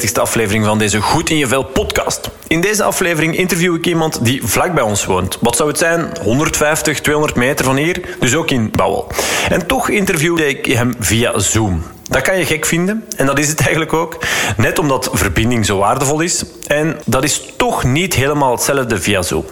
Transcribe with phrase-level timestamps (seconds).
[0.00, 2.30] hey, welkom bij de 45e aflevering van deze Goed in je Vel podcast.
[2.46, 5.38] In deze aflevering interview ik iemand die vlak bij ons woont.
[5.40, 6.16] Wat zou het zijn?
[6.22, 9.06] 150, 200 meter van hier, dus ook in Bouwel.
[9.48, 11.82] En toch interviewde ik hem via Zoom.
[12.10, 14.18] Dat kan je gek vinden, en dat is het eigenlijk ook.
[14.56, 16.44] Net omdat verbinding zo waardevol is.
[16.66, 19.44] En dat is toch niet helemaal hetzelfde via Zoom.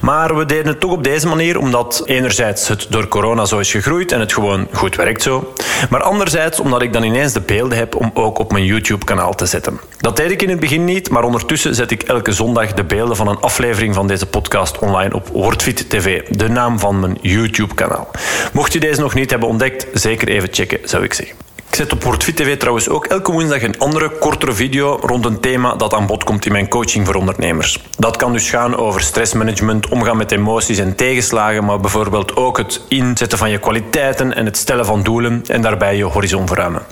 [0.00, 3.70] Maar we deden het toch op deze manier, omdat enerzijds het door corona zo is
[3.70, 5.52] gegroeid en het gewoon goed werkt zo.
[5.90, 9.46] Maar anderzijds omdat ik dan ineens de beelden heb om ook op mijn YouTube-kanaal te
[9.46, 9.80] zetten.
[9.98, 13.16] Dat deed ik in het begin niet, maar ondertussen zet ik elke zondag de beelden
[13.16, 18.10] van een aflevering van deze podcast online op WordFit TV, de naam van mijn YouTube-kanaal.
[18.52, 21.43] Mocht je deze nog niet hebben ontdekt, zeker even checken, zou ik zeggen.
[21.74, 25.40] Ik zet op WordFit TV trouwens ook elke woensdag een andere, kortere video rond een
[25.40, 27.80] thema dat aan bod komt in mijn coaching voor ondernemers.
[27.98, 32.80] Dat kan dus gaan over stressmanagement, omgaan met emoties en tegenslagen, maar bijvoorbeeld ook het
[32.88, 36.82] inzetten van je kwaliteiten en het stellen van doelen en daarbij je horizon verruimen.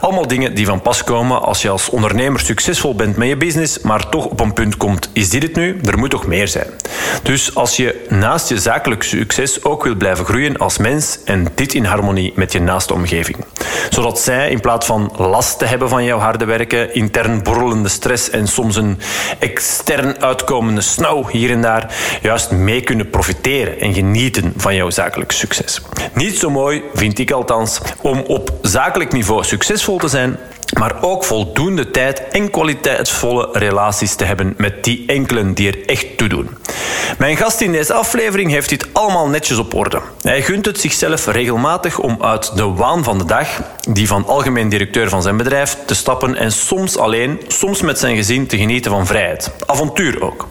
[0.00, 3.80] Allemaal dingen die van pas komen als je als ondernemer succesvol bent met je business,
[3.80, 5.80] maar toch op een punt komt: is dit het nu?
[5.84, 6.66] Er moet toch meer zijn.
[7.22, 11.74] Dus als je naast je zakelijk succes ook wil blijven groeien als mens en dit
[11.74, 13.36] in harmonie met je naaste omgeving.
[13.90, 18.30] Zodat zij, in plaats van last te hebben van jouw harde werken, intern borrelende stress
[18.30, 18.98] en soms een
[19.38, 25.32] extern uitkomende snauw hier en daar, juist mee kunnen profiteren en genieten van jouw zakelijk
[25.32, 25.80] succes.
[26.14, 30.38] Niet zo mooi, vind ik althans, om op zakelijk niveau succesvol te zijn,
[30.78, 36.16] maar ook voldoende tijd en kwaliteitsvolle relaties te hebben met die enkelen die er echt
[36.16, 36.48] toe doen.
[37.18, 40.00] Mijn gast in deze aflevering heeft dit allemaal netjes op orde.
[40.20, 43.48] Hij gunt het zichzelf regelmatig om uit de waan van de dag,
[43.90, 48.16] die van algemeen directeur van zijn bedrijf, te stappen en soms alleen, soms met zijn
[48.16, 49.50] gezin te genieten van vrijheid.
[49.66, 50.46] Avontuur ook.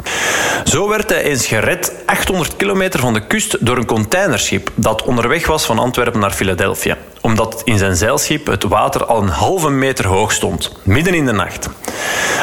[0.64, 5.48] Zo werd hij eens gered 800 kilometer van de kust door een containerschip dat onderweg
[5.48, 10.08] was van Antwerpen naar Philadelphia omdat in zijn zeilschip het water al een halve meter
[10.08, 11.70] hoog stond, midden in de nacht.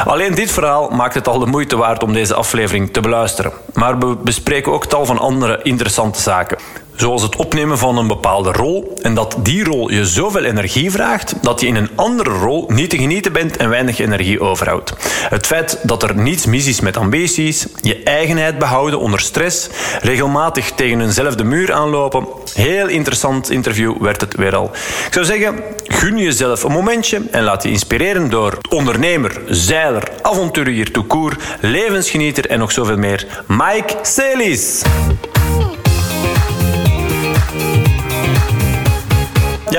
[0.05, 3.53] Alleen dit verhaal maakt het al de moeite waard om deze aflevering te beluisteren.
[3.73, 6.59] Maar we bespreken ook tal van andere interessante zaken.
[7.01, 11.35] Zoals het opnemen van een bepaalde rol en dat die rol je zoveel energie vraagt
[11.43, 14.93] dat je in een andere rol niet te genieten bent en weinig energie overhoudt.
[15.29, 19.69] Het feit dat er niets mis is met ambities, je eigenheid behouden onder stress,
[20.01, 22.27] regelmatig tegen eenzelfde muur aanlopen.
[22.55, 24.71] Heel interessant interview werd het weer al.
[25.07, 30.91] Ik zou zeggen, gun jezelf een momentje en laat je inspireren door ondernemer, zeiler, avonturier,
[30.91, 33.27] toekoer, levensgenieter en nog zoveel meer.
[33.47, 34.83] Mike Celis.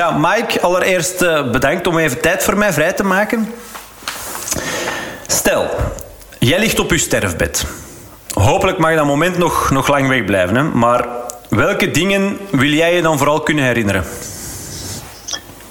[0.02, 3.54] Ja, Mike, allereerst uh, bedankt om even tijd voor mij vrij te maken.
[5.26, 5.70] Stel,
[6.38, 7.66] jij ligt op je sterfbed.
[8.34, 10.62] Hopelijk mag dat moment nog, nog lang wegblijven, hè?
[10.62, 11.06] maar
[11.48, 14.04] welke dingen wil jij je dan vooral kunnen herinneren?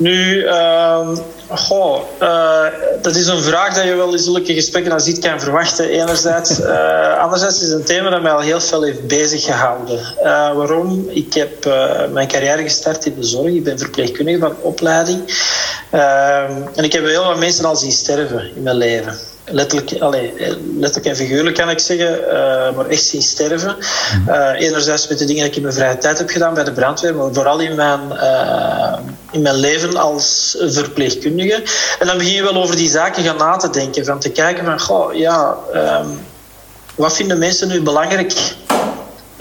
[0.01, 1.17] Nu, uh,
[1.50, 2.66] goh, uh,
[3.01, 5.89] dat is een vraag dat je wel in zulke gesprekken als dit kan verwachten.
[5.89, 6.59] Enerzijds.
[6.59, 10.00] Uh, anderzijds is het een thema dat mij al heel veel heeft bezig gehouden.
[10.00, 11.06] Uh, waarom?
[11.09, 11.66] Ik heb
[12.12, 13.53] mijn carrière gestart in de zorg.
[13.53, 15.23] Ik ben verpleegkundige van opleiding.
[15.89, 19.18] Ehm, en ik heb heel wat mensen al zien sterven in mijn leven
[19.51, 19.91] letterlijk,
[20.78, 23.75] letterlijk en figuurlijk kan ik zeggen, uh, maar echt zien sterven.
[24.28, 26.72] Uh, enerzijds met de dingen die ik in mijn vrije tijd heb gedaan bij de
[26.72, 28.97] brandweer, maar vooral in mijn, uh,
[29.31, 31.63] in mijn leven als verpleegkundige.
[32.00, 34.66] En dan begin je wel over die zaken gaan na te denken, van te kijken
[34.66, 36.19] van, goh, ja, um,
[36.95, 38.33] wat vinden mensen nu belangrijk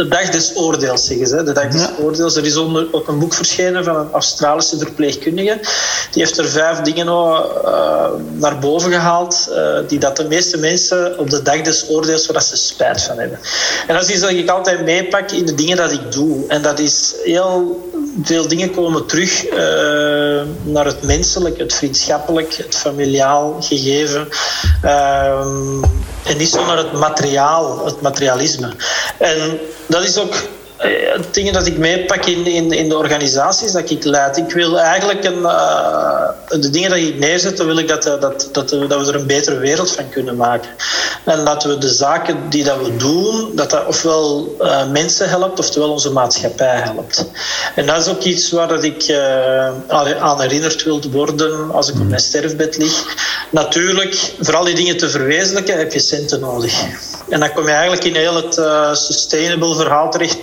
[0.01, 1.43] de dag des oordeels, zeggen ze.
[1.43, 2.37] De dag des oordeels.
[2.37, 5.59] Er is onder, ook een boek verschenen van een Australische verpleegkundige.
[6.11, 11.19] Die heeft er vijf dingen uh, naar boven gehaald, uh, die dat de meeste mensen
[11.19, 13.39] op de dag des oordeels, waar ze spijt van hebben.
[13.87, 16.45] En dat is iets dat ik altijd meepak in de dingen dat ik doe.
[16.49, 17.89] En dat is heel
[18.23, 19.57] veel dingen komen terug uh,
[20.63, 24.29] naar het menselijk, het vriendschappelijk, het familiaal gegeven.
[24.85, 25.41] Uh,
[26.25, 28.75] en niet zo naar het materiaal, het materialisme.
[29.19, 29.59] En
[29.91, 30.35] dat is ook
[31.31, 34.37] dingen dat ik meepak in, in, in de organisaties dat ik leid.
[34.37, 38.21] Ik wil eigenlijk een, uh, de dingen dat ik neerzet, dan wil ik dat, dat,
[38.21, 40.71] dat, dat we er een betere wereld van kunnen maken.
[41.25, 45.59] En dat we de zaken die dat we doen, dat dat ofwel uh, mensen helpt,
[45.59, 47.27] oftewel onze maatschappij helpt.
[47.75, 49.69] En dat is ook iets waar dat ik uh,
[50.21, 53.05] aan herinnerd wil worden als ik op mijn sterfbed lig.
[53.51, 56.83] Natuurlijk, voor al die dingen te verwezenlijken heb je centen nodig.
[57.29, 58.55] En dan kom je eigenlijk in heel het
[58.99, 60.39] sustainable verhaal terecht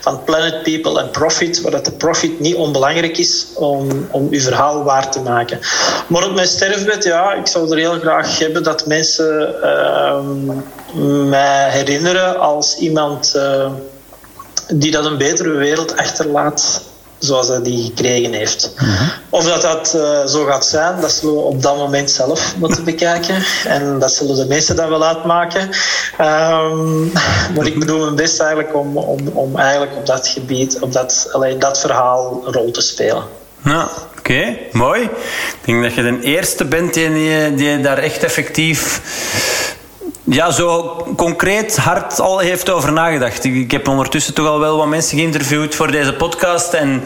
[0.00, 4.40] van Planet People en Profit, waar dat de profit niet onbelangrijk is om, om uw
[4.40, 5.58] verhaal waar te maken.
[6.06, 10.18] Maar op mijn sterfbed, ja, ik zou er heel graag hebben dat mensen uh,
[11.28, 13.70] mij herinneren als iemand uh,
[14.74, 16.82] die dat een betere wereld achterlaat
[17.22, 18.74] zoals hij die gekregen heeft.
[19.30, 22.84] Of dat dat uh, zo gaat zijn, dat zullen we op dat moment zelf moeten
[22.84, 23.44] bekijken.
[23.66, 25.60] En dat zullen de meesten dan wel uitmaken.
[26.20, 27.12] Um,
[27.54, 31.28] maar ik bedoel mijn best eigenlijk om, om, om eigenlijk op dat gebied, op dat,
[31.32, 33.22] alleen dat verhaal een rol te spelen.
[33.64, 33.88] Ja,
[34.18, 35.02] oké, mooi.
[35.02, 39.00] Ik denk dat je de eerste bent die, die daar echt effectief
[40.24, 43.44] ja, zo concreet hard al heeft over nagedacht.
[43.44, 46.72] Ik, heb ondertussen toch al wel wat mensen geïnterviewd voor deze podcast.
[46.72, 47.04] En,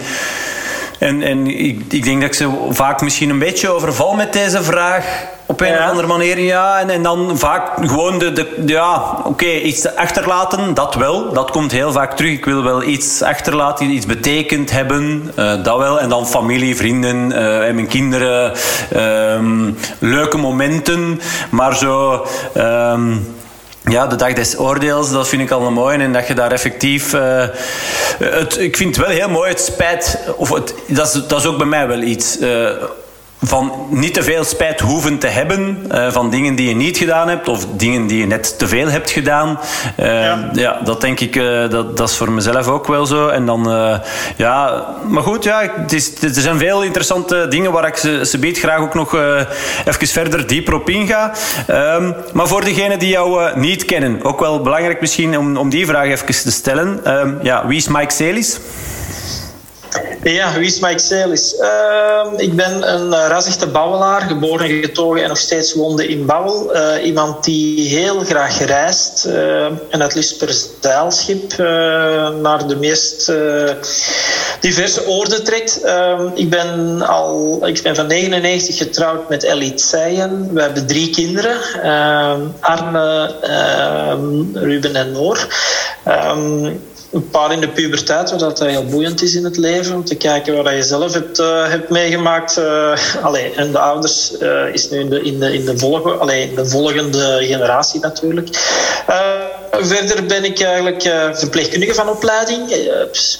[0.99, 4.63] en, en ik, ik denk dat ik ze vaak misschien een beetje overval met deze
[4.63, 6.81] vraag op een of andere manier, ja.
[6.81, 11.33] En, en dan vaak gewoon de, de ja, oké, iets achterlaten, dat wel.
[11.33, 12.33] Dat komt heel vaak terug.
[12.33, 16.01] Ik wil wel iets achterlaten, iets betekend hebben, uh, dat wel.
[16.01, 18.53] En dan familie, vrienden uh, en mijn kinderen.
[18.97, 21.21] Um, leuke momenten,
[21.51, 22.27] maar zo...
[22.57, 23.35] Um,
[23.89, 25.99] ja, de dag des oordeels, dat vind ik al mooi.
[25.99, 27.13] En dat je daar effectief.
[27.13, 27.45] Uh,
[28.19, 30.19] het, ik vind het wel heel mooi, het spijt.
[30.37, 32.41] Of het, dat, is, dat is ook bij mij wel iets.
[32.41, 32.69] Uh,
[33.43, 37.29] van niet te veel spijt hoeven te hebben uh, van dingen die je niet gedaan
[37.29, 39.59] hebt of dingen die je net te veel hebt gedaan.
[40.01, 40.51] Uh, ja.
[40.53, 40.81] ja.
[40.85, 43.29] dat denk ik, uh, dat, dat is voor mezelf ook wel zo.
[43.29, 43.91] En dan,
[44.37, 48.39] ja, maar goed, ja, het is, er zijn veel interessante dingen waar ik ze, ze
[48.39, 49.15] biedt graag ook nog
[49.85, 51.33] even verder dieper op inga.
[51.71, 55.87] Um, maar voor degenen die jou niet kennen, ook wel belangrijk misschien om, om die
[55.87, 57.19] vraag even te stellen.
[57.19, 58.59] Um, ja, wie is Mike Celis?
[60.23, 61.55] Ja, wie is Mike Celis?
[61.61, 66.77] Uh, ik ben een uh, rasechte bouwelaar, geboren, getogen en nog steeds woonde in Bouwel.
[66.77, 71.57] Uh, iemand die heel graag reist uh, en het liefst per zeilschip
[72.43, 73.33] naar de meest
[74.61, 75.81] diverse oorden trekt.
[75.83, 80.55] Ehm, ik, ben al, ik ben van 99 getrouwd met Ellie Tseyen.
[80.55, 83.35] We hebben drie kinderen, ehm, Arne,
[84.55, 85.47] Ruben en Noor
[87.17, 89.95] een paar in de puberteit, wat dat heel boeiend is in het leven.
[89.95, 92.59] Om te kijken wat je zelf hebt, uh, hebt meegemaakt.
[92.59, 96.17] Uh, allee, en de ouders uh, is nu in de, in de, in de, volgende,
[96.17, 98.49] allee, de volgende generatie natuurlijk.
[99.71, 101.03] verder ben ik eigenlijk
[101.33, 102.89] verpleegkundige van opleiding,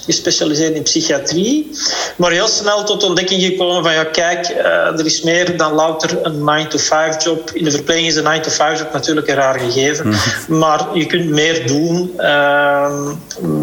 [0.05, 1.71] gespecialiseerd in psychiatrie.
[2.17, 4.49] Maar heel snel tot ontdekking gekomen van ja, kijk,
[4.99, 7.51] er is meer dan louter een 9-to-5 job.
[7.53, 10.09] In de verpleging is een 9-to-5 job natuurlijk een raar gegeven.
[10.09, 10.59] Mhm.
[10.59, 13.13] Maar je kunt meer doen ehm,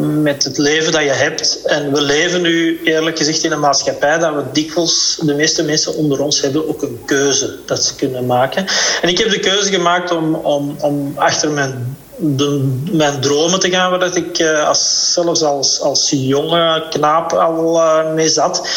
[0.03, 1.61] met het leven dat je hebt.
[1.65, 5.95] En we leven nu eerlijk gezegd in een maatschappij dat we dikwijls, de meeste mensen
[5.95, 8.65] onder ons hebben ook een keuze dat ze kunnen maken.
[9.01, 13.69] En ik heb de keuze gemaakt om, om, om achter mijn de, mijn dromen te
[13.69, 18.67] gaan, waar dat ik uh, als, zelfs als, als jonge knaap al uh, mee zat.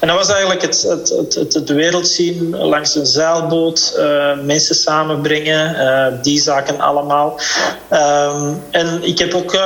[0.00, 4.74] En dat was eigenlijk het, het, het, het, wereld zien langs een zeilboot, uh, mensen
[4.74, 7.40] samenbrengen, die zaken allemaal.
[7.88, 9.58] Ehm, en ik heb ook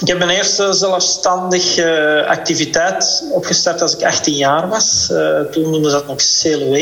[0.00, 5.08] ik heb mijn eerste zelfstandige uh, activiteit opgestart als ik 18 jaar was.
[5.12, 6.74] Uh, toen noemden ze dat nog CLW.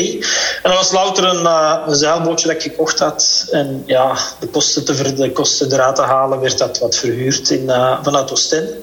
[0.63, 3.47] En dat was louter een, uh, een, dat ik gekocht had.
[3.51, 7.49] En ja, de kosten, te ver, de kosten eruit te halen werd dat wat verhuurd
[7.49, 8.75] in, vanuit Oostende.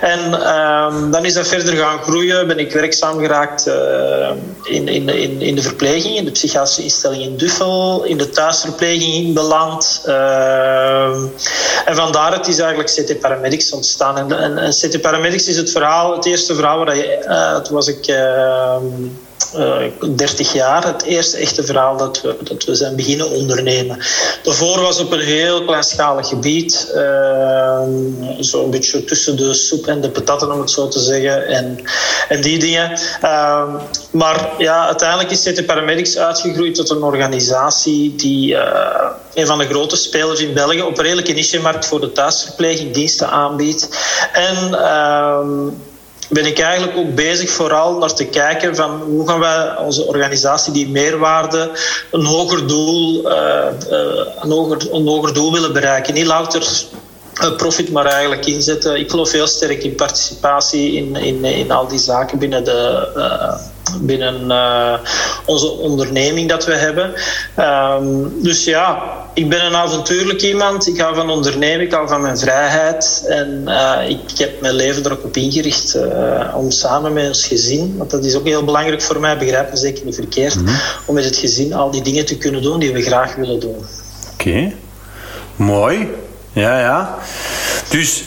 [0.00, 2.46] En ehm, dan is dat verder gaan groeien.
[2.46, 3.66] Ben ik werkzaam geraakt
[4.64, 9.34] in, in, in, in de verpleging, in de psychiatrische instelling in Duffel, in de thuisverpleging
[9.34, 10.02] beland.
[10.04, 11.26] Ehm,
[11.84, 14.18] en vandaar het is eigenlijk CT Paramedics ontstaan.
[14.18, 17.74] En, en, en City Paramedics is het verhaal, het eerste verhaal waar je, uh, toen
[17.74, 18.76] was ik uh,
[20.16, 23.98] 30 jaar, het eerste echte verhaal dat we, dat we zijn beginnen ondernemen.
[24.42, 27.90] Daarvoor was op een heel kleinschalig gebied, ehm,
[28.38, 31.78] zo'n beetje tussen de soep en de patatten om het zo te zeggen, en,
[32.28, 32.98] en die dingen.
[33.20, 33.70] Ehm,
[34.10, 39.66] maar ja, uiteindelijk is City Paramedics uitgegroeid tot een organisatie die eh, een van de
[39.66, 43.88] grote spelers in België op een redelijke niche-markt voor de thuisverpleging diensten aanbiedt.
[44.32, 45.68] En ehm,
[46.28, 50.72] ben ik eigenlijk ook bezig vooral naar te kijken van hoe gaan wij onze organisatie
[50.72, 51.70] die meerwaarde
[52.10, 53.64] een hoger doel, uh,
[54.40, 56.14] een, hoger, een hoger doel willen bereiken.
[56.14, 56.86] Niet louter
[57.56, 58.98] profit maar eigenlijk inzetten.
[58.98, 63.66] Ik geloof heel sterk in participatie in, in, in al die zaken binnen de...
[64.00, 64.50] Binnen
[65.44, 67.12] onze onderneming dat we hebben.
[67.58, 69.02] Um, dus ja,
[69.38, 70.86] ik ben een avontuurlijk iemand.
[70.86, 73.24] Ik hou van ondernemen, ik hou van mijn vrijheid.
[73.28, 77.46] En uh, ik heb mijn leven er ook op ingericht uh, om samen met ons
[77.46, 80.66] gezin, want dat is ook heel belangrijk voor mij, begrijp me zeker niet verkeerd, mm
[80.66, 80.76] -hmm.
[81.06, 83.76] om met het gezin al die dingen te kunnen doen die we graag willen doen.
[84.32, 84.76] Oké, okay.
[85.56, 86.08] mooi.
[86.52, 87.18] Ja, ja.
[87.88, 88.22] Dus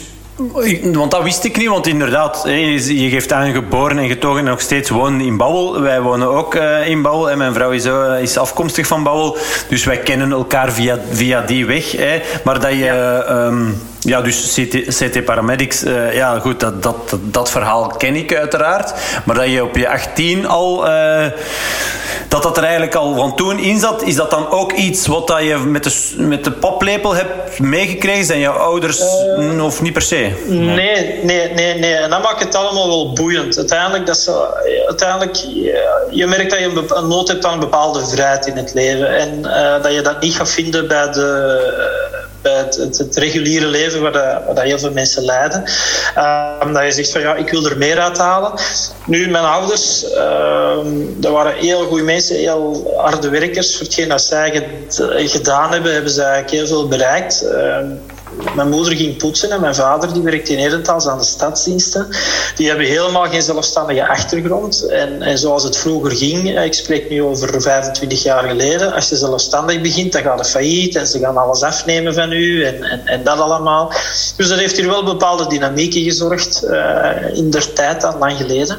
[0.92, 4.60] want dat wist ik niet, want inderdaad, je geeft aan geboren en getogen en nog
[4.60, 5.80] steeds wonen in Bouwel.
[5.80, 9.36] Wij wonen ook uh, in Bouwel en mijn vrouw is, uh, is afkomstig van Bouwel.
[9.68, 11.92] Dus wij kennen elkaar via, via die weg.
[11.92, 12.22] Hè.
[12.44, 12.76] Maar dat je...
[12.76, 13.46] Ja.
[13.46, 18.34] Um, ja, dus CT, CT Paramedics, uh, ja goed, dat, dat, dat, verhaal ken ik
[18.34, 18.94] uiteraard.
[19.24, 21.26] Maar dat je op je 18 al, uh,
[22.32, 25.26] dat dat er eigenlijk al van toen in zat, is dat dan ook iets wat
[25.26, 28.24] dat je met de, met de paplepel hebt meegekregen?
[28.24, 29.00] Zijn jouw ouders
[29.38, 30.44] uh, of niet per se?
[30.46, 31.94] Nee, nee, nee, nee.
[31.94, 33.56] En dat maakt het allemaal wel boeiend.
[33.56, 38.06] Uiteindelijk, dat ze, uiteindelijk je, je merkt dat je een, nood hebt aan een bepaalde
[38.06, 39.16] vrijheid in het leven.
[39.16, 39.42] En
[39.82, 44.52] dat je dat niet gaat vinden bij de bij het, het, reguliere leven waar, de,
[44.54, 45.64] waar heel veel mensen lijden.
[46.16, 48.52] Uh, dat je zegt van ja, ik wil er meer uit halen.
[49.06, 50.76] Nu, mijn ouders, uh,
[51.16, 53.76] dat waren heel goede mensen, heel harde werkers.
[53.76, 54.64] Voor hetgeen dat zij
[55.28, 57.42] gedaan hebben, hebben ze eigenlijk heel veel bereikt.
[57.42, 57.86] Ehm,
[58.54, 62.08] mijn moeder ging poetsen en mijn vader die werkte in Herentals aan de stadsdiensten.
[62.56, 64.86] Die hebben helemaal geen zelfstandige achtergrond.
[64.86, 69.16] En, en zoals het vroeger ging, ik spreek nu over 25 jaar geleden, als je
[69.16, 73.06] zelfstandig begint, dan gaat het failliet en ze gaan alles afnemen van u en, en,
[73.06, 73.92] en dat allemaal.
[74.36, 78.78] Dus dat heeft hier wel bepaalde dynamieken gezorgd uh, in der tijd, al lang geleden.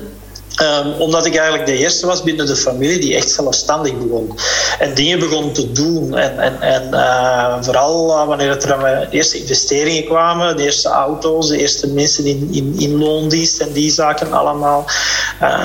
[0.62, 4.38] Um, omdat ik eigenlijk de eerste was binnen de familie die echt zelfstandig begon.
[4.80, 6.18] En dingen begon te doen.
[6.18, 10.90] En, en, en uh, vooral uh, wanneer het er aan eerste investeringen kwamen, de eerste
[10.90, 14.86] auto's, de eerste mensen in, in, in loondienst en die zaken allemaal.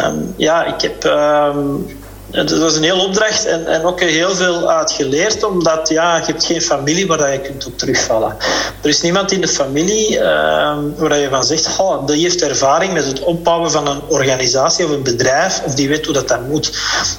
[0.06, 1.04] Um, ja, ik heb.
[1.04, 1.86] Um,
[2.30, 6.24] het was een hele opdracht en, en ook heel veel uit geleerd, omdat ja, je
[6.24, 8.36] hebt geen familie waar je kunt op terugvallen.
[8.82, 10.22] Er is niemand in de familie uh,
[10.96, 14.90] waar je van zegt, oh, die heeft ervaring met het opbouwen van een organisatie of
[14.90, 16.72] een bedrijf, of die weet hoe dat, dat moet.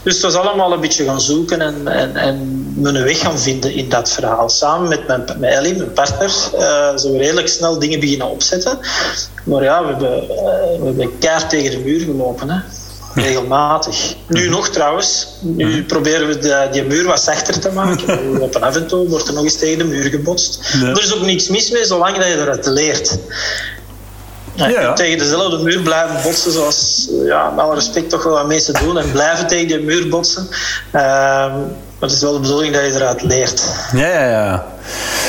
[0.04, 3.74] Dus het was allemaal een beetje gaan zoeken en, en, en mijn weg gaan vinden
[3.74, 4.50] in dat verhaal.
[4.50, 8.80] Samen met, mijn, met Ellie, mijn partner, uh, zijn we redelijk snel dingen beginnen opzetten.
[9.44, 12.50] Maar ja, we hebben, uh, we hebben keihard tegen de muur gelopen.
[12.50, 12.79] Hè
[13.14, 14.16] regelmatig.
[14.28, 15.28] Nu nog trouwens.
[15.40, 18.20] Nu proberen we de, die muur wat zachter te maken.
[18.42, 20.74] Op een af en toe wordt er nog eens tegen de muur gebotst.
[20.82, 23.18] Er is ook niks mis mee, zolang dat je eruit leert.
[24.54, 28.74] Ja, tegen dezelfde muur blijven botsen, zoals ja, met alle respect toch wel wat mensen
[28.74, 28.98] doen.
[28.98, 30.48] En blijven tegen die muur botsen.
[30.96, 31.02] Uh,
[32.00, 33.64] maar het is wel de bedoeling dat je eruit leert.
[33.94, 34.66] Ja, ja, ja.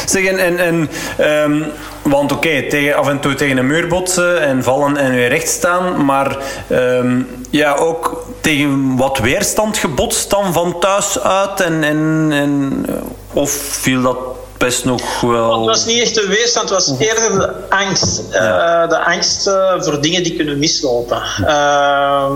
[0.06, 0.88] Zeg, en, en, en
[1.26, 1.72] um,
[2.02, 6.04] want oké, af en toe tegen een muur botsen en vallen en weer recht staan,
[6.04, 6.36] maar
[6.72, 12.84] um, ja, ook tegen wat weerstand gebotst dan van thuis uit en, en, en
[13.32, 14.16] of viel dat
[14.60, 15.56] best nog wel...
[15.56, 18.22] Het was niet echt de weerstand, het was eerder de angst.
[18.30, 18.82] Ja.
[18.82, 21.22] Uh, de angst uh, voor dingen die kunnen mislopen.
[21.40, 22.30] Uh,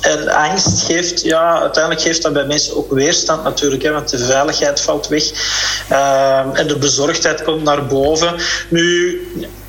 [0.00, 4.18] en angst geeft, ja, uiteindelijk geeft dat bij mensen ook weerstand natuurlijk, hè, want de
[4.18, 5.24] veiligheid valt weg
[5.88, 8.34] ehm, en de bezorgdheid komt naar boven.
[8.68, 9.20] Nu,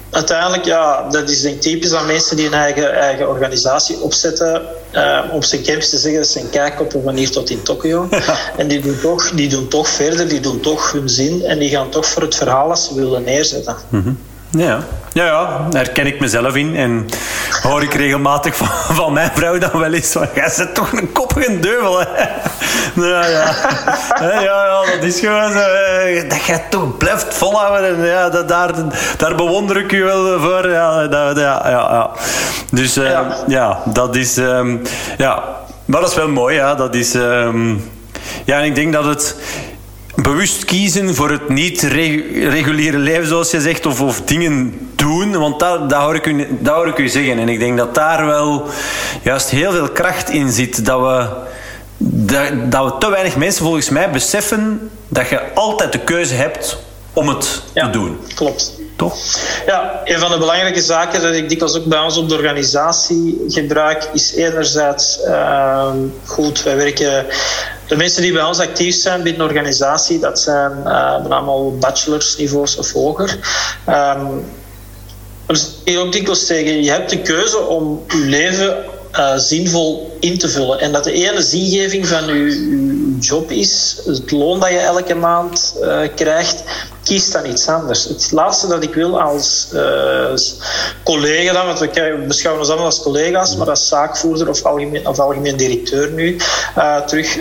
[0.09, 4.61] uiteindelijk, ja, dat is denk ik typisch aan mensen die een eigen, eigen organisatie opzetten.
[4.93, 8.07] Uh, op zijn camps te zeggen dat ze een kijkkoppen van hier tot in Tokio.
[8.09, 8.37] Ja.
[8.57, 11.69] En die doen, toch, die doen toch verder, die doen toch hun zin en die
[11.69, 13.75] gaan toch voor het verhaal als ze willen neerzetten.
[13.89, 14.17] Mm -hmm.
[14.51, 14.79] Ja.
[15.13, 16.75] Ja, ja, daar herken ik mezelf in.
[16.75, 17.05] En
[17.61, 20.27] hoor ik regelmatig van, van mijn vrouw dan wel eens van...
[20.35, 22.05] Jij zit toch een koppige deuvel, hè?
[22.95, 23.53] Ja, ja.
[24.19, 25.59] ja, ja, dat is gewoon zo...
[26.27, 27.97] Dat jij toch blijft volhouden.
[27.97, 28.71] En ja, dat, daar,
[29.17, 30.69] daar bewonder ik je wel voor.
[30.69, 32.09] Ja, dat, ja, ja, ja.
[32.71, 33.37] Dus uh, ja.
[33.47, 33.81] ja.
[33.85, 34.37] dat is...
[34.37, 34.81] Um,
[35.17, 35.43] ja,
[35.85, 36.75] maar dat is wel mooi, ja.
[36.75, 37.13] Dat is...
[37.13, 37.91] Um,
[38.45, 39.35] ja, en ik denk dat het
[40.21, 45.37] bewust kiezen voor het niet reguliere leven, zoals je zegt, of, of dingen doen.
[45.37, 47.39] Want dat, dat, hoor ik u, dat hoor ik u zeggen.
[47.39, 48.67] En ik denk dat daar wel
[49.23, 50.85] juist heel veel kracht in zit.
[50.85, 51.27] Dat we,
[51.97, 56.77] dat, dat we te weinig mensen volgens mij beseffen dat je altijd de keuze hebt
[57.13, 58.17] om het te doen.
[58.35, 58.78] Klopt.
[59.65, 63.43] Ja, een van de belangrijke zaken dat ik dikwijls ook bij ons op de organisatie
[63.47, 65.91] gebruik, is enerzijds uh,
[66.25, 67.25] goed, wij werken
[67.87, 72.77] de mensen die bij ons actief zijn binnen de organisatie, dat zijn uh, allemaal bachelorsniveaus
[72.77, 73.39] of hoger.
[73.89, 74.45] Um,
[75.45, 78.77] dus ik ook dikwijls zeggen, je hebt de keuze om je leven
[79.13, 80.79] uh, zinvol in te vullen.
[80.79, 85.75] En dat de ene zingeving van je, job is, het loon dat je elke maand
[85.81, 86.63] uh, krijgt,
[87.09, 88.03] kies dan iets anders.
[88.03, 90.33] Het laatste dat ik wil als uh,
[91.03, 95.57] collega, want we beschouwen ons allemaal als collega's, maar als zaakvoerder of algemeen, of algemeen
[95.57, 96.37] directeur nu
[97.07, 97.37] terug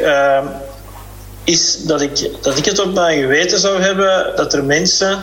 [1.45, 5.23] is dat ik, dat ik het op mijn geweten zou hebben dat er mensen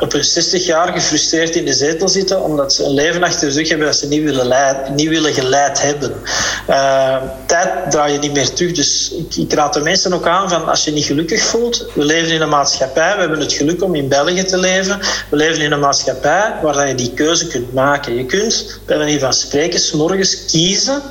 [0.00, 3.68] op hun 60 jaar gefrustreerd in de zetel zitten omdat ze een leven achter rug
[3.68, 6.14] hebben dat ze niet willen, leid, niet willen geleid hebben.
[6.70, 8.72] Uh, tijd draai je niet meer terug.
[8.72, 12.04] Dus ik, ik, raad de mensen ook aan van als je niet gelukkig voelt, we
[12.04, 14.98] leven in een maatschappij, we hebben het geluk om in België te leven,
[15.30, 18.14] we leven in een maatschappij waar je die keuze kunt maken.
[18.14, 21.02] Je kunt, bij manier van spreken, s morgens kiezen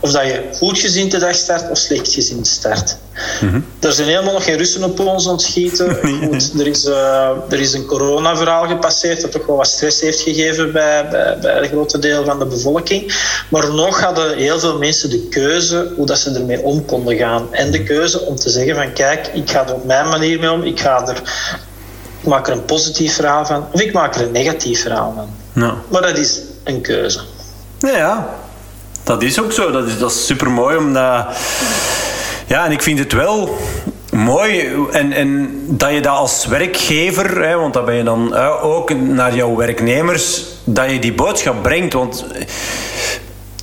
[0.00, 2.96] of dat je goed gezien de dag start of slecht gezien start.
[3.40, 3.60] Mhm.
[3.80, 5.94] Er zijn helemaal nog geen Russen op ons ontschieten.
[6.22, 10.20] Goed, er, is, uh, er is een coronaverhaal gepasseerd dat toch wel wat stress heeft
[10.20, 13.14] gegeven bij, bij, bij een grote deel van de bevolking.
[13.50, 17.54] Maar nog hadden heel veel mensen de keuze hoe dat ze ermee om konden gaan.
[17.54, 20.50] En de keuze om te zeggen van kijk, ik ga er op mijn manier mee
[20.50, 20.62] om.
[20.62, 21.16] Ik, ga er,
[22.20, 25.28] ik maak er een positief verhaal van of ik maak er een negatief verhaal van.
[25.52, 25.74] Nou.
[25.88, 27.20] Maar dat is een keuze.
[27.78, 28.28] Ja,
[29.06, 29.70] dat is ook zo.
[29.70, 31.26] Dat is, dat is super mooi, omdat.
[32.46, 33.58] Ja, en ik vind het wel
[34.10, 38.94] mooi en, en dat je dat als werkgever, hè, want dat ben je dan ook
[38.94, 41.92] naar jouw werknemers, dat je die boodschap brengt.
[41.92, 42.26] Want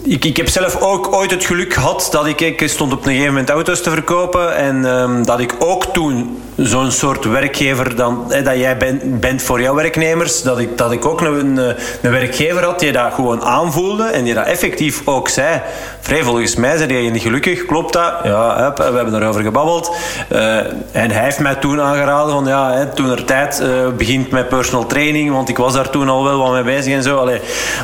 [0.03, 3.11] ik, ik heb zelf ook ooit het geluk gehad dat ik, ik stond op een
[3.11, 8.33] gegeven moment auto's te verkopen en um, dat ik ook toen zo'n soort werkgever dan,
[8.43, 11.57] dat jij bent, voor jouw werknemers, dat ik, dat ik ook een,
[12.01, 15.61] een werkgever had die dat gewoon aanvoelde en die dat effectief ook zei.
[15.99, 18.13] Vrij volgens mij zei hij niet gelukkig, klopt dat?
[18.23, 19.95] Ja, we hebben daarover gebabbeld.
[20.31, 20.57] Uh,
[20.91, 24.49] en hij heeft mij toen aangeraden van ja, hè, toen er tijd uh, begint met
[24.49, 27.17] personal training, want ik was daar toen al wel wat mee bezig en zo.
[27.17, 27.39] Allee.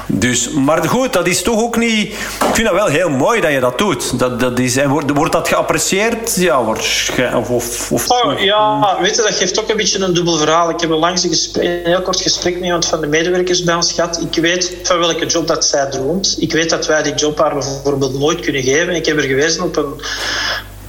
[0.06, 2.08] Dus, maar goed, dat is toch ook niet...
[2.08, 4.20] Ik vind dat wel heel mooi dat je dat doet.
[4.20, 6.36] Dat, dat is, en wordt, wordt dat geapprecieerd?
[6.36, 7.50] Ja, waarschijnlijk.
[7.50, 10.70] Of, of, oh, ja, ja, weet je, dat geeft ook een beetje een dubbel verhaal.
[10.70, 13.76] Ik heb een, langs een, een heel kort gesprek met iemand van de medewerkers bij
[13.76, 14.22] ons gehad.
[14.32, 16.36] Ik weet van welke job dat zij droomt.
[16.40, 18.96] Ik weet dat wij die job haar bijvoorbeeld nooit kunnen geven.
[18.96, 20.02] Ik heb er gewezen op een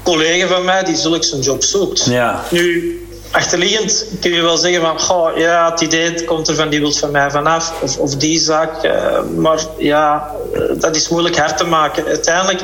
[0.02, 2.04] collega van mij die zulks een job zoekt.
[2.04, 2.44] Ja.
[2.50, 2.98] Nu,
[3.30, 6.98] achterliggend kun je wel zeggen van goh, ja, het idee komt er van die wilt
[6.98, 8.84] van mij vanaf of, of die zaak.
[8.84, 12.06] Uh, maar ja, eh, dat is moeilijk hard te maken.
[12.06, 12.60] Uiteindelijk,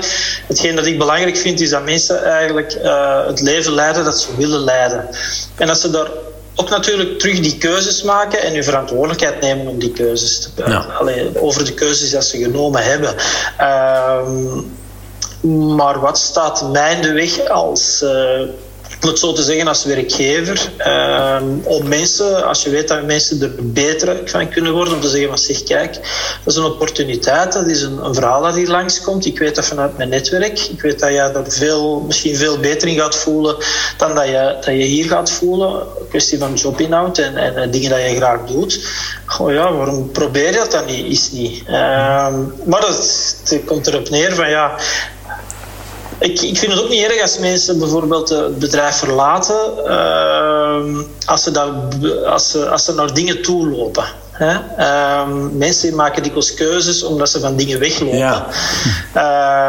[0.46, 4.36] hetgeen dat ik belangrijk vind, is dat mensen eigenlijk uh, het leven leiden dat ze
[4.36, 5.08] willen leiden.
[5.54, 6.08] En dat ze daar
[6.54, 10.72] ook natuurlijk terug die keuzes maken en hun verantwoordelijkheid nemen om die keuzes te maken.
[10.72, 10.94] Ja.
[10.98, 13.14] Alleen over de keuzes die ze genomen hebben.
[13.60, 14.20] Uh,
[15.76, 18.04] maar wat staat mij in de weg als
[19.02, 23.42] om het zo te zeggen, als werkgever, uh, om mensen, als je weet dat mensen
[23.42, 25.92] er beter van kunnen worden, om te zeggen van zeg kijk,
[26.44, 29.26] dat is een opportuniteit, dat is een, een verhaal dat hier langskomt.
[29.26, 30.58] Ik weet dat vanuit mijn netwerk.
[30.58, 33.56] Ik weet dat jij er veel, misschien veel beter in gaat voelen
[33.96, 35.70] dan dat je, dat je hier gaat voelen.
[35.70, 38.88] Een kwestie van jobinhoud en, en, en dingen dat je graag doet.
[39.24, 41.12] Goh ja, waarom probeer je dat dan niet?
[41.12, 41.62] Is niet.
[41.68, 44.78] Uh, maar het, het komt erop neer van ja,
[46.18, 51.42] ik, ik vind het ook niet erg als mensen bijvoorbeeld het bedrijf verlaten uh, als,
[51.42, 51.68] ze dat,
[52.26, 54.04] als, ze, als ze naar dingen toe lopen.
[54.30, 54.54] Hè?
[55.20, 58.18] Um, mensen maken dikwijls keuzes omdat ze van dingen weglopen.
[58.18, 58.46] Ja.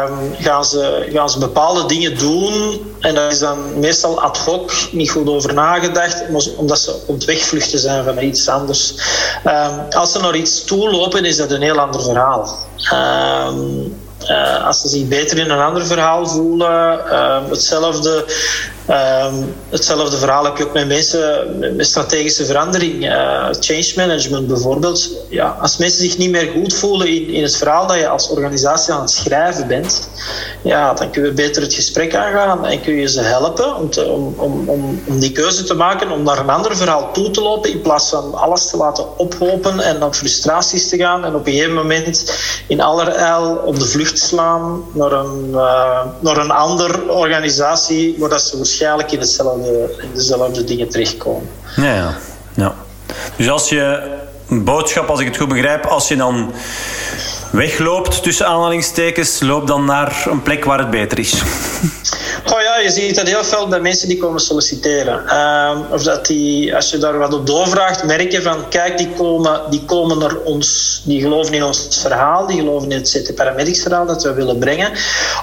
[0.06, 4.72] Um, gaan, ze, gaan ze bepaalde dingen doen en dat is dan meestal ad hoc,
[4.92, 6.22] niet goed over nagedacht,
[6.56, 8.94] omdat ze op het wegvluchten zijn van iets anders.
[9.90, 12.58] Als ze naar iets toe lopen, is dat een heel ander verhaal.
[14.22, 17.00] Uh, als ze zich beter in een ander verhaal voelen.
[17.06, 18.24] Uh, hetzelfde
[18.90, 25.10] Um, hetzelfde verhaal heb je ook met mensen met strategische verandering, uh, change management bijvoorbeeld.
[25.28, 28.28] Ja, als mensen zich niet meer goed voelen in, in het verhaal dat je als
[28.28, 30.08] organisatie aan het schrijven bent,
[30.62, 34.34] ja, dan kun je beter het gesprek aangaan en kun je ze helpen om, om,
[34.66, 37.80] om, om, die keuze te maken om naar een ander verhaal toe te lopen in
[37.80, 41.74] plaats van alles te laten ophopen en dan frustraties te gaan en op een gegeven
[41.74, 42.34] moment
[42.66, 48.42] in allerijl op de vlucht slaan naar een, uh, naar een andere organisatie waar dat
[48.42, 51.48] ze waarschijnlijk in, hetzelfde, in dezelfde dingen terechtkomen.
[51.76, 52.18] Ja, ja,
[52.54, 52.74] ja.
[53.36, 54.16] Dus als je
[54.48, 56.52] een boodschap, als ik het goed begrijp, als je dan
[57.50, 61.42] wegloopt tussen aanhalingstekens, loop dan naar een plek waar het beter is.
[62.52, 65.22] Oh ja, je ziet dat heel veel bij mensen die komen solliciteren.
[65.26, 69.60] Uh, of dat die, als je daar wat op doorvraagt, merken van kijk, die komen,
[69.70, 74.06] die komen naar ons, die geloven in ons verhaal, die geloven in het CT verhaal
[74.06, 74.92] dat we willen brengen,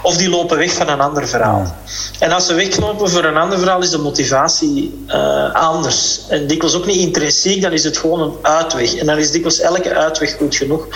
[0.01, 1.75] of die lopen weg van een ander verhaal.
[2.19, 6.19] En als ze weglopen voor een ander verhaal, is de motivatie uh, anders.
[6.29, 8.95] En dikwijls ook niet intrinsiek, dan is het gewoon een uitweg.
[8.95, 10.87] En dan is dikwijls elke uitweg goed genoeg.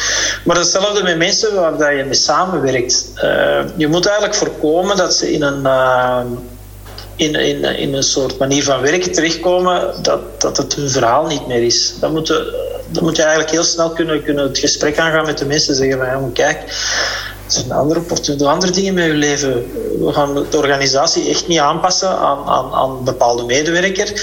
[0.43, 3.11] Maar hetzelfde met mensen waar je mee samenwerkt.
[3.15, 6.21] Uh, je moet eigenlijk voorkomen dat ze in een uh,
[7.19, 11.47] in, in, in een soort manier van werken terechtkomen dat, dat het hun verhaal niet
[11.47, 11.93] meer is.
[11.99, 12.67] Dan moet, je,
[13.01, 15.75] moet je eigenlijk heel snel kunnen, kunnen het gesprek aangaan met de mensen.
[15.75, 16.61] Zeggen van, ja, kijk,
[17.45, 18.01] er zijn andere,
[18.45, 19.53] andere dingen met je leven.
[20.05, 24.21] We gaan de organisatie echt niet aanpassen aan, aan, aan een bepaalde medewerker.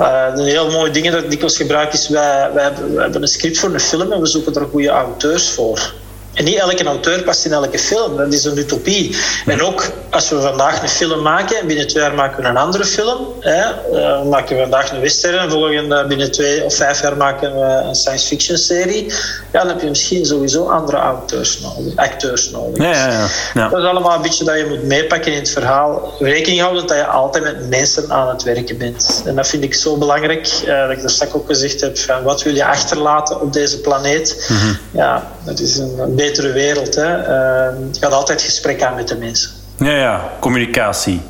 [0.00, 3.22] Uh, een heel mooie ding dat ik dikwijls gebruik is, wij, wij, hebben, wij hebben
[3.22, 5.92] een script voor een film en we zoeken er goede auteurs voor.
[6.34, 8.16] En niet elke auteur past in elke film.
[8.16, 9.16] Dat is een utopie.
[9.46, 12.56] En ook als we vandaag een film maken en binnen twee jaar maken we een
[12.56, 13.26] andere film.
[13.40, 17.54] Hè, uh, maken we vandaag een western en volgende binnen twee of vijf jaar maken
[17.54, 19.06] we een science fiction serie.
[19.52, 22.84] Ja, dan heb je misschien sowieso andere auteurs nodig, acteurs nodig.
[22.84, 23.68] Ja, ja, ja.
[23.68, 26.14] Dat is allemaal een beetje dat je moet meepakken in het verhaal.
[26.18, 29.22] Rekening houden dat je altijd met mensen aan het werken bent.
[29.26, 30.60] En dat vind ik zo belangrijk.
[30.66, 33.80] Uh, dat ik er straks ook gezegd heb van wat wil je achterlaten op deze
[33.80, 34.46] planeet.
[34.48, 34.78] Mm -hmm.
[34.90, 36.94] Ja, dat is een betere wereld.
[36.94, 37.18] Hè.
[37.18, 39.50] Uh, je gaat altijd gesprek aan met de mensen.
[39.78, 41.20] Ja, ja, communicatie.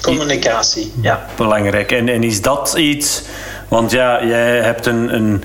[0.00, 1.26] Communicatie, ja.
[1.36, 1.92] Belangrijk.
[1.92, 3.22] En, en is dat iets...
[3.68, 5.44] Want ja, jij hebt een, een,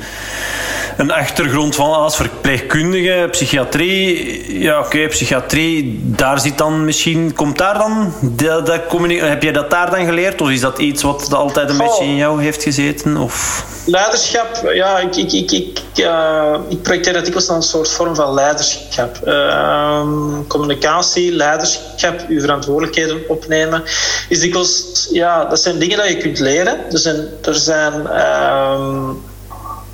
[0.98, 4.60] een achtergrond van als verpleegkundige, psychiatrie.
[4.60, 7.34] Ja, oké, okay, psychiatrie, daar zit dan misschien...
[7.34, 8.14] Komt daar dan...
[8.22, 10.42] Dat, dat heb jij dat daar dan geleerd?
[10.42, 11.88] Of is dat iets wat altijd een oh.
[11.88, 13.18] beetje in jou heeft gezeten?
[13.18, 13.66] Of...
[13.86, 18.16] Leiderschap, ja, ik, ik, ik, ik, uh, ik projecteer dat dikwijls als een soort vorm
[18.16, 19.20] van leiderschap.
[19.26, 20.02] Uh,
[20.48, 23.84] communicatie, leiderschap, uw verantwoordelijkheden opnemen,
[24.30, 26.92] is dikwijls, ja, dat zijn dingen dat je kunt leren.
[26.92, 29.35] Er zijn, er zijn uh, hoe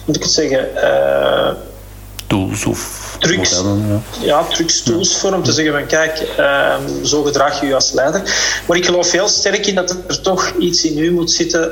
[0.05, 0.69] moet ik het zeggen,
[2.27, 4.25] tools of trucs, modellen, ja.
[4.25, 4.43] ja.
[4.43, 8.21] trucs, tools voor om te zeggen van kijk, um, zo gedraag je je als leider.
[8.67, 11.71] Maar ik geloof heel sterk in dat er toch iets in u moet zitten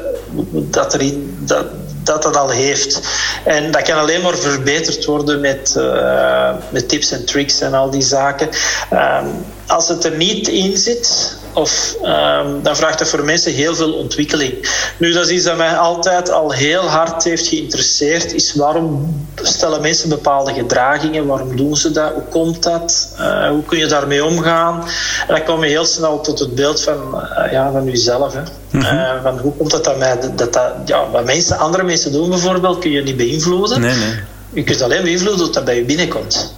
[0.52, 1.66] dat erin, dat,
[2.04, 3.02] dat dat al heeft.
[3.44, 7.90] En dat kan alleen maar verbeterd worden met, uh, met tips en tricks en al
[7.90, 8.50] die zaken.
[8.94, 13.76] Um, als het er niet in zit, of, um, dan vraagt dat voor mensen heel
[13.76, 14.54] veel ontwikkeling.
[14.98, 19.82] Nu, dat is iets dat mij altijd al heel hard heeft geïnteresseerd, is waarom stellen
[19.82, 24.26] mensen bepaalde gedragingen, waarom doen ze dat, hoe komt dat, uh, hoe kun je daarmee
[24.26, 24.84] omgaan.
[25.28, 28.34] En dan kom je heel snel tot het beeld van, uh, ja, van jezelf.
[28.34, 28.42] Hè.
[28.72, 29.22] Mm -hmm.
[29.22, 32.80] van hoe komt het dat, mij, dat, dat ja, wat mensen, andere mensen doen bijvoorbeeld,
[32.80, 33.82] kun je niet beïnvloeden.
[33.82, 34.20] Nee, nee.
[34.54, 36.54] Je kunt alleen beïnvloeden dat dat bij je binnenkomt.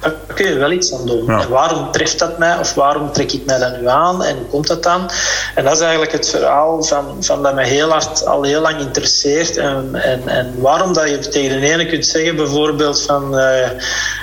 [0.00, 1.24] Daar kun je wel iets aan doen.
[1.26, 1.40] Ja.
[1.40, 4.46] En waarom treft dat mij of waarom trek ik mij dat nu aan en hoe
[4.46, 5.10] komt dat dan?
[5.54, 8.80] En dat is eigenlijk het verhaal van, van dat mij heel hard al heel lang
[8.80, 9.56] interesseert.
[9.56, 13.38] En, en, en waarom dat je tegen de ene kunt zeggen bijvoorbeeld van...
[13.38, 13.68] Uh,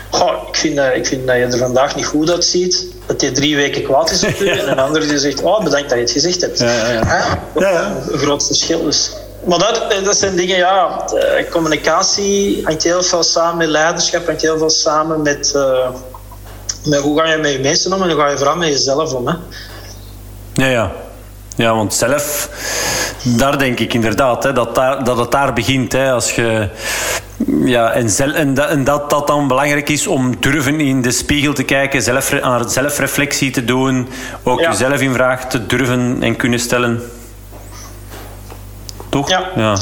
[0.09, 2.87] goh, ik, vind dat, ik vind dat je er vandaag niet goed uitziet.
[3.05, 4.51] Dat je drie weken kwaad is op je.
[4.61, 6.59] En een ander die zegt, oh bedankt dat je het gezegd hebt.
[6.59, 7.69] Ja, ja, ja.
[7.69, 9.11] ja Een groot verschil dus.
[9.45, 11.06] Maar dat, dat zijn dingen, ja,
[11.51, 15.89] communicatie hangt heel veel samen met leiderschap, hangt heel veel samen met, uh,
[16.86, 19.13] met hoe ga je met je mensen om en hoe ga je vooral met jezelf
[19.13, 19.27] om.
[19.27, 19.34] Hè?
[20.53, 20.91] Ja, ja.
[21.56, 22.49] Ja, want zelf,
[23.23, 25.91] daar denk ik inderdaad, hè, dat, daar, dat het daar begint.
[25.91, 26.69] Hè, als je,
[27.65, 31.12] ja, en, zel, en, dat, en dat dat dan belangrijk is om durven in de
[31.12, 34.08] spiegel te kijken, zelf, aan zelfreflectie te doen,
[34.43, 34.69] ook ja.
[34.69, 37.01] jezelf in vraag te durven en kunnen stellen.
[39.13, 39.30] Toch?
[39.30, 39.52] Ja.
[39.56, 39.78] ja.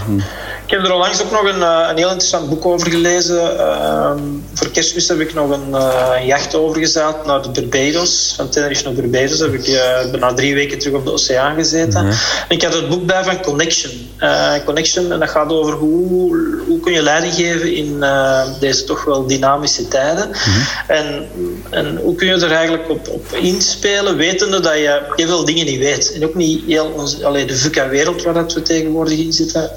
[0.71, 3.53] Ik heb er onlangs ook nog een, een heel interessant boek over gelezen.
[3.55, 4.12] Uh,
[4.53, 8.34] voor kerstmis heb ik nog een, uh, een jacht overgezet naar de Barbados.
[8.36, 12.05] Van Tenerife naar Barbados heb ik uh, bijna drie weken terug op de oceaan gezeten.
[12.05, 12.13] Mhm.
[12.47, 13.91] En ik had het boek bij van Connection.
[14.65, 18.03] Connection, en dat gaat over hoe, hoe kun je leiding geven in
[18.60, 20.29] deze toch wel dynamische tijden.
[20.29, 20.60] Mhm.
[20.88, 21.27] En,
[21.69, 25.65] en hoe kun je er eigenlijk op, op inspelen, wetende dat je heel veel dingen
[25.65, 26.13] niet weet.
[26.13, 29.71] En ook niet heel onze, allee, de VUCA-wereld waar dat we tegenwoordig in zitten.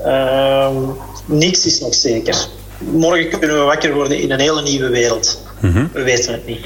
[0.88, 2.49] Ehm, niets is nog zeker.
[2.79, 5.38] Morgen kunnen we wakker worden in een hele nieuwe wereld.
[5.61, 5.90] Mm-hmm.
[5.92, 6.61] We weten het niet.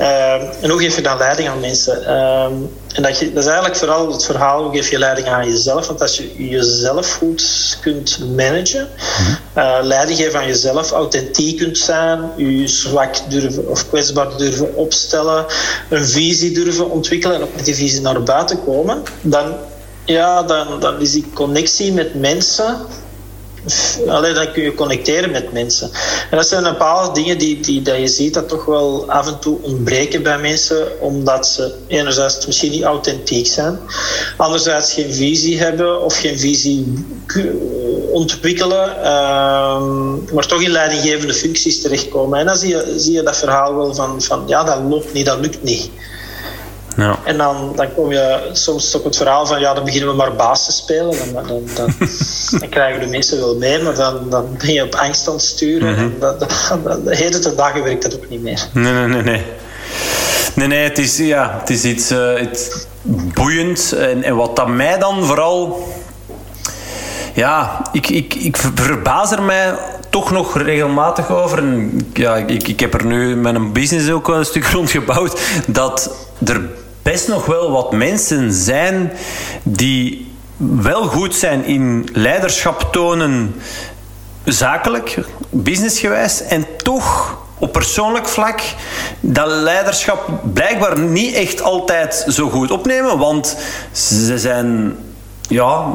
[0.00, 2.02] Uh, en hoe geef je dan leiding aan mensen?
[2.02, 2.44] Uh,
[2.94, 5.86] en dat, je, dat, is eigenlijk vooral het verhaal, hoe geef je leiding aan jezelf?
[5.86, 9.36] Want als je jezelf goed kunt managen, mm-hmm.
[9.56, 15.46] uh, leiding geven aan jezelf, authentiek kunt zijn, je zwak durven of kwetsbaar durven opstellen,
[15.88, 19.54] een visie durven ontwikkelen en ook met die visie naar buiten komen, dan,
[20.04, 22.76] ja, dan, dan is die connectie met mensen
[24.08, 25.90] Alleen dan kun je connecteren met mensen.
[26.30, 29.26] En dat zijn een paar dingen die, die dat je ziet dat toch wel af
[29.26, 33.78] en toe ontbreken bij mensen, omdat ze enerzijds misschien niet authentiek zijn,
[34.36, 37.04] anderzijds geen visie hebben of geen visie
[38.12, 39.82] ontwikkelen, uh,
[40.32, 42.38] maar toch in leidinggevende functies terechtkomen.
[42.38, 45.26] En dan zie je, zie je dat verhaal wel van, van ja, dat loopt niet,
[45.26, 45.90] dat lukt niet.
[46.96, 47.18] Ja.
[47.24, 50.34] En dan, dan kom je soms op het verhaal van ja, dan beginnen we maar
[50.34, 51.16] baas te spelen.
[51.32, 51.94] Dan, dan, dan,
[52.60, 55.42] dan krijgen de mensen wel mee, maar dan, dan ben je op angst aan het
[55.42, 55.96] sturen.
[55.96, 58.68] En dat, dat, de hele dagen werkt dat ook niet meer.
[58.72, 59.22] Nee, nee, nee.
[59.22, 59.44] Nee,
[60.54, 62.86] nee, nee het, is, ja, het is iets uh, het
[63.34, 63.92] boeiend.
[63.92, 65.88] En, en wat dat mij dan vooral...
[67.34, 69.74] Ja, ik, ik, ik verbaas er mij
[70.10, 71.58] toch nog regelmatig over.
[71.58, 75.40] En ja, ik, ik heb er nu met een business ook een stuk rondgebouwd.
[75.66, 76.10] Dat
[76.44, 76.60] er
[77.02, 79.12] best nog wel wat mensen zijn
[79.62, 83.54] die wel goed zijn in leiderschap tonen,
[84.44, 85.18] zakelijk,
[85.50, 88.60] businessgewijs, en toch op persoonlijk vlak
[89.20, 93.18] dat leiderschap blijkbaar niet echt altijd zo goed opnemen.
[93.18, 93.56] Want
[93.92, 94.96] ze zijn
[95.48, 95.92] ja,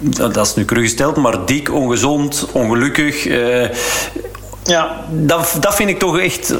[0.00, 3.26] dat is nu teruggesteld, maar dik, ongezond, ongelukkig.
[3.26, 3.68] Uh,
[4.64, 5.04] ja.
[5.10, 6.54] dat, dat vind ik toch echt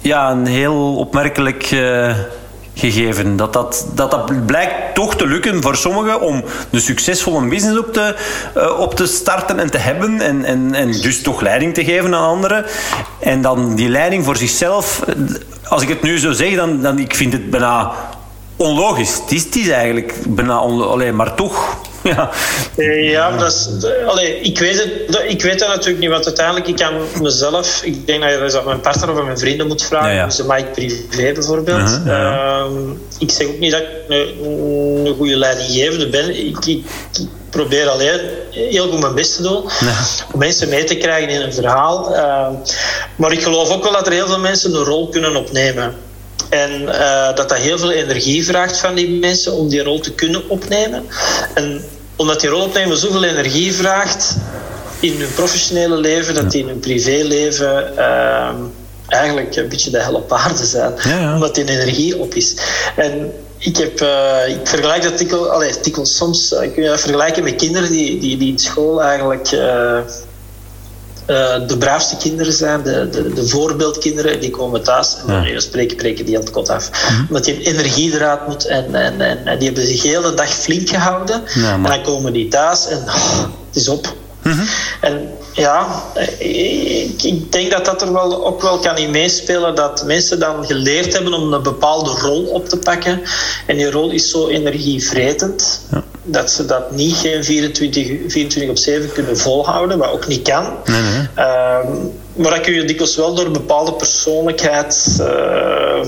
[0.00, 2.14] ja, een heel opmerkelijk uh,
[2.78, 3.36] gegeven.
[3.36, 7.92] Dat dat, dat dat blijkt toch te lukken voor sommigen om een succesvolle business op
[7.92, 8.16] te,
[8.56, 10.20] uh, op te starten en te hebben.
[10.20, 12.64] En, en, en dus toch leiding te geven aan anderen.
[13.20, 15.04] En dan die leiding voor zichzelf.
[15.68, 17.92] Als ik het nu zo zeg, dan, dan ik vind het bijna
[18.56, 19.14] onlogisch.
[19.14, 21.12] Het is, het is eigenlijk bijna onlogisch.
[21.12, 21.76] Maar toch
[22.08, 22.30] ja,
[22.92, 23.68] ja dat is,
[24.06, 28.06] allee, ik, weet het, ik weet dat natuurlijk niet, want uiteindelijk ik kan mezelf, ik
[28.06, 30.30] denk dat je dat aan mijn partner of aan mijn vrienden moet vragen, ja, ja.
[30.30, 32.00] ze Mike privé bijvoorbeeld.
[32.06, 32.26] Uh
[33.18, 36.46] ik zeg ook niet dat ik een, een goede leidinggevende ben.
[36.46, 36.84] Ik, ik,
[37.50, 39.62] probeer alleen heel goed mijn best te doen
[40.32, 42.14] om mensen mee te krijgen in een verhaal.
[42.14, 42.48] Uh,
[43.16, 45.94] maar ik geloof ook wel dat er heel veel mensen een rol kunnen opnemen.
[46.48, 50.12] En uh, dat dat heel veel energie vraagt van die mensen om die rol te
[50.12, 51.06] kunnen opnemen.
[51.54, 51.84] En
[52.18, 54.36] omdat die rol opnemen zoveel energie vraagt
[55.00, 58.50] in hun professionele leven, dat die in hun privéleven uh,
[59.06, 60.92] eigenlijk een beetje de hel op aarde zijn.
[61.04, 61.34] Ja, ja.
[61.34, 62.56] Omdat die energie op is.
[62.96, 67.00] En ik, heb, uh, ik vergelijk dat tikkel, allee, tikkel soms, uh, kun je dat
[67.00, 69.48] vergelijken met kinderen die, die, die in school eigenlijk
[71.28, 75.60] uh, uh, de braafste kinderen zijn, de, de, de, voorbeeldkinderen, die komen thuis en ja.
[75.60, 76.90] spreken, breken die aan het kot af.
[76.90, 77.26] Mm -hmm.
[77.28, 80.54] Omdat die een energiedraad moet en, en, en, en, die hebben zich de hele dag
[80.54, 81.42] flink gehouden.
[81.54, 84.14] Ja, en dan komen die thuis en oh, het is op.
[84.42, 84.66] Mm -hmm.
[85.00, 86.02] En ja,
[86.38, 89.74] ik, ik, denk dat dat er wel, ook wel kan in meespelen.
[89.74, 93.22] Dat mensen dan geleerd hebben om een bepaalde rol op te pakken.
[93.66, 95.80] En die rol is zo energievretend.
[95.90, 96.04] Ja.
[96.30, 99.98] Dat ze dat niet geen 24, 24 op 7 kunnen volhouden.
[99.98, 100.76] Wat ook niet kan.
[100.84, 101.46] Nee, nee.
[101.46, 105.16] Um, maar dat kun je dikwijls wel door bepaalde persoonlijkheid...
[105.20, 106.00] Uh,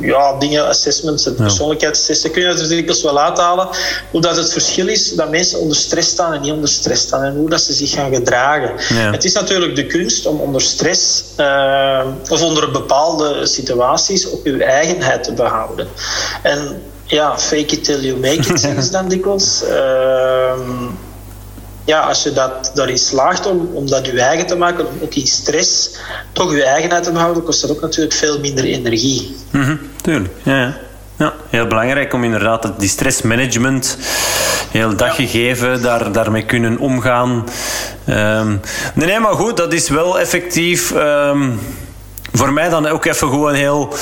[0.00, 3.68] ja, dingen, assessments en persoonlijkheidstesten, kun je dat dikwijls wel uithalen.
[4.10, 7.22] Hoe dat het verschil is dat mensen onder stress staan en niet onder stress staan.
[7.22, 8.72] En hoe dat ze zich gaan gedragen.
[8.94, 9.10] Ja.
[9.10, 14.64] Het is natuurlijk de kunst om onder stress uh, of onder bepaalde situaties op je
[14.64, 15.88] eigenheid te behouden.
[16.42, 19.62] En ja, fake it till you make it, zeggen ze dan dikwijls.
[19.62, 20.52] Uh,
[21.84, 25.14] ja, als je dat, daarin slaagt om, om dat je eigen te maken, om ook
[25.14, 25.90] in stress
[26.32, 29.36] toch je eigenheid te behouden, kost dat ook natuurlijk veel minder energie.
[29.50, 30.76] Mm -hmm, tuurlijk, ja, ja.
[31.20, 33.96] Ja, heel belangrijk om inderdaad die stressmanagement
[34.70, 37.44] heel dag gegeven daar, daarmee kunnen omgaan.
[38.08, 38.60] Um,
[38.94, 40.90] nee, nee, maar goed, dat is wel effectief.
[40.90, 41.58] Um,
[42.32, 43.94] voor mij dan ook even gewoon heel.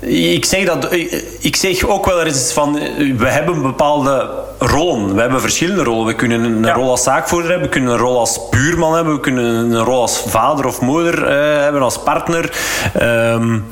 [0.00, 0.92] Ik zeg, dat,
[1.40, 2.72] ik zeg ook wel eens van.
[3.16, 5.14] We hebben bepaalde rollen.
[5.14, 6.06] We hebben verschillende rollen.
[6.06, 6.72] We kunnen een ja.
[6.72, 10.00] rol als zaakvoerder hebben, we kunnen een rol als buurman hebben, we kunnen een rol
[10.00, 12.56] als vader of moeder uh, hebben, als partner.
[13.02, 13.66] Um,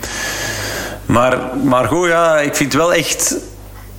[1.07, 3.37] maar, maar goed, ja, ik vind het wel echt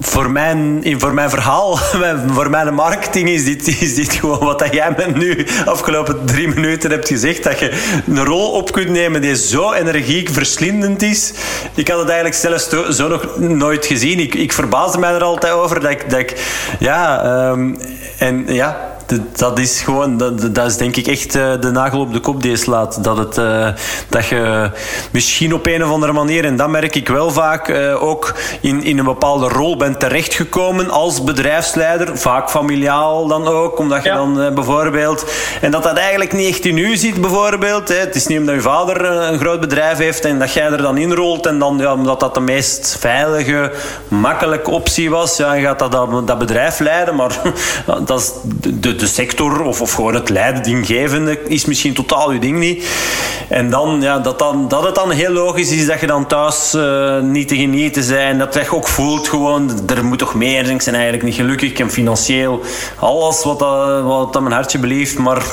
[0.06, 1.78] voor mijn, voor mijn verhaal,
[2.36, 6.48] voor mijn marketing is dit, is dit gewoon wat dat jij me nu afgelopen drie
[6.48, 7.44] minuten hebt gezegd.
[7.44, 11.34] Dat je een rol op kunt nemen die zo energiek verslindend is.
[11.74, 14.20] Ik had het eigenlijk zelfs zo nog nooit gezien.
[14.20, 16.34] Ik, ik verbaasde mij er altijd over dat ik, dat
[16.80, 17.78] ja, um,
[18.18, 18.94] en ja,
[19.36, 22.42] dat is gewoon, dat, dat is denk ik echt uh, de nagel op de kop
[22.42, 23.04] die je slaat.
[23.04, 23.68] Dat, het, uh,
[24.10, 24.72] dat je
[25.12, 28.84] misschien op een of andere manier, en dat merk ik wel vaak, uh, ook in,
[28.84, 32.18] in een bepaalde rol bent terechtgekomen als bedrijfsleider.
[32.18, 34.16] Vaak familiaal dan ook, omdat je ja.
[34.16, 35.26] dan bijvoorbeeld.
[35.62, 37.88] En dat dat eigenlijk niet echt in u zit, bijvoorbeeld.
[37.88, 37.96] Hè.
[37.96, 40.98] Het is niet omdat je vader een groot bedrijf heeft en dat jij er dan
[40.98, 41.46] inrolt.
[41.46, 43.72] En dan, ja, omdat dat de meest veilige,
[44.08, 45.38] makkelijke optie was.
[45.38, 47.42] Ja, je gaat dat, dat, dat bedrijf leiden, maar
[48.06, 48.32] dat is
[48.82, 52.86] de de, sector of, of gewoon het leidinggevende is misschien totaal je ding niet.
[53.50, 56.74] En dan, ja, dat, dan, dat het dan heel logisch is dat je dan thuis
[56.76, 58.38] uh, niet te genieten zijn.
[58.38, 60.70] Dat je ook voelt gewoon, er moet toch meer.
[60.70, 61.74] Ik ben eigenlijk niet gelukkig.
[61.74, 62.62] en financieel
[63.00, 65.18] alles wat, dat, wat dat mijn hartje belieft.
[65.18, 65.44] Maar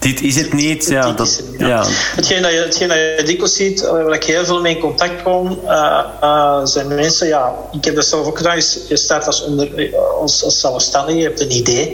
[0.00, 0.86] dit is het niet.
[0.86, 1.84] Ja, dat, ja.
[1.88, 4.80] Hetgeen, dat je, hetgeen dat je dikwijls ziet, eh, waar ik heel veel mee in
[4.80, 8.56] contact kom, uh, uh, zijn mensen, ja, ik heb dat zelf ook gedaan,
[8.88, 11.90] je start als, onder, als, als zelfstandige, je hebt een idee,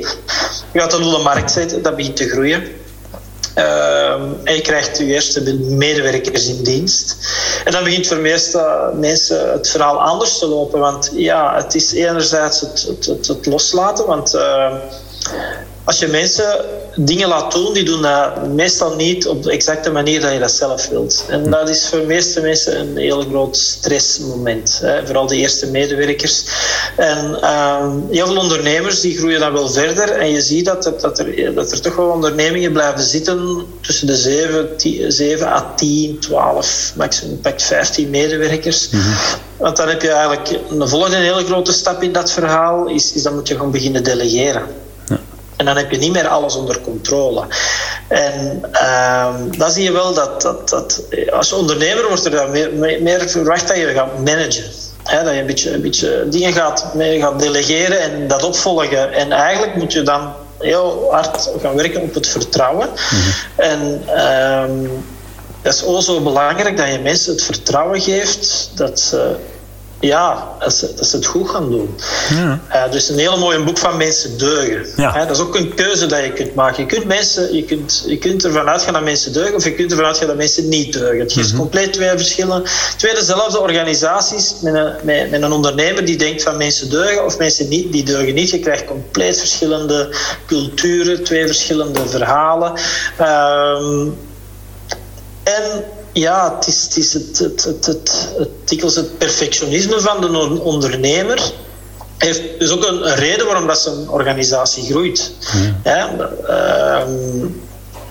[0.73, 2.63] je gaat dat op de markt zetten, dat begint te groeien.
[3.59, 4.13] Uh,
[4.45, 7.17] en je krijgt je eerste medewerkers in dienst.
[7.65, 10.81] En dan begint voor meeste mensen het verhaal anders te lopen.
[10.81, 14.07] Want ja, het is enerzijds het, het, het, het loslaten.
[14.07, 14.75] Want uh,
[15.87, 16.65] als je mensen
[16.97, 20.53] dingen laat doen, die doen dat meestal niet op de exacte manier dat je dat
[20.53, 21.25] zelf wilt.
[21.29, 24.79] En dat is voor de meeste mensen een heel groot stressmoment.
[24.83, 25.07] Hè.
[25.07, 26.45] Vooral de eerste medewerkers.
[26.97, 30.11] En uh, heel veel ondernemers die groeien dan wel verder.
[30.11, 34.07] En je ziet dat er, dat er, dat er toch wel ondernemingen blijven zitten tussen
[34.07, 38.89] de 7, 10, 7 à 10, 12, maximum 15 medewerkers.
[38.91, 39.15] Mm -hmm.
[39.57, 43.23] Want dan heb je eigenlijk een volgende hele grote stap in dat verhaal, is, is
[43.23, 44.85] dan moet je gewoon beginnen delegeren.
[45.57, 47.47] En dan heb je niet meer alles onder controle.
[48.09, 53.03] En uh, dan zie je wel dat, dat, dat als ondernemer wordt er dan meer,
[53.03, 54.65] meer verwacht dat je gaat managen.
[55.03, 59.13] He, dat je een beetje, een beetje dingen gaat, gaat delegeren en dat opvolgen.
[59.13, 62.89] En eigenlijk moet je dan heel hard gaan werken op het vertrouwen.
[62.89, 63.33] Mm-hmm.
[63.57, 64.91] En uh,
[65.63, 69.37] dat is ook zo belangrijk dat je mensen het vertrouwen geeft dat ze
[70.01, 71.95] ja, dat ze, dat ze het goed gaan doen.
[72.31, 72.61] Ja.
[72.73, 74.87] Uh, dus een hele mooie boek van mensen deugen.
[74.97, 75.17] Ja.
[75.17, 76.83] Uh, dat is ook een keuze dat je kunt maken.
[76.83, 79.91] Je kunt, mensen, je, kunt, je kunt ervan uitgaan dat mensen deugen, of je kunt
[79.91, 81.19] ervan uitgaan dat mensen niet deugen.
[81.19, 81.59] Het is mm -hmm.
[81.59, 82.65] compleet twee verschillen.
[82.97, 87.39] Twee dezelfde organisaties met een, met, met, een ondernemer die denkt van mensen deugen of
[87.39, 88.51] mensen niet, die deugen niet.
[88.51, 90.15] Je krijgt compleet verschillende
[90.47, 92.73] culturen, twee verschillende verhalen.
[93.21, 94.07] Uh,
[95.43, 95.85] en
[96.21, 101.53] ja, het is, het, is het, het, het, het, het, het perfectionisme van de ondernemer
[102.19, 105.33] heeft dus ook een, een reden waarom dat zijn organisatie groeit.
[105.85, 106.11] Ja.
[106.47, 107.63] Ja, um,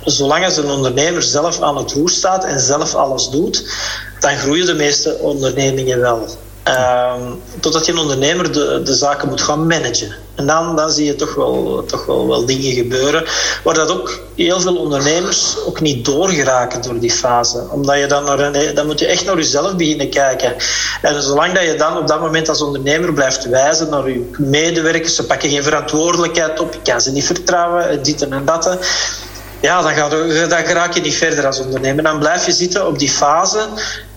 [0.03, 3.73] zolang als een ondernemer zelf aan het roer staat en zelf alles doet,
[4.19, 6.27] dan groeien de meeste ondernemingen wel.
[6.67, 10.15] Um, totdat je een ondernemer de, de zaken moet gaan managen.
[10.35, 13.25] En dan, dan zie je toch wel, toch wel, wel dingen gebeuren.
[13.63, 17.67] Waar dat ook heel veel ondernemers ook niet doorgeraken door die fase.
[17.71, 18.25] Omdat je dan,
[18.75, 20.55] dan moet je echt naar jezelf beginnen kijken.
[21.01, 25.15] En zolang dat je dan op dat moment als ondernemer blijft wijzen naar je medewerkers,
[25.15, 28.77] ze pakken geen verantwoordelijkheid op, je kan ze niet vertrouwen, dit en dat
[29.61, 30.11] ja, dan, gaat,
[30.49, 32.03] dan raak je niet verder als ondernemer.
[32.03, 33.59] Dan blijf je zitten op die fase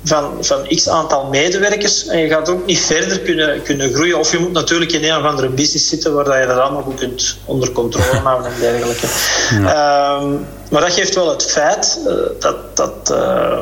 [0.04, 4.18] van, van x aantal medewerkers en je gaat ook niet verder kunnen, kunnen groeien.
[4.18, 6.98] Of je moet natuurlijk in een of andere business zitten waar je dat allemaal goed
[6.98, 9.06] kunt onder controle houden en dergelijke.
[9.50, 10.20] Ja.
[10.20, 13.58] Um, maar dat geeft wel het feit uh, dat, dat, uh,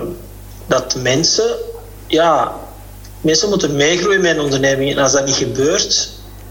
[0.67, 1.49] dat mensen,
[2.07, 2.53] ja,
[3.21, 4.91] mensen moeten meegroeien met een onderneming.
[4.91, 6.11] En als dat niet gebeurt,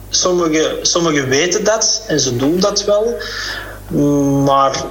[0.10, 3.18] sommigen sommige weten dat en ze doen dat wel.
[4.44, 4.84] Maar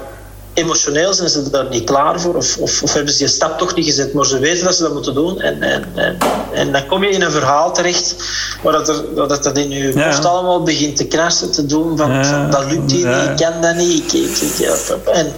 [0.54, 3.74] emotioneel zijn ze daar niet klaar voor of, of, of, hebben ze die stap toch
[3.74, 6.18] niet gezet, maar ze weten dat ze dat moeten doen en, en, en,
[6.52, 8.16] en dan kom je in een verhaal terecht
[8.62, 10.06] waar dat, er, dat, dat in je ja.
[10.06, 12.24] hoofd allemaal begint te krassen te doen van, ja.
[12.24, 14.68] van dat lukt hier niet, ik kan dat niet ik, ik, ik,
[15.12, 15.32] en,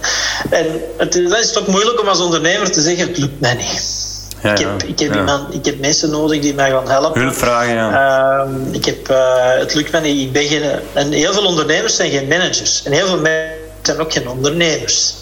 [0.49, 0.65] en
[0.97, 4.05] het, dat is toch moeilijk om als ondernemer te zeggen het lukt mij niet
[4.41, 5.19] ja, ik heb, ik, heb ja.
[5.19, 7.21] iemand, ik heb mensen nodig die mij gaan helpen.
[7.21, 8.45] Hulpvragen, ja.
[8.45, 9.17] Uh, ik heb, uh,
[9.59, 10.21] het lukt mij niet.
[10.21, 12.83] Ik ben geen, en heel veel ondernemers zijn geen managers.
[12.83, 13.56] En heel veel mensen
[13.87, 15.13] zijn ook geen ondernemers.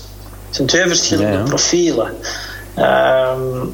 [0.45, 2.13] Het zijn twee verschillende ja, profielen.
[2.77, 3.73] Um,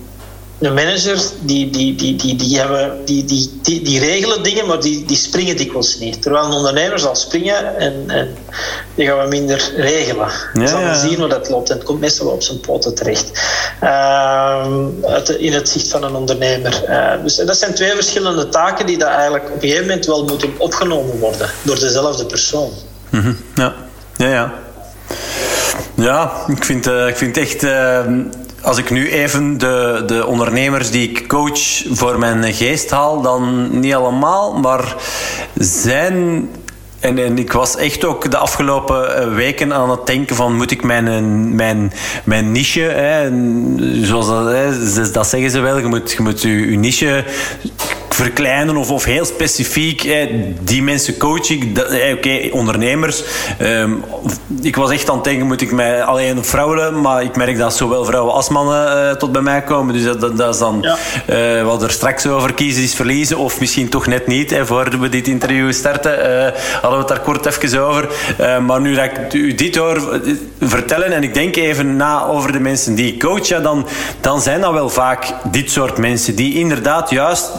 [0.62, 4.82] de managers die, die, die, die, die, hebben, die, die, die, die regelen dingen, maar
[4.82, 6.22] die, die springen dikwijls niet.
[6.22, 8.36] Terwijl een ondernemer zal springen en, en
[8.96, 10.28] die gaan we minder regelen.
[10.54, 10.94] Ja, zal ja.
[10.94, 13.32] zien hoe dat loopt en het komt meestal op zijn poten terecht.
[13.84, 14.66] Uh,
[15.38, 16.84] in het zicht van een ondernemer.
[16.90, 20.26] Uh, dus dat zijn twee verschillende taken die dat eigenlijk op een gegeven moment wel
[20.26, 22.72] moeten opgenomen worden door dezelfde persoon.
[23.10, 23.38] Mm -hmm.
[23.56, 23.74] Ja,
[24.16, 24.54] ja, ja.
[26.02, 27.64] Ja, ik vind, uh, ik vind echt.
[27.64, 28.00] Uh,
[28.62, 33.70] als ik nu even de, de ondernemers die ik coach voor mijn geest haal, dan
[33.80, 34.96] niet allemaal, maar
[35.56, 36.50] zijn
[37.00, 40.84] en, en ik was echt ook de afgelopen weken aan het denken van moet ik
[40.84, 43.30] mijn, mijn, mijn niche, hè,
[44.06, 47.26] zoals dat, dat zeggen ze wel, je moet je, moet je, je niche
[48.22, 50.04] verkleinen of, of heel specifiek.
[50.04, 50.28] Eh,
[50.62, 51.78] die mensen coach ik.
[51.78, 53.24] Eh, Oké, okay, ondernemers.
[53.62, 54.04] Um,
[54.62, 57.58] ik was echt aan het denken, moet ik mij alleen op vrouwen, maar ik merk
[57.58, 59.94] dat zowel vrouwen als mannen uh, tot bij mij komen.
[59.94, 60.98] Dus dat, dat, dat is dan ja.
[61.60, 64.50] uh, wat er straks over kiezen is verliezen, of misschien toch net niet.
[64.50, 68.10] Hè, voor we dit interview starten, uh, hadden we het daar kort even over.
[68.66, 70.22] maar nu dat ik u dit hoor
[70.62, 73.88] vertellen en ik denk even na over de mensen die ik coach, ja, dan,
[74.22, 77.52] dan zijn dat wel vaak dit soort mensen die inderdaad juist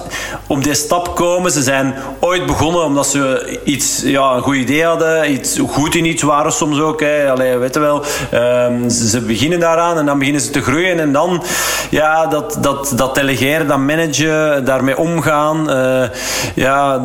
[0.52, 1.50] op die stap komen.
[1.50, 6.04] Ze zijn ooit begonnen omdat ze iets, ja, een goed idee hadden, iets goed in
[6.04, 7.00] iets waren soms ook.
[7.00, 7.30] Hè.
[7.30, 11.12] Allee, weet je wel, um, ze, beginnen daaraan en dan beginnen ze te groeien en
[11.12, 11.42] dan
[11.90, 15.70] ja, dat, dat, dat delegeren, dat managen, daarmee omgaan.
[15.70, 16.08] Uh,
[16.54, 17.02] ja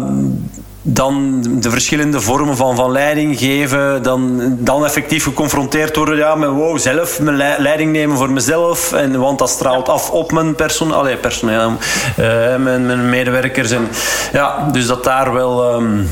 [0.89, 6.49] dan de verschillende vormen van, van leiding geven, dan, dan effectief geconfronteerd worden ja, met
[6.49, 10.91] wow, zelf mijn leiding nemen voor mezelf, en, want dat straalt af op mijn persoon,
[10.91, 11.71] allee, personeel,
[12.19, 13.71] uh, mijn, mijn medewerkers.
[13.71, 13.87] En,
[14.33, 15.73] ja, dus dat daar wel...
[15.73, 16.09] Um,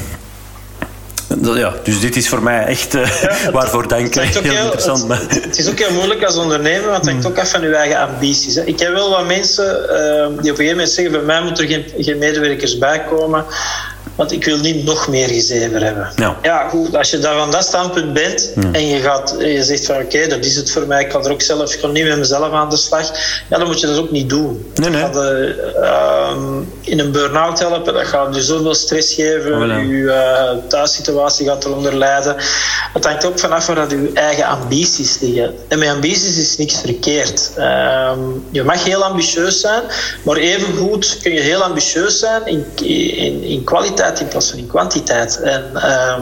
[1.41, 4.13] ja, dus dit is voor mij echt uh, ja, waarvoor dank.
[4.13, 4.99] Heel, heel, interessant.
[4.99, 5.19] Het, maar.
[5.29, 7.99] het, is ook heel moeilijk als ondernemer, want het hangt ook af van je eigen
[7.99, 8.55] ambities.
[8.55, 8.63] Hè.
[8.63, 11.63] Ik heb wel wat mensen uh, die op een gegeven moment zeggen: bij mij moeten
[11.63, 13.45] er geen, geen medewerkers bij komen.
[14.15, 16.11] Want ik wil niet nog meer gezever hebben.
[16.15, 19.85] Ja, ja goed, als je daar van dat standpunt bent en je, gaat, je zegt
[19.85, 22.07] van oké, dat is het voor mij, ik kan er ook zelf, ik kan niet
[22.07, 23.11] met mezelf aan de slag,
[23.49, 24.71] ja, dan moet je dat ook niet doen.
[24.75, 25.09] Nee, nee.
[25.09, 26.35] De, uh,
[26.81, 31.65] in een burn-out helpen, dat gaat je zoveel stress geven, oh, je uh, thuissituatie gaat
[31.65, 32.35] eronder lijden.
[32.93, 35.55] Het hangt ook vanaf waar dat je eigen ambities liggen.
[35.67, 37.51] En met ambities is niks verkeerd.
[37.57, 38.11] Uh,
[38.51, 39.81] je mag heel ambitieus zijn,
[40.23, 42.65] maar evengoed kun je heel ambitieus zijn in,
[43.15, 45.39] in, in kwaliteit in plaats van in kwantiteit.
[45.41, 46.17] En uh,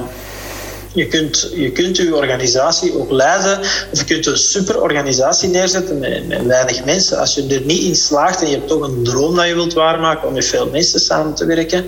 [0.94, 3.60] je kunt, je kunt je organisatie ook leiden,
[3.92, 7.20] of je kunt een super organisatie neerzetten met, met, weinig mensen.
[7.20, 9.74] Als je er niet in slaagt en je hebt toch een droom dat je wilt
[9.74, 11.86] waarmaken om met veel mensen samen te werken,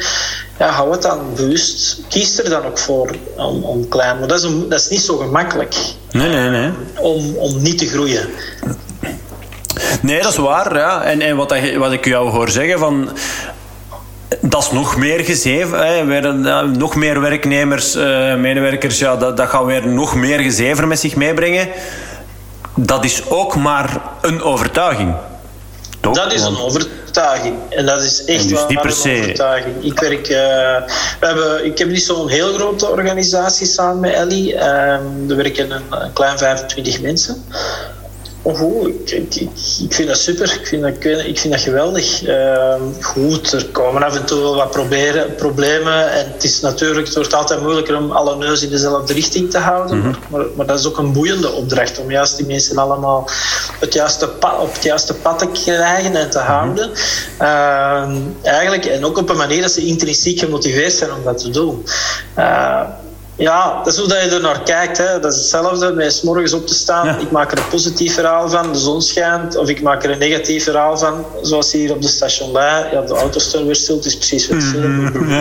[0.59, 2.01] ja, hou het dan bewust.
[2.09, 4.19] Kies er dan ook voor om, om klein.
[4.19, 5.75] Maar dat is, een, dat is niet zo gemakkelijk.
[6.11, 6.71] Nee, nee, nee.
[6.99, 8.29] Om, om niet te groeien.
[10.01, 10.75] Nee, dat is waar.
[10.75, 11.03] Ja.
[11.03, 13.09] En, en wat, wat ik jou hoor zeggen, van
[14.41, 15.87] dat is nog meer gezeven.
[15.87, 16.05] Hè.
[16.05, 16.35] Weer,
[16.77, 21.15] nog meer werknemers, uh, medewerkers, ja, dat, dat gaat weer nog meer gezever met zich
[21.15, 21.67] meebrengen.
[22.75, 25.13] Dat is ook maar een overtuiging.
[25.99, 26.15] Toch?
[26.15, 27.55] Dat is een overtuiging.
[27.69, 29.83] En dat is echt dus een overtuiging.
[29.83, 30.37] Ik, werk, uh,
[31.19, 34.55] we hebben, ik heb niet zo'n heel grote organisatie samen met Ellie.
[34.55, 37.45] Er werken een, een klein 25 mensen.
[38.47, 39.35] Oh, ik, ik,
[39.81, 40.57] ik, vind dat super.
[40.59, 42.27] Ik vind dat, ik vind dat geweldig.
[42.27, 46.11] Uh, goed, er komen af en toe wel wat proberen, problemen.
[46.11, 49.57] En het is natuurlijk, het wordt altijd moeilijker om alle neus in dezelfde richting te
[49.57, 49.97] houden.
[49.97, 50.13] Mhm.
[50.29, 53.29] maar, maar, dat is ook een boeiende opdracht om juist die mensen allemaal
[53.79, 54.29] het juiste
[54.59, 56.47] op het juiste pad te krijgen en te mhm.
[56.47, 56.91] houden.
[57.41, 61.49] Uh, eigenlijk, en ook op een manier dat ze intrinsiek gemotiveerd zijn om dat te
[61.49, 61.85] doen.
[62.37, 62.81] Uh,
[63.37, 64.97] ja, dat is hoe je er naar kijkt.
[64.97, 65.19] Hè.
[65.19, 67.19] Dat is hetzelfde met s morgens op te staan.
[67.19, 69.57] Ik maak er een positief verhaal van, de zon schijnt.
[69.57, 72.85] Of ik maak er een negatief verhaal van, zoals hier op de station Lei.
[72.91, 74.87] Ja, de auto staan weer stil, het is precies hetzelfde.
[74.87, 75.33] Mm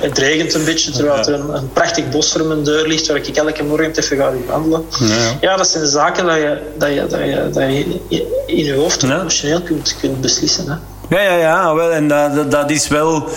[0.00, 3.16] Het regent een beetje, terwijl er een, een, prachtig bos voor mijn deur ligt, waar
[3.16, 4.84] ik elke morgen even ga wandelen.
[4.98, 5.06] Ja.
[5.40, 8.00] ja, dat zijn zaken dat je, dat je, dat je, dat je
[8.46, 10.64] in je hoofd emotioneel kunt, kunt beslissen.
[10.66, 10.74] Hè.
[11.16, 11.74] Ja, ja, ja.
[11.74, 13.28] Wel, en dat, dat is wel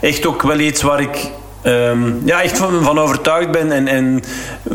[0.00, 1.30] echt ook wel iets waar ik
[1.64, 4.22] um, ja, echt van, van overtuigd ben en, en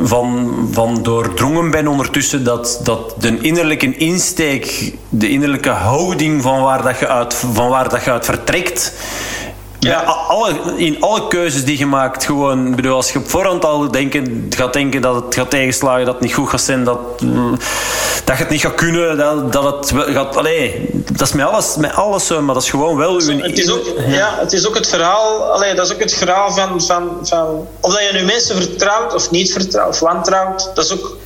[0.03, 6.83] van, van doordrongen ben ondertussen dat, dat de innerlijke insteek, de innerlijke houding van waar
[6.83, 8.93] dat je uit, van waar dat je uit vertrekt,
[9.79, 10.01] ja.
[10.01, 14.47] Alle, in alle keuzes die je maakt, gewoon, bedoel, als je op voorhand al denken,
[14.49, 16.99] gaat denken dat het gaat tegenslagen, dat het niet goed gaat zijn, dat,
[18.25, 20.37] dat je het niet gaat kunnen, dat, dat het gaat.
[20.37, 23.21] Allee, dat is met alles, met alles zo, maar dat is gewoon wel.
[23.21, 24.35] Zo, het, is ook, ja.
[24.39, 27.93] het is ook het verhaal, allee, dat is ook het verhaal van, van, van of
[27.93, 31.17] dat je nu mensen vertrouwt of niet vertrouwt of wantrouwt, dat is ook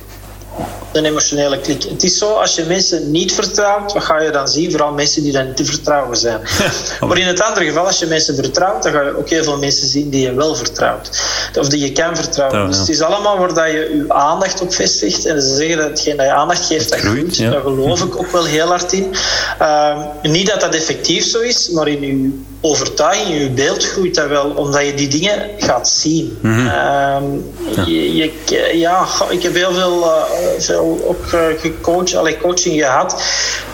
[0.96, 1.82] een emotionele klik.
[1.82, 4.70] Het is zo, als je mensen niet vertrouwt, wat ga je dan zien?
[4.70, 6.40] Vooral mensen die dan niet te vertrouwen zijn.
[7.08, 9.58] maar in het andere geval, als je mensen vertrouwt, dan ga je ook heel veel
[9.58, 11.22] mensen zien die je wel vertrouwt.
[11.58, 12.66] Of die je kan vertrouwen.
[12.66, 15.26] Dus het is allemaal waar dat je je aandacht op vestigt.
[15.26, 17.38] En ze zeggen dat hetgeen dat je aandacht geeft, dat groeit.
[17.38, 19.14] Daar geloof ik ook wel heel hard in.
[19.60, 24.14] Uh, niet dat dat effectief zo is, maar in je overtuiging, in je beeld groeit
[24.14, 26.38] dat wel, omdat je die dingen gaat zien.
[26.40, 26.66] Mm -hmm.
[26.66, 28.32] uh, je, je,
[28.78, 30.22] ja, ik heb heel veel, uh,
[30.58, 33.22] veel ook uh, gecoacht, allee, coaching gehad.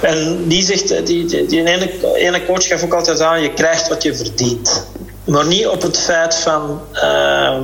[0.01, 3.89] En die zegt, die, die, die ene, ene coach gaf ook altijd aan, je krijgt
[3.89, 4.87] wat je verdient.
[5.25, 7.57] Maar niet op het feit van uh,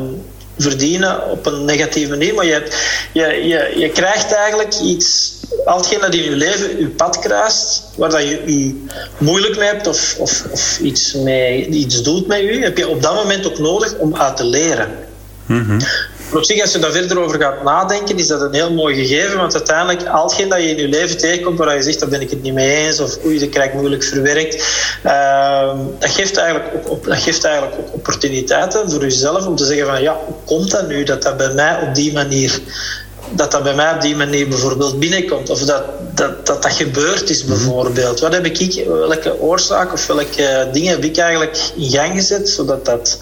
[0.59, 2.63] verdienen op een negatieve manier, maar je,
[3.13, 5.35] je, je, je krijgt eigenlijk iets,
[5.65, 8.85] al hetgeen dat in je leven je pad kruist, waar dat je je
[9.19, 13.03] moeilijk mee hebt of, of, of iets, mee, iets doet met je, heb je op
[13.03, 14.89] dat moment ook nodig om uit te leren.
[15.47, 15.79] -hmm.
[16.33, 19.37] Op zich, als je daar verder over gaat nadenken, is dat een heel mooi gegeven.
[19.37, 22.21] Want uiteindelijk, al hetgeen dat je in je leven tegenkomt waar je zegt, daar ben
[22.21, 24.55] ik het niet mee eens, of oei, dat krijg ik moeilijk verwerkt,
[25.05, 29.65] uh, dat, geeft eigenlijk ook, op, dat geeft eigenlijk ook opportuniteiten voor jezelf om te
[29.65, 32.61] zeggen van, ja, hoe komt dat nu dat dat bij mij op die manier
[33.31, 35.51] dat dat bij mij op die manier bijvoorbeeld binnenkomt.
[35.51, 35.85] Of dat
[36.17, 38.21] dat, dat, dat gebeurd is bijvoorbeeld.
[38.21, 42.85] Wat heb ik, welke oorzaak of welke dingen heb ik eigenlijk in gang gezet zodat
[42.85, 43.21] dat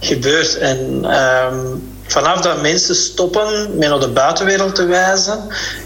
[0.00, 0.58] gebeurt.
[0.58, 5.38] En um, vanaf dat mensen stoppen met naar de buitenwereld te wijzen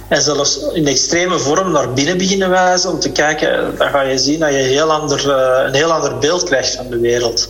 [0.09, 4.19] en zelfs in extreme vorm naar binnen beginnen wijzen om te kijken, dan ga je
[4.19, 7.49] zien dat je een heel ander, uh, een heel ander beeld krijgt van de wereld.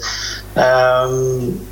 [0.56, 1.70] Um,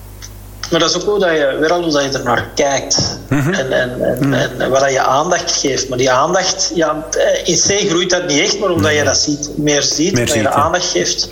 [0.71, 3.19] maar dat is ook hoe dat je, weer al hoe dat je er naar kijkt.
[3.29, 3.53] Mm -hmm.
[3.53, 4.61] en, en, en, mm -hmm.
[4.61, 5.89] en, waar dat je aandacht geeft.
[5.89, 7.07] Maar die aandacht, ja,
[7.45, 10.43] in C groeit dat niet echt, maar omdat je dat ziet, meer ziet, meer je
[10.43, 11.29] de aandacht geeft.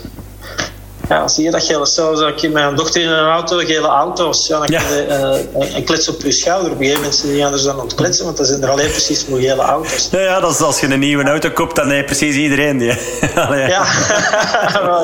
[1.09, 4.47] Ja, zie je dat gele zelfs als ik mijn dochter in een auto, gele auto's,
[4.47, 4.79] ja, dan ja.
[4.79, 6.71] je uh, een klets op je schouder.
[6.71, 9.39] Op een gegeven moment niet anders dan ontkletsen, want dat zijn er alleen precies voor
[9.39, 10.07] gele auto's.
[10.11, 12.77] Ja, ja dat is als je een nieuwe auto koopt, dan heb je precies iedereen
[12.77, 12.87] die.
[13.35, 13.85] ja, ja.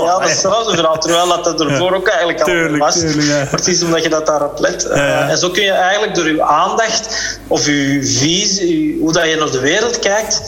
[0.04, 3.00] ja, dat is trouwens vooral, terwijl dat, dat ervoor ook eigenlijk al tuurlijk, was.
[3.00, 4.88] Tuurlijk, precies omdat je dat daarop let.
[4.92, 9.36] Uh, en zo kun je eigenlijk door je aandacht of je visie, hoe dat je
[9.36, 10.42] naar de wereld kijkt,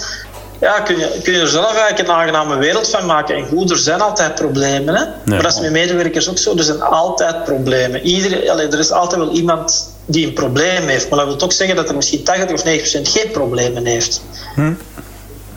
[0.62, 3.36] ja, kun, je, kun je er zelf eigenlijk een aangename wereld van maken.
[3.36, 4.96] En goed, er zijn altijd problemen.
[4.96, 5.06] Hè?
[5.26, 6.58] Maar dat is met medewerkers ook zo.
[6.58, 8.02] Er zijn altijd problemen.
[8.02, 11.10] Iedereen, allez, er is altijd wel iemand die een probleem heeft.
[11.10, 14.22] Maar dat wil ook zeggen dat er misschien 80 of 90 procent geen problemen heeft.
[14.56, 14.74] Hm.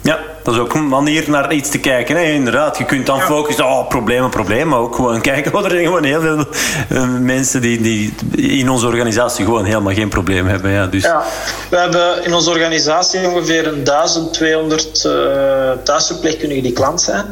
[0.03, 2.17] Ja, dat is ook een manier naar iets te kijken.
[2.17, 2.23] Hè.
[2.23, 4.69] Inderdaad, je kunt dan focussen, oh, problemen, problemen.
[4.69, 6.45] Maar ook gewoon kijken, want er zijn gewoon heel veel
[6.93, 10.71] uh, mensen die, die in onze organisatie gewoon helemaal geen probleem hebben.
[10.71, 11.03] Ja, dus.
[11.03, 11.25] ja,
[11.71, 15.13] we hebben in onze organisatie ongeveer een 1200 uh,
[15.85, 17.25] thuisverpleegkundigen die klant zijn.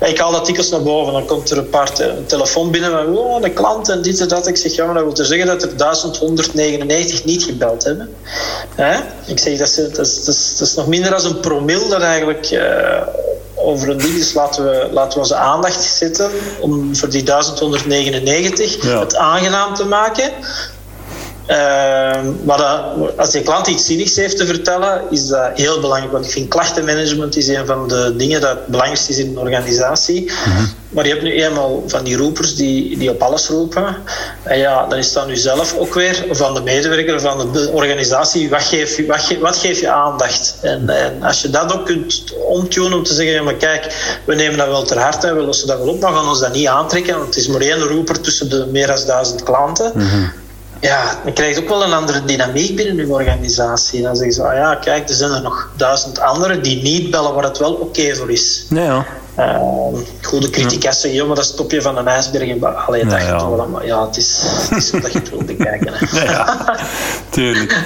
[0.00, 1.12] Ik haal dat dikwijls naar boven.
[1.12, 4.28] Dan komt er een paar te telefoon binnen van, oh, een klant en dit en
[4.28, 4.46] dat.
[4.46, 8.08] Ik zeg, ja, maar dat wil zeggen dat er 1199 niet gebeld hebben.
[8.74, 9.00] Hè?
[9.26, 11.88] Ik zeg, dat is, dat, is, dat, is, dat is nog minder dan een promil
[11.88, 13.06] dat eigenlijk uh,
[13.54, 14.14] over een ding.
[14.14, 16.30] Dus laten we, laten we onze aandacht zetten
[16.60, 20.32] om voor die 1199 het aangenaam te maken.
[21.48, 22.62] Uh, maar
[23.16, 26.12] als je klant iets zinnigs heeft te vertellen, is dat heel belangrijk.
[26.12, 29.38] Want ik vind klachtenmanagement is een van de dingen dat het belangrijkste is in een
[29.38, 30.24] organisatie.
[30.24, 30.64] Mhm.
[30.88, 33.96] Maar je hebt nu eenmaal van die roepers die, die op alles roepen.
[34.42, 38.50] En ja, dan is dat nu zelf ook weer van de medewerker, van de organisatie,
[38.50, 40.58] wat geef je, wat geef, wat geef je aandacht?
[40.62, 44.34] En, en, als je dat ook kunt omtunen om te zeggen, ja, maar kijk, we
[44.34, 46.52] nemen dat wel ter harte en we lossen dat wel op, maar gaan ons dat
[46.52, 49.92] niet aantrekken, want het is maar één roeper tussen de meer dan duizend klanten.
[49.94, 50.26] Mhm
[50.80, 54.02] ja, dan krijg je ook wel een andere dynamiek binnen je organisatie.
[54.02, 57.34] Dan zeggen ze, ah ja, kijk, er zijn er nog duizend anderen die niet bellen
[57.34, 58.66] waar het wel oké voor is.
[58.68, 59.06] Ja, ja.
[59.38, 62.48] Uh, goede kritiekers zeggen, maar dat is het topje van een ijsberg.
[62.48, 63.50] En, allee, dat ja, ja.
[63.50, 65.92] Wel, maar ja, het is, het is wat je het wil bekijken.
[65.92, 66.24] Hè.
[66.32, 66.76] Ja,
[67.28, 67.84] tuurlijk.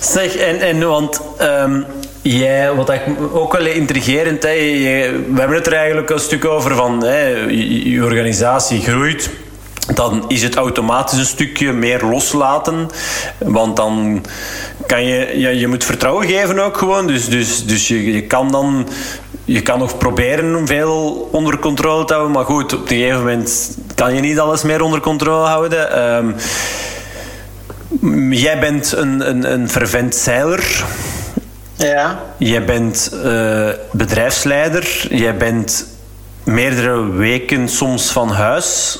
[0.00, 1.20] Zeg, en, en want...
[1.40, 1.86] Um,
[2.22, 3.00] Jij, wat ik
[3.32, 7.90] ook wel intrigerend, hè, we hebben het er eigenlijk een stuk over van hè, je,
[7.90, 9.30] je organisatie groeit,
[9.94, 12.90] dan is het automatisch een stukje meer loslaten.
[13.38, 14.24] Want dan
[14.86, 17.06] kan je, ja, je moet vertrouwen geven ook gewoon.
[17.06, 18.88] Dus, dus, dus je, je kan dan
[19.44, 22.34] je kan nog proberen om veel onder controle te houden.
[22.34, 26.14] Maar goed, op een gegeven moment kan je niet alles meer onder controle houden.
[26.16, 26.34] Um,
[28.32, 30.84] jij bent een, een, een fervent zeiler.
[31.74, 32.22] Ja.
[32.36, 35.06] Jij bent uh, bedrijfsleider.
[35.10, 35.86] Jij bent
[36.44, 38.98] meerdere weken soms van huis.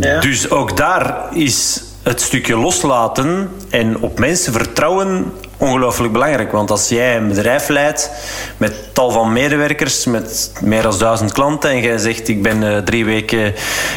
[0.00, 6.52] Dus ook daar is het stukje loslaten en op mensen vertrouwen ongelooflijk belangrijk.
[6.52, 8.10] Want als jij een bedrijf leidt
[8.56, 12.78] met tal van medewerkers, met meer dan duizend klanten, en jij zegt ik ben uh,
[12.78, 13.54] drie weken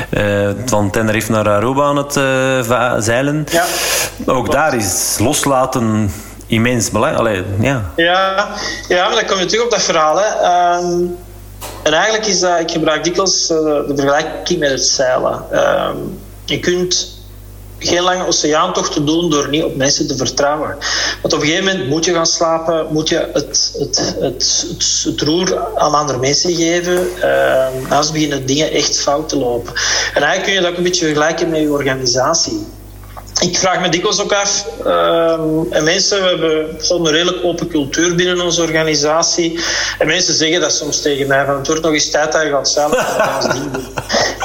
[0.09, 3.65] uh, van Tenerife naar Aruba aan het uh, zeilen, ja.
[4.25, 6.11] ook daar is loslaten
[6.47, 7.45] immens belangrijk.
[7.59, 7.91] ja.
[7.95, 8.47] Ja,
[8.87, 10.17] ja, maar dan kom je terug op dat verhaal.
[10.17, 10.25] Hè.
[10.25, 10.95] Ehm,
[11.83, 15.45] en eigenlijk is dat, ik gebruik dikwijls de vergelijking met het zeilen.
[15.51, 15.97] Ehm,
[16.45, 17.21] je kunt
[17.79, 20.77] geen lange oceaantochten doen door niet op mensen te vertrouwen.
[21.21, 24.65] Want op een gegeven moment moet je gaan slapen, moet je het, het, het,
[25.05, 27.07] het, roer aan andere mensen geven.
[27.17, 29.73] Uh, anders beginnen dingen echt fout te lopen.
[30.13, 32.65] En eigenlijk kun je dat ook een beetje vergelijken met je organisatie
[33.43, 35.31] ik vraag me dikwijls ook af, uh,
[35.69, 39.59] en mensen, we hebben gewoon een redelijk open cultuur binnen onze organisatie.
[39.99, 42.49] En mensen zeggen dat soms tegen mij, van het wordt nog eens tijd dat je
[42.51, 43.71] gaat doen.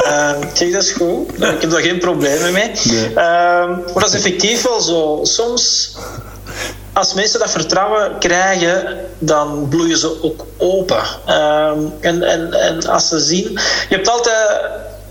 [0.04, 2.70] Uh, ik zeg, dat is goed, ik heb daar geen problemen mee.
[2.84, 3.10] Nee.
[3.10, 5.20] Uh, maar dat is effectief wel zo.
[5.22, 5.94] Soms
[6.92, 11.02] als mensen dat vertrouwen krijgen, dan bloeien ze ook open.
[11.26, 13.52] Ehm, en, en, en als ze zien...
[13.88, 14.60] Je hebt altijd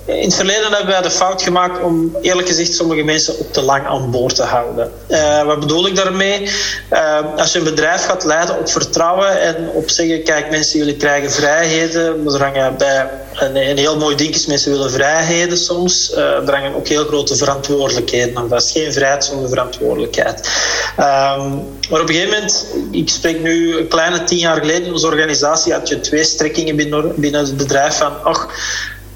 [0.08, 3.62] in het verleden hebben wij de fout gemaakt om eerlijk gezegd sommige mensen op te
[3.62, 4.92] lang aan boord te houden.
[5.08, 6.50] Uh, wat bedoel ik daarmee?
[6.92, 10.96] Uh, als je een bedrijf gaat leiden op vertrouwen en op zeggen: kijk, mensen, jullie
[10.96, 12.24] krijgen vrijheden.
[12.24, 16.12] We drangen bij een, heel mooi ding is: mensen willen vrijheden soms.
[16.12, 18.72] Uh, er hangen ook heel grote verantwoordelijkheden aan vast.
[18.72, 20.50] Geen vrijheid zonder verantwoordelijkheid.
[20.98, 21.50] Ehm,
[21.90, 25.74] maar op een gegeven moment, ik spreek nu een kleine tien jaar geleden onze organisatie,
[25.74, 28.24] had je twee strekkingen binnen, binnen het bedrijf van.
[28.24, 28.50] ach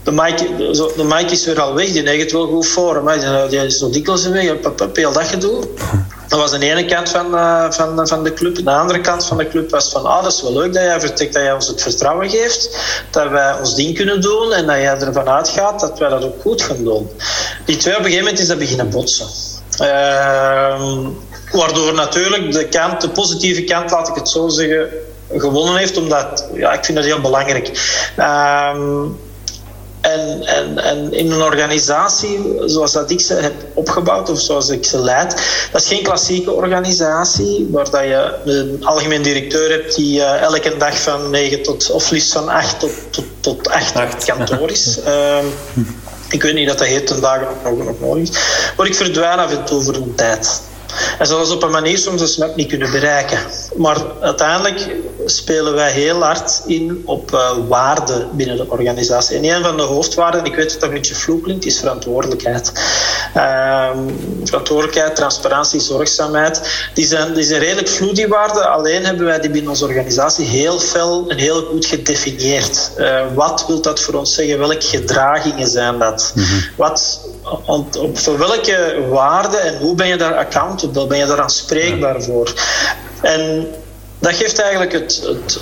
[0.04, 0.56] de Mike,
[0.95, 3.04] de Mike is weer al weg, die neigt wel goed voor.
[3.04, 4.41] Maar die is nog dikwijls weg,
[4.93, 5.64] heel dat gedoe.
[6.32, 8.56] Dat was de ene kant van, uh, van, van de club.
[8.56, 10.99] De andere kant van de club was van, ah, dat is wel leuk dat jij
[10.99, 12.70] vertrekt, dat jij ons het vertrouwen geeft,
[13.10, 16.41] dat wij ons ding kunnen doen en dat jij ervan uitgaat dat wij dat ook
[16.41, 17.10] goed gaan doen.
[17.66, 19.28] Die twee op een gegeven moment is dat beginnen botsen.
[19.82, 21.08] Uh,
[21.52, 24.89] waardoor natuurlijk de, kant, de positieve kant, laat ik het zo zeggen,
[25.30, 27.72] gewonnen heeft, omdat, ja, ik vind dat heel belangrijk.
[28.18, 28.76] Uh,
[30.02, 34.86] En, en, en in een organisatie zoals dat ik ze heb opgebouwd of zoals ik
[34.86, 35.30] ze leid,
[35.72, 40.78] dat is geen klassieke organisatie waar dat je een algemeen directeur hebt die uh, elke
[40.78, 44.99] dag van 9 tot, of liefst van 8 tot, tot, tot 8 op kantoor is.
[45.06, 45.45] Ehm,
[46.30, 48.38] ik weet niet dat dat heet ten dagen nog, nog nodig is.
[48.78, 50.62] Maar ik verdwijn af en toe voor een tijd.
[51.20, 53.39] En zelfs op een manier soms een SMAP niet kunnen bereiken.
[53.76, 54.88] Maar uiteindelijk
[55.26, 59.38] spelen wij heel hard in op uh, waarden binnen de organisatie.
[59.38, 62.72] En een van de hoofdwaarden, ik weet dat dat een beetje vloek klinkt, is verantwoordelijkheid.
[63.36, 63.89] Uh,
[64.43, 66.61] verantwoordelijkheid, transparantie, zorgzaamheid.
[66.93, 68.72] Die zijn, die zijn redelijk vloed, die waarden.
[68.72, 72.91] Alleen hebben wij die binnen onze organisatie heel fel en heel goed gedefinieerd.
[72.97, 74.59] Uh, wat wil dat voor ons zeggen?
[74.59, 76.32] Welke gedragingen zijn dat?
[76.36, 76.63] Mm -hmm.
[76.76, 77.30] Wat
[77.65, 82.22] op, op voor welke waarde en hoe ben je daar accountable, ben je daar aanspreekbaar
[82.22, 82.53] voor?
[83.22, 83.67] En
[84.22, 85.59] dat geeft eigenlijk het, het,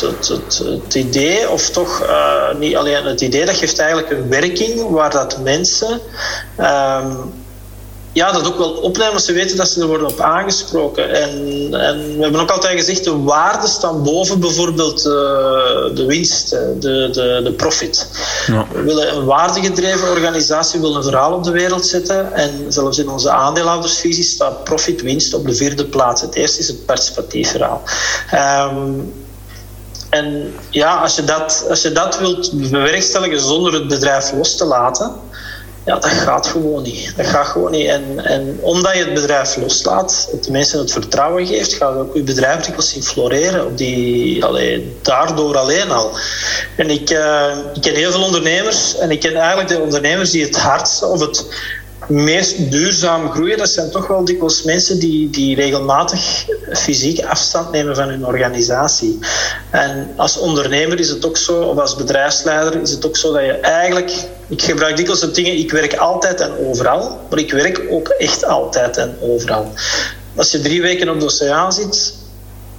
[0.00, 4.28] het, het, het, idee, of toch uh, niet alleen het idee, dat geeft eigenlijk een
[4.28, 6.00] werking waar dat mensen
[6.58, 7.39] um,
[8.12, 11.10] ja, dat ook wel opnemen als ze weten dat ze er worden op aangesproken.
[11.14, 11.30] En,
[11.74, 15.12] en we hebben ook altijd gezegd, de waarde staan boven bijvoorbeeld uh,
[15.94, 18.08] de winst, de, de, de profit.
[18.46, 18.66] Ja.
[18.72, 22.32] We willen een waardegedreven organisatie, we willen een verhaal op de wereld zetten.
[22.32, 26.20] En zelfs in onze aandeelhoudersvisie staat profit, winst op de vierde plaats.
[26.20, 27.82] Het eerste is het participatief verhaal.
[28.72, 29.12] Um,
[30.10, 34.64] en ja, als je, dat, als je dat wilt bewerkstelligen zonder het bedrijf los te
[34.64, 35.12] laten
[35.90, 37.12] ja, dat gaat gewoon niet.
[37.16, 37.86] Dat gaat gewoon niet.
[37.86, 42.22] En, en omdat je het bedrijf loslaat, het mensen het vertrouwen geeft, gaat ook je
[42.22, 43.66] bedrijf zien floreren.
[43.66, 46.10] Op die, allee, daardoor alleen al.
[46.76, 50.44] En ik, uh, ik ken heel veel ondernemers en ik ken eigenlijk de ondernemers die
[50.44, 51.46] het hardste of het
[52.08, 57.96] meest duurzaam groeien, dat zijn toch wel dikwijls mensen die, die regelmatig fysiek afstand nemen
[57.96, 59.18] van hun organisatie.
[59.70, 63.44] En als ondernemer is het ook zo, of als bedrijfsleider is het ook zo dat
[63.44, 64.12] je eigenlijk,
[64.48, 68.44] ik gebruik dikwijls de dingen, ik werk altijd en overal, maar ik werk ook echt
[68.44, 69.72] altijd en overal.
[70.36, 72.14] Als je drie weken op de oceaan zit,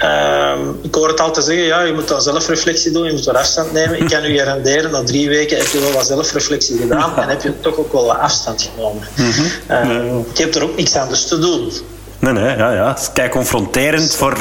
[0.03, 3.35] Um, ik hoor het altijd zeggen, ja, je moet dan zelfreflectie doen, je moet wat
[3.35, 4.01] afstand nemen.
[4.01, 7.41] Ik kan u garanderen, na drie weken heb je wel wat zelfreflectie gedaan en heb
[7.41, 9.07] je toch ook wel wat afstand genomen.
[9.15, 9.87] Mm -hmm.
[9.87, 10.23] nee.
[10.31, 11.71] Ik heb er ook niks anders te doen.
[12.19, 12.87] Nee, nee, ja, ja.
[12.87, 14.37] Het is kei confronterend voor,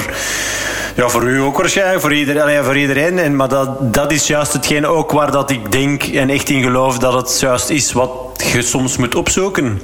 [0.96, 2.42] ja, voor u ook waarschijnlijk, voor iedereen.
[2.42, 3.18] Allee, voor iedereen.
[3.18, 6.62] En, maar dat, dat is juist hetgeen ook waar dat ik denk en echt in
[6.62, 8.10] geloof dat het juist is wat
[8.52, 9.80] je soms moet opzoeken.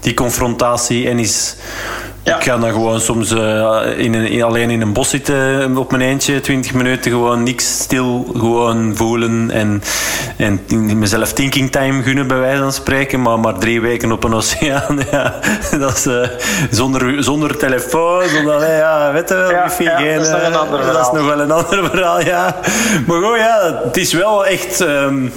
[0.00, 1.54] Die confrontatie en is
[2.22, 2.36] ja.
[2.36, 6.02] Ik ga dan gewoon soms uh, in een, alleen in een bos zitten op mijn
[6.02, 9.82] eentje, 20 minuten, gewoon niks stil, gewoon voelen en,
[10.36, 10.60] en
[10.98, 13.22] mezelf thinking time gunnen, bij wijze van spreken.
[13.22, 15.34] Maar, maar drie weken op een oceaan, ja,
[15.78, 16.28] dat is uh,
[16.70, 20.82] zonder, zonder telefoon, zonder, ja, weet je wel, ja, ja, dat is nog een ander
[20.82, 20.92] verhaal.
[20.92, 22.56] Dat is nog wel een ander verhaal, ja.
[23.06, 24.80] Maar goed, ja, het is wel echt.
[24.80, 25.32] Um,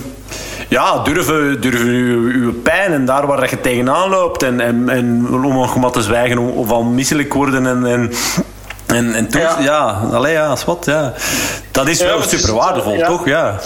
[0.69, 4.43] ja, durven, durven uw, uw pijn en daar waar je tegenaan loopt.
[4.43, 8.11] En, en, en om nog maar te zwijgen of van misselijk worden en, en
[8.85, 11.13] en, en toen, ja, ja allee, ja, wat, ja.
[11.71, 13.07] Dat is wel super waardevol, ja.
[13.07, 13.25] toch?
[13.25, 13.59] Ja.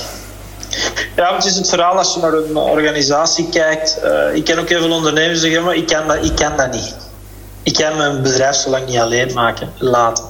[1.15, 3.99] Ja, het is het verhaal als je naar een organisatie kijkt.
[4.03, 6.57] Uh, ik ken ook heel veel ondernemers die zeggen, maar ik kan, dat, ik kan
[6.57, 6.95] dat niet.
[7.63, 10.23] Ik kan mijn bedrijf zo lang niet alleen maken, laten.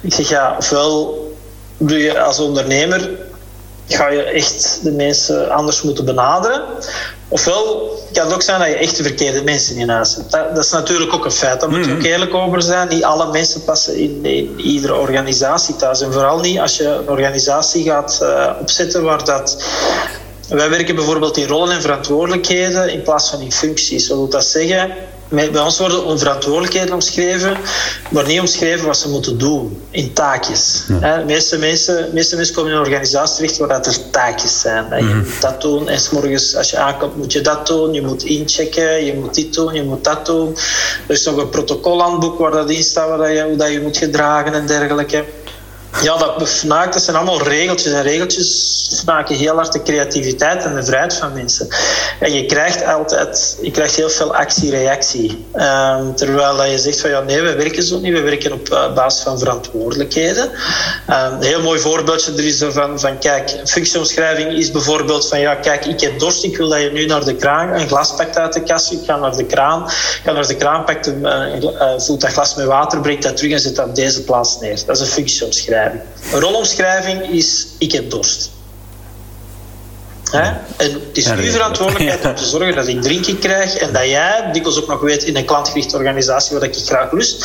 [0.00, 1.18] Ik zeg ja, ofwel
[1.76, 3.10] doe je als ondernemer
[3.88, 6.62] ga je echt de mensen anders moeten benaderen.
[7.28, 10.30] Ofwel kan het ook zijn dat je echt de verkeerde mensen in huis hebt.
[10.30, 11.60] Dat, dat is natuurlijk ook een feit.
[11.60, 12.88] Daar moet je ook eerlijk over zijn.
[12.88, 16.00] Niet alle mensen passen in, in iedere organisatie thuis.
[16.00, 19.64] En vooral niet als je een organisatie gaat uh, opzetten waar dat...
[20.48, 24.08] Wij werken bijvoorbeeld in rollen en verantwoordelijkheden in plaats van in functies.
[24.08, 24.92] Wat wil dat zeggen?
[25.34, 27.56] Bij ons worden verantwoordelijkheden omschreven,
[28.10, 30.84] maar niet omschreven wat ze moeten doen in taakjes.
[31.00, 31.18] Ja.
[31.18, 34.84] De meeste mensen, meeste mensen komen in een organisatie terecht waar dat er taakjes zijn.
[34.96, 35.16] Je mm.
[35.16, 38.22] moet dat doen en s morgens als je aankomt moet je dat doen, je moet
[38.22, 40.56] inchecken, je moet dit doen, je moet dat doen.
[41.06, 43.80] Er is nog een protocolhandboek waar dat in staat waar dat je, hoe dat je
[43.80, 45.24] moet gedragen en dergelijke.
[46.02, 46.38] Ja, dat
[46.68, 47.92] dat zijn allemaal regeltjes.
[47.92, 48.72] En regeltjes
[49.02, 51.68] fnaken heel hard de creativiteit en de vrijheid van mensen.
[52.20, 55.46] En je krijgt altijd je krijgt heel veel actie-reactie.
[55.54, 58.12] Um, terwijl je zegt van ja, nee, we werken zo niet.
[58.12, 60.44] We werken op uh, basis van verantwoordelijkheden.
[60.44, 60.52] Um,
[61.08, 65.84] een heel mooi voorbeeldje er is van, van kijk, functieomschrijving is bijvoorbeeld van ja, kijk,
[65.84, 68.52] ik heb dorst, ik wil dat je nu naar de kraan een glas pakt uit
[68.52, 68.92] de kast.
[68.92, 69.84] Ik ga naar de kraan,
[70.24, 73.36] ga naar de kraan, pakt een, uh, uh, vult dat glas met water, brengt dat
[73.36, 74.82] terug en zet dat op deze plaats neer.
[74.86, 75.83] Dat is een functieomschrijving.
[76.32, 78.50] Een rolomschrijving is ik heb dorst.
[80.30, 80.52] Hè?
[80.76, 84.48] En het is uw verantwoordelijkheid om te zorgen dat ik drinken krijg en dat jij,
[84.52, 87.40] dikwijls ook nog weet in een klantgerichte organisatie waar ik graag lust,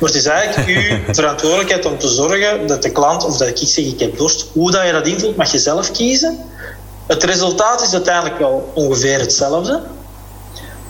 [0.00, 0.68] maar het is eigenlijk
[1.08, 4.46] uw verantwoordelijkheid om te zorgen dat de klant, of dat ik zeg ik heb dorst,
[4.52, 6.38] hoe dat je dat invult, mag je zelf kiezen.
[7.06, 9.82] Het resultaat is uiteindelijk wel ongeveer hetzelfde.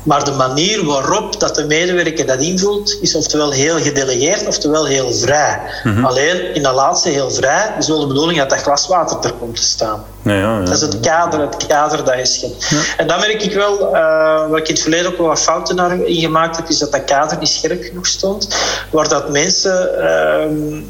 [0.04, 5.12] Maar de manier waarop dat de medewerker dat invult, is oftewel heel gedelegeerd, oftewel heel
[5.12, 5.60] vrij.
[5.84, 6.04] Mhm.
[6.04, 9.56] Alleen in dat laatste heel vrij is wel de bedoeling dat dat glaswater er komt
[9.56, 10.04] te staan.
[10.22, 12.72] Ja, ja, dat is het kader, het kader dat je schept.
[12.96, 15.76] En dan merk ik wel, uh, wat ik in het verleden ook wel wat fouten
[15.76, 18.48] naar in gemaakt heb, is dat dat kader niet scherp genoeg stond.
[18.90, 19.88] Waar dat mensen.
[19.98, 20.82] Uh,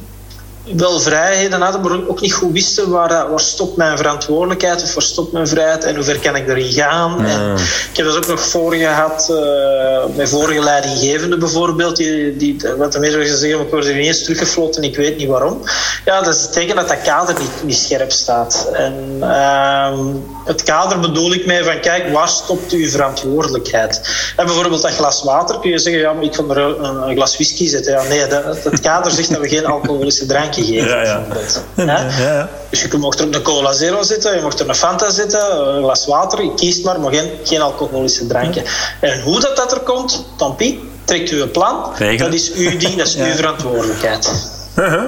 [0.73, 5.03] wel vrijheden hadden, maar ook niet goed wisten waar, waar stopt mijn verantwoordelijkheid of waar
[5.03, 7.25] stopt mijn vrijheid en hoe ver kan ik erin gaan.
[7.25, 7.57] En
[7.91, 12.93] ik heb dat ook nog voor gehad uh, met vorige leidinggevende bijvoorbeeld, die, die, wat
[12.93, 15.63] de medewerkers zeggen, ik word er ineens teruggefloten en ik weet niet waarom.
[16.05, 18.69] Ja, dat is het teken dat dat kader niet, niet scherp staat.
[18.73, 19.99] En uh,
[20.45, 24.01] het kader bedoel ik mee van, kijk, waar stopt uw verantwoordelijkheid?
[24.37, 27.35] En bijvoorbeeld dat glas water, kun je zeggen, ja, maar ik kan er een, glas
[27.35, 27.93] whisky zetten.
[27.93, 30.89] Ja, nee, dat, het kader zegt dat we geen alcoholische drank gegeven.
[30.89, 32.09] Ja, ja.
[32.19, 35.69] ja, Dus je mocht er een cola zero zitten, je mocht er een Fanta zitten,
[35.69, 38.65] een glas water, je kiest maar, maar geen, geen alcoholische dranken.
[39.01, 41.93] En hoe dat, dat er komt, tampie, trekt u een plan.
[42.19, 44.33] Dat is uw ding, dat is uw verantwoordelijkheid.
[44.79, 45.05] Uh-huh.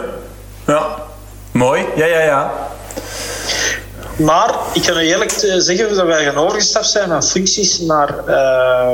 [0.66, 0.86] Ja,
[1.50, 1.84] mooi.
[1.96, 2.52] Ja, ja, ja.
[4.16, 8.88] Maar ik ga nu eerlijk zeggen dat wij gaan overgestapt zijn van functies naar uh,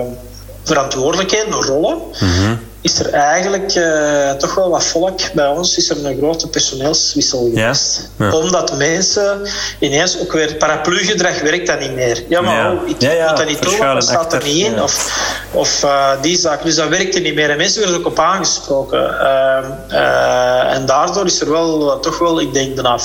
[0.65, 1.99] verantwoordelijkheid, naar rollen.
[2.21, 6.49] Mm is er eigenlijk uh, toch wel wat volk bij ons, is er een grote
[6.49, 8.09] personeelswissel geweest.
[8.19, 9.41] Omdat mensen
[9.79, 12.23] ineens ook weer paraplu-gedrag werkt dat niet meer.
[12.29, 12.73] Ja, maar ja.
[12.73, 14.83] Oh, ik ja, moet dat niet doen, dat staat er niet in.
[14.83, 15.21] Of,
[15.53, 16.63] of uh, die zaak.
[16.63, 17.51] Dus dat werkte niet meer.
[17.51, 19.01] En mensen werden ook op aangesproken.
[19.01, 23.03] Uh, en daardoor is er wel toch wel, ik denk, bijna 40%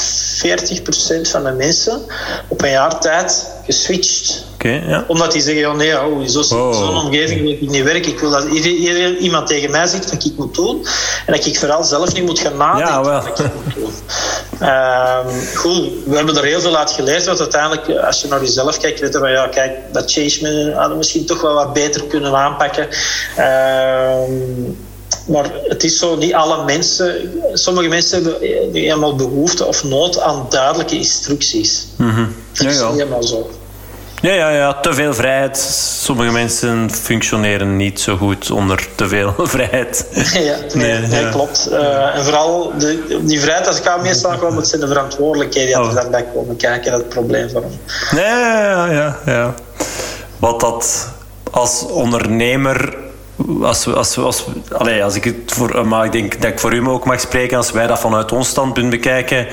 [1.22, 2.02] van de mensen
[2.48, 4.46] op een jaar tijd geswitcht.
[4.54, 5.04] Okay, ja.
[5.08, 7.06] Omdat die zeggen, oh nee, oh, zo'n oh.
[7.06, 8.12] omgeving wil ik niet werken.
[8.12, 8.44] Ik wil dat
[9.20, 10.86] iemand tegen mij zegt wat ik moet doen.
[11.26, 13.94] En dat ik vooral zelf niet moet gaan nadenken ja, wat ik moet doen.
[14.62, 17.26] Um, goed, we hebben er heel veel uit geleerd.
[17.26, 20.98] Want uiteindelijk, als je naar jezelf kijkt, weet je van ja, kijk, dat change hadden
[20.98, 22.88] misschien toch wel wat beter kunnen aanpakken.
[23.40, 24.78] Um,
[25.28, 30.46] maar het is zo, niet alle mensen, sommige mensen hebben helemaal behoefte of nood aan
[30.50, 31.88] duidelijke instructies.
[31.96, 32.36] Mm -hmm.
[32.54, 33.50] Dat is helemaal zo.
[34.22, 35.58] Ja, ja, ja, te veel vrijheid.
[36.02, 40.06] Sommige mensen functioneren niet zo goed onder te veel vrijheid.
[40.34, 41.68] Ja, nee, nee, klopt.
[41.72, 45.68] Uh, en vooral de, die vrijheid, als ik aan meestal kwam, het zijn de verantwoordelijkheden
[45.68, 45.88] die oh.
[45.88, 46.92] er daarbij komen kijken.
[46.92, 47.72] Dat probleem van hem.
[48.12, 49.54] Nee, ja, ja, ja.
[50.38, 51.08] Wat dat
[51.52, 52.98] als ondernemer
[53.62, 56.88] als, als, als, allez, als ik het voor, maar ik denk dat ik voor u
[56.88, 59.48] ook mag spreken, als wij dat vanuit ons standpunt bekijken,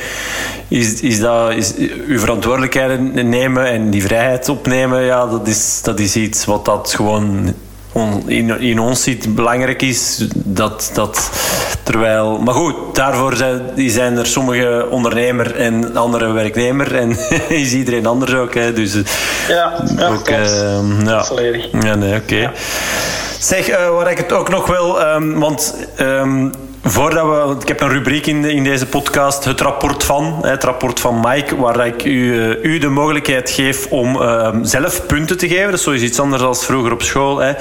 [0.68, 1.74] is, is dat is
[2.06, 6.94] uw verantwoordelijkheden nemen en die vrijheid opnemen, ja, dat is, dat is iets wat dat
[6.94, 7.54] gewoon
[8.26, 10.26] in, in ons ziet belangrijk is.
[10.34, 11.30] Dat, dat,
[11.82, 16.94] terwijl, maar goed, daarvoor zijn, zijn er sommige ondernemer en andere werknemer.
[16.94, 17.16] En
[17.48, 18.54] is iedereen anders ook.
[18.54, 18.94] Hè, dus,
[19.48, 21.24] ja, ja, ook, uh, ja.
[21.24, 21.68] volledig.
[21.82, 22.34] Ja, nee, oké.
[22.34, 22.52] Ja.
[23.44, 26.50] Zeg, uh, wat ik het ook nog wil, um, want um,
[26.82, 31.00] voordat we, ik heb een rubriek in, in deze podcast, het rapport van, het rapport
[31.00, 35.48] van Mike, waar ik u, uh, u de mogelijkheid geef om uh, zelf punten te
[35.48, 35.64] geven.
[35.64, 37.38] Dat is zoiets iets anders dan vroeger op school.
[37.38, 37.52] Hè.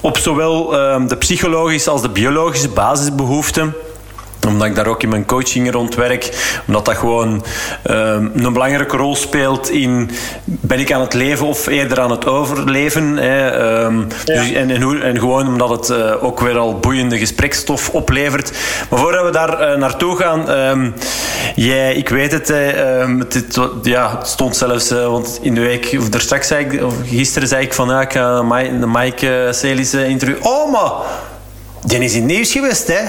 [0.00, 0.68] Op zowel
[1.08, 3.74] de psychologische als de biologische basisbehoeften
[4.46, 6.54] omdat ik daar ook in mijn coaching rond werk.
[6.66, 7.44] Omdat dat gewoon
[7.90, 10.10] um, een belangrijke rol speelt in...
[10.44, 13.16] Ben ik aan het leven of eerder aan het overleven?
[13.16, 13.60] Hè?
[13.84, 17.88] Um, dus, en, en, hoe, en, gewoon omdat het uh, ook weer al boeiende gesprekstof
[17.88, 18.52] oplevert.
[18.90, 20.50] Maar voordat we daar uh, naartoe gaan...
[20.50, 20.94] Um,
[21.54, 24.92] jij, ik weet het, het, het, ja, het stond zelfs...
[24.92, 26.82] Uh, want in de week, of er straks zei ik...
[26.82, 27.88] Of gisteren zei ik van...
[27.88, 30.46] Ja, ik ga Mike, Mike Celis interview...
[30.46, 30.90] Oh, maar...
[31.86, 33.00] Die is in nieuws geweest, hè?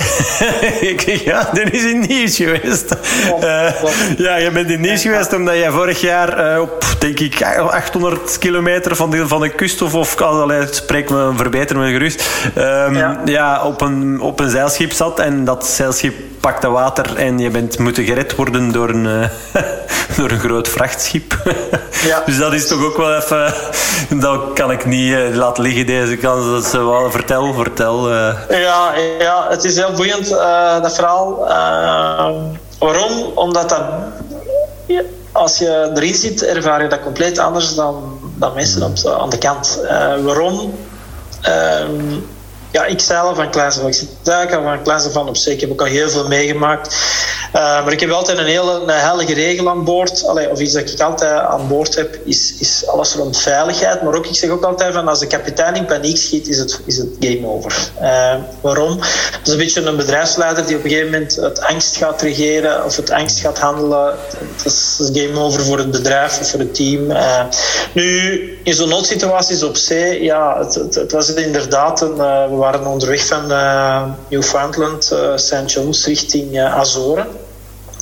[1.31, 2.95] ja, die is in nieuws geweest.
[3.43, 3.69] Uh,
[4.17, 8.37] ja, je bent in nieuws geweest omdat jij vorig jaar uh, op, denk ik, 800
[8.37, 12.95] kilometer van de, van de kust, of, of allee, spreek me, verbeter me gerust, um,
[12.95, 13.21] ja.
[13.25, 17.79] ja, op, een, op een zeilschip zat en dat zeilschip pakte water en je bent
[17.79, 19.29] moeten gered worden door een, uh,
[20.17, 21.37] door een groot vrachtschip.
[22.03, 22.21] ja.
[22.25, 23.53] Dus dat is toch ook wel even...
[24.09, 26.45] Dat kan ik niet laten liggen, deze kans.
[26.45, 28.13] Dat wel, vertel, vertel.
[28.49, 31.47] Ja, ja, het is heel boeiend, uh, dat verhaal.
[31.47, 32.35] Uh,
[32.79, 33.31] waarom?
[33.35, 33.83] Omdat dat,
[35.31, 39.37] als je erin zit, ervaar je dat compleet anders dan, dan mensen op, aan de
[39.37, 39.79] kant.
[40.23, 40.73] Waarom?
[41.41, 42.19] Ehm,
[42.77, 45.53] ja, ik zelf van kleins af ik duiken van kleins af van op zee.
[45.53, 46.95] Ik heb ook al heel veel meegemaakt.
[47.55, 50.25] Uh, maar ik heb altijd een hele een heilige regel aan boord.
[50.25, 54.01] Allee, of iets dat ik altijd aan boord heb, is, is alles rond veiligheid.
[54.01, 56.81] Maar ook, ik zeg ook altijd van als de kapitein in paniek schiet, is het,
[56.85, 57.91] is het game over.
[58.01, 58.97] Uh, waarom?
[58.97, 62.85] Dat is een beetje een bedrijfsleider die op een gegeven moment het angst gaat regeren
[62.85, 64.15] of het angst gaat handelen.
[64.63, 67.11] Dat is game over voor het bedrijf of voor het team.
[67.11, 67.43] Uh,
[67.93, 72.19] nu, in zo'n noodsituaties op zee, ja, het, het, het was inderdaad een,
[72.71, 73.47] waren onderweg van
[74.29, 75.71] Newfoundland, St.
[75.71, 77.27] John's richting Azoren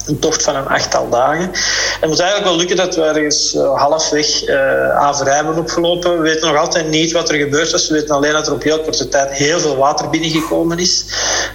[0.08, 1.52] een tocht van een achttal dagen.
[2.00, 6.16] Het moet eigenlijk wel lukken dat we ergens uh, halfweg uh, Averij hebben opgelopen.
[6.16, 7.88] We weten nog altijd niet wat er gebeurd is.
[7.88, 11.06] We weten alleen dat er op heel korte tijd heel veel water binnengekomen is.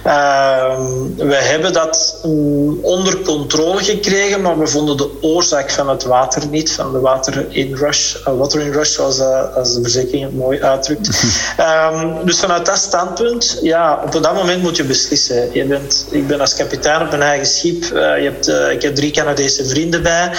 [0.05, 0.79] Uh,
[1.17, 6.47] we hebben dat um, onder controle gekregen, maar we vonden de oorzaak van het water
[6.47, 10.23] niet, van de water in rush, uh, water in rush, zoals uh, als de verzekering
[10.23, 11.23] het mooi uitdrukt.
[11.59, 15.53] um, dus vanuit dat standpunt, ja, op dat moment moet je beslissen.
[15.53, 17.83] Je bent, ik ben als kapitein op mijn eigen schip.
[17.83, 20.31] je hebt uh, ik heb drie Canadese vrienden bij.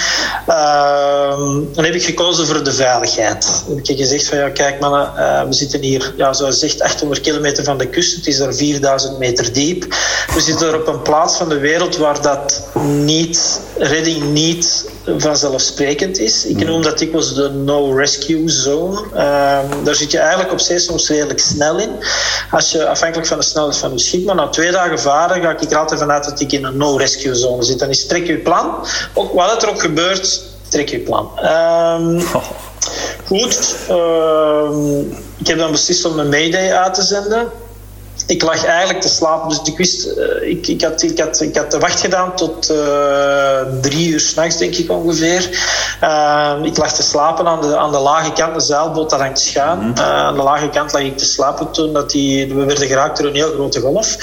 [0.49, 1.37] Uh,
[1.73, 3.63] dan heb ik gekozen voor de veiligheid.
[3.67, 6.83] Dan heb ik gezegd van ja, kijk mannen, uh, we zitten hier, ja, zoals zegt,
[6.83, 8.17] 800 kilometer van de kust.
[8.17, 9.95] Het is er 4000 meter diep.
[10.35, 16.19] We zitten er op een plaats van de wereld waar dat niet, redding niet vanzelfsprekend
[16.19, 16.45] is.
[16.45, 18.99] Ik noem dat dikwijls de no-rescue zone.
[18.99, 21.91] Um, daar zit je eigenlijk op zee soms redelijk snel in.
[22.51, 25.51] Als je afhankelijk van de snelheid van je schip, maar na twee dagen varen ga
[25.51, 27.79] ik er altijd vanuit dat ik in een no-rescue zone zit.
[27.79, 28.87] Dan is trek je plan.
[29.15, 31.31] Ook wat er ook gebeurt, trek je plan.
[31.45, 32.21] Um,
[33.29, 33.77] goed.
[33.91, 34.69] Uh,
[35.39, 37.51] ik heb dan beslist om een Mayday uit te zenden
[38.33, 39.49] ik lag eigenlijk te slapen.
[39.49, 42.71] Dus ik wist, uh, ik, ik, had, ik, had, ik had de wacht gedaan tot
[42.71, 45.51] uh, drie uur s'nachts, denk ik ongeveer.
[46.03, 49.41] Uh, ik lag te slapen aan de, aan de lage kant, de zeilboot daar hangt
[49.41, 49.79] schuin.
[49.79, 49.99] -hmm.
[49.99, 53.27] aan de lage kant lag ik te slapen toen dat die, we werden geraakt door
[53.27, 54.17] een heel grote golf.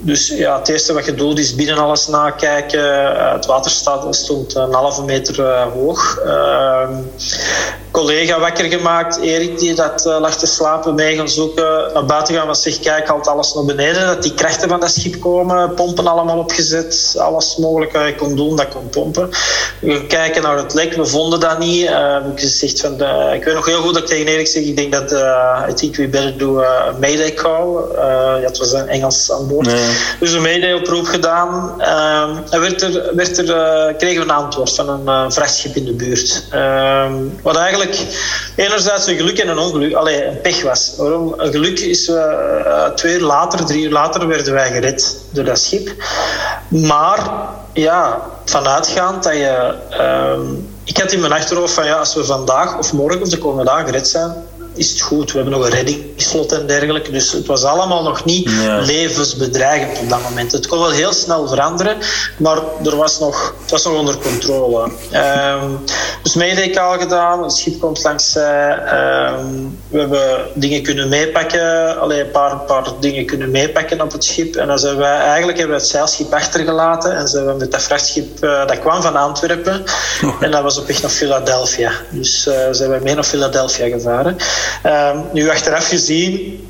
[0.00, 3.30] dus ja, het eerste wat je doet is binnen alles nakijken.
[3.32, 3.70] het water
[4.10, 6.18] stond een halve meter hoog
[7.90, 12.46] collega wakker gemaakt, Erik, die dat lag te slapen, mee gaan zoeken, naar buiten gaan,
[12.48, 16.06] wat zeg, kijk, haalt alles naar beneden, dat die krachten van dat schip komen, pompen
[16.06, 19.30] allemaal opgezet, alles mogelijk wat je kon doen, dat kon pompen.
[19.80, 21.82] We kijken naar het lek, we vonden dat niet.
[21.82, 24.62] Uh, ik, gezegd van de, ik weet nog heel goed dat ik tegen Erik zeg,
[24.62, 27.96] ik denk dat, uh, I think we better do a mayday call.
[28.40, 29.66] ja, het was een Engels aan boord.
[29.66, 29.96] Nee.
[30.20, 31.80] Dus een mayday oproep gedaan.
[32.50, 36.44] en werd er, werd er, kregen we een antwoord van een vrachtschip in de buurt.
[37.42, 37.98] wat eigenlijk
[38.56, 39.94] enerzijds een geluk en een ongeluk.
[39.94, 40.94] Allee, een pech was.
[40.96, 41.34] Waarom?
[41.36, 45.58] Een geluk is uh, twee uur later, drie uur later werden wij gered door dat
[45.58, 45.92] schip.
[46.68, 47.30] Maar
[47.72, 49.74] ja, vanuitgaand dat je.
[49.90, 50.38] Uh,
[50.84, 53.70] ik had in mijn achterhoofd van ja, als we vandaag of morgen of de komende
[53.70, 54.32] dagen gered zijn,
[54.74, 55.32] is het goed.
[55.32, 57.10] We hebben nog een reddingsslot en dergelijke.
[57.10, 58.78] Dus het was allemaal nog niet ja.
[58.78, 60.52] levensbedreigend op dat moment.
[60.52, 61.96] Het kon wel heel snel veranderen,
[62.36, 64.90] maar er was nog, het was nog onder controle.
[65.12, 65.78] Um,
[66.22, 68.36] dus Mayday al gedaan, het schip komt langs.
[68.36, 74.24] Um, we hebben dingen kunnen meepakken, alleen een paar, paar dingen kunnen meepakken op het
[74.24, 74.56] schip.
[74.56, 77.82] En dan zijn wij, eigenlijk hebben we het zeilschip achtergelaten en zijn we met dat
[77.82, 79.84] vrachtschip, uh, dat kwam van Antwerpen.
[80.24, 80.42] Oh.
[80.42, 81.92] En dat was op weg naar Philadelphia.
[82.10, 84.36] Dus uh, zijn we mee naar Philadelphia gevaren.
[84.86, 86.60] Um, nu achteraf gezien,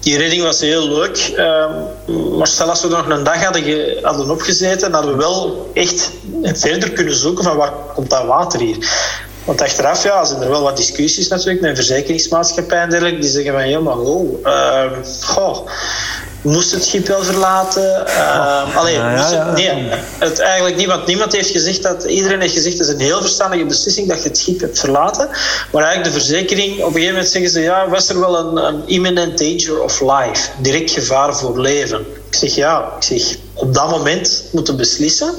[0.00, 1.34] die redding was heel leuk.
[1.36, 6.10] Um, maar stel als we nog een dag hadden, hadden opgezeten, hadden we wel echt
[6.42, 8.76] verder kunnen zoeken van waar komt dat water hier.
[9.44, 13.20] Want achteraf ja, zijn er wel wat discussies natuurlijk met verzekeringsmaatschappijen en dergelijke.
[13.20, 15.68] Die zeggen van, ja maar oh, uh, goh,
[16.42, 18.04] moest het schip wel verlaten.
[18.06, 19.46] Uh, allee, ja, ja, ja.
[19.46, 22.04] Het, nee, het eigenlijk niet, want niemand heeft gezegd dat.
[22.04, 24.78] Iedereen heeft gezegd dat het is een heel verstandige beslissing dat je het schip hebt
[24.78, 25.28] verlaten.
[25.72, 28.56] Maar eigenlijk de verzekering, op een gegeven moment zeggen ze: ja, was er wel een,
[28.56, 32.00] een imminent danger of life, direct gevaar voor leven.
[32.30, 35.34] Ik zeg ja, ik zeg op dat moment moeten beslissen.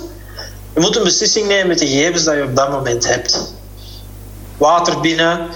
[0.73, 3.53] Je moet een beslissing nemen met de gegevens dat je op dat moment hebt.
[4.57, 5.47] Water binnen,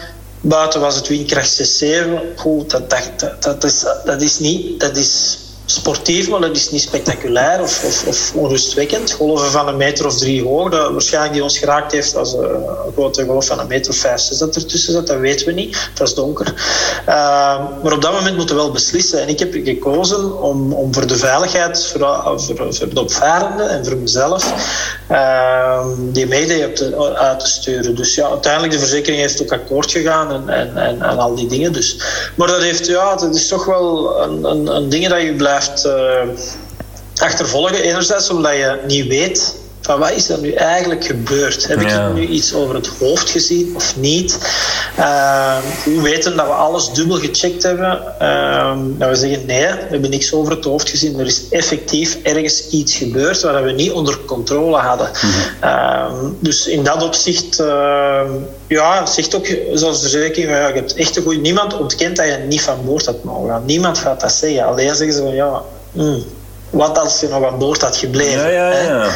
[0.46, 2.36] Buiten was het windkracht 6-7.
[2.36, 4.80] Goed, dat, dat, dat, dat, is, dat is niet...
[4.80, 9.12] Dat is sportief, maar dat is niet spectaculair of, of, of onrustwekkend.
[9.12, 12.64] Golven van een meter of drie hoog, dat waarschijnlijk die ons geraakt heeft als een
[12.94, 15.78] grote golf van een meter of vijf, zes dat ertussen zat, dat weten we niet.
[15.90, 16.54] Het was donker.
[17.02, 17.16] Uh,
[17.84, 19.22] maar op dat moment moeten we wel beslissen.
[19.22, 23.86] En ik heb gekozen om, om voor de veiligheid, voor, voor, voor de opvarenden en
[23.86, 24.54] voor mezelf,
[25.12, 26.72] uh, die mede
[27.16, 27.96] uit te sturen.
[27.96, 31.48] Dus ja, uiteindelijk de verzekering heeft ook akkoord gegaan en, en, en, en al die
[31.48, 31.74] dingen.
[31.74, 31.98] Dus.
[32.36, 35.52] Maar dat, heeft, ja, dat is toch wel een, een, een ding dat je blijft
[35.54, 36.22] blijft uh,
[37.16, 37.82] achtervolgen.
[37.82, 41.68] Enerzijds omdat je niet weet van wat is er nu eigenlijk gebeurd?
[41.68, 44.38] Heb ik nu iets over het hoofd gezien of niet?
[45.00, 48.02] Uh, we weten dat we alles dubbel gecheckt hebben.
[48.22, 51.20] Uh, dat we zeggen nee, we hebben niks over het hoofd gezien.
[51.20, 55.10] Er is effectief ergens iets gebeurd waar we niet onder controle hadden.
[55.22, 55.32] Mm
[56.40, 57.64] dus in dat opzicht,
[58.68, 61.40] ja, zegt ook zoals de zeker, ja, je hebt echt een goede.
[61.40, 63.66] Niemand ontkent dat je niet van boord had mogen gaan.
[63.66, 64.66] Niemand gaat dat zeggen.
[64.66, 65.62] Alleen zeggen ze van ja.
[65.92, 66.24] Mm,
[66.70, 68.52] wat als je nog aan boord had gebleven?
[68.52, 69.10] Ja, ja, ja.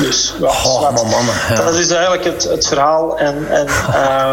[0.00, 1.26] Dus ja, oh, man,
[1.64, 3.18] dat is eigenlijk het, het verhaal.
[3.18, 3.68] En, en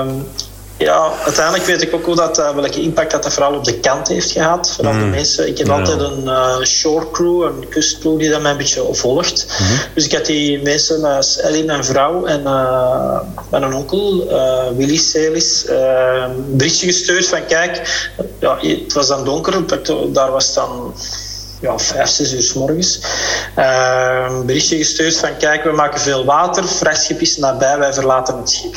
[0.07, 0.27] um,
[0.87, 3.79] ja, uiteindelijk weet ik ook hoe dat, uh, welke impact dat, dat vooral op de
[3.79, 4.71] kant heeft gehad.
[4.71, 4.99] Vooral mm.
[4.99, 5.47] de mensen.
[5.47, 9.45] Ik heb altijd een uh, shore crew, een kustcrew die dat mij een beetje volgt.
[9.59, 9.77] Mm -hmm.
[9.93, 12.43] Dus ik had die mensen, uh, Ellie, mijn vrouw en
[13.49, 14.27] mijn onkel,
[14.77, 18.07] Willy Celis, een berichtje gestuurd van kijk,
[18.39, 19.63] ja, het was dan donker,
[20.13, 20.93] daar was dan
[21.59, 23.01] ja, vijf, zes uur s morgens.
[23.57, 28.37] Uh, een berichtje gestuurd van kijk, we maken veel water, vrachtschip is nabij, wij verlaten
[28.37, 28.75] het schip.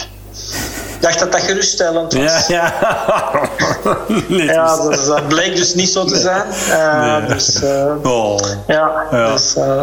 [0.95, 2.47] Ik dacht dat dat geruststellend was.
[2.47, 3.43] Ja, ja.
[4.55, 6.45] ja dus dat bleek dus niet zo te zijn.
[6.68, 7.28] Uh, nee.
[7.28, 8.39] dus, uh, oh.
[8.66, 9.33] ja, ja.
[9.33, 9.81] Dus, uh, oh,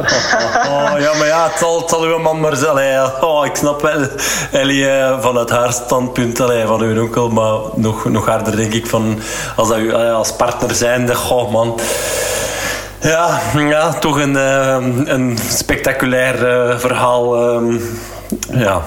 [0.66, 3.12] oh, ja, maar ja, het zal, het zal uw man maar zijn.
[3.22, 4.08] Oh, ik snap wel,
[4.52, 4.86] Ellie,
[5.20, 9.20] vanuit haar standpunt, allee, van uw onkel, maar nog, nog harder denk ik van
[9.56, 11.80] als, dat u, als partner zijnde, goh man
[13.02, 17.58] ja, ja toch een, uh, een spectaculair uh, verhaal.
[17.64, 17.82] Uh,
[18.50, 18.84] ja.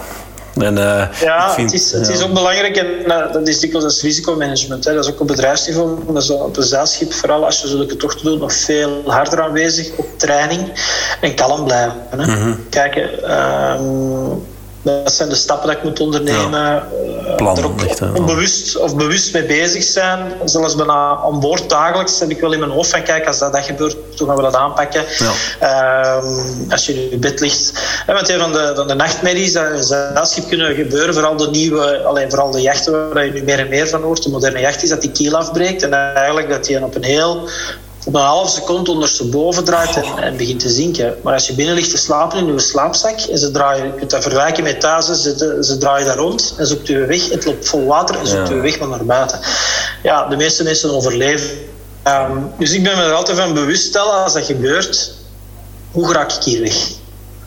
[0.55, 2.89] En, uh, ja, vind, het, is, het is ook belangrijk en
[3.33, 4.85] dat is dikwijls als risicomanagement.
[4.85, 4.95] Hè.
[4.95, 8.25] Dat is ook op bedrijfsniveau, dat is op een zeilschip, vooral als je zulke tochten
[8.25, 10.73] doet, nog veel harder aanwezig op training
[11.21, 12.03] en kalm blijven.
[12.09, 12.27] Hè.
[12.27, 12.67] Mm -hmm.
[12.71, 13.81] Kijk, ehm,
[14.83, 16.61] dat zijn de stappen dat ik moet ondernemen.
[16.61, 16.89] Ja.
[17.27, 17.81] Eh, Plan, er ook
[18.17, 20.33] onbewust of bewust mee bezig zijn.
[20.45, 23.53] Zelfs bijna aan boord dagelijks heb ik wel in mijn hoofd van kijk, als dat,
[23.53, 25.05] dat gebeurt, toen gaan we dat aanpakken.
[25.19, 26.17] Ja.
[26.19, 27.73] Uh, als je in je bed ligt.
[28.07, 31.51] En want een van de, van de nachtmerries dat in zeilschip kunnen gebeuren, vooral de
[31.51, 34.61] nieuwe, alleen vooral de jachten waar je nu meer en meer van hoort, de moderne
[34.61, 35.83] jacht, is dat die kiel afbreekt.
[35.83, 37.49] En eigenlijk dat die op een heel
[38.05, 41.17] op een half seconde ondersteboven draait en, en, begint te zinken.
[41.23, 44.11] Maar als je binnen ligt te slapen in je slaapzak en ze draaien, je kunt
[44.11, 47.31] dat vergelijken met thuis, ze, ze draaien daar rond en zoekt u weg.
[47.31, 48.55] Het loopt vol water en zoekt ja.
[48.55, 49.41] u weg naar buiten.
[50.03, 51.51] Ja, de meeste mensen overleven.
[52.07, 55.13] Um, dus ik ben me er altijd van bewust stellen als dat gebeurt,
[55.91, 56.89] hoe raak ik hier weg?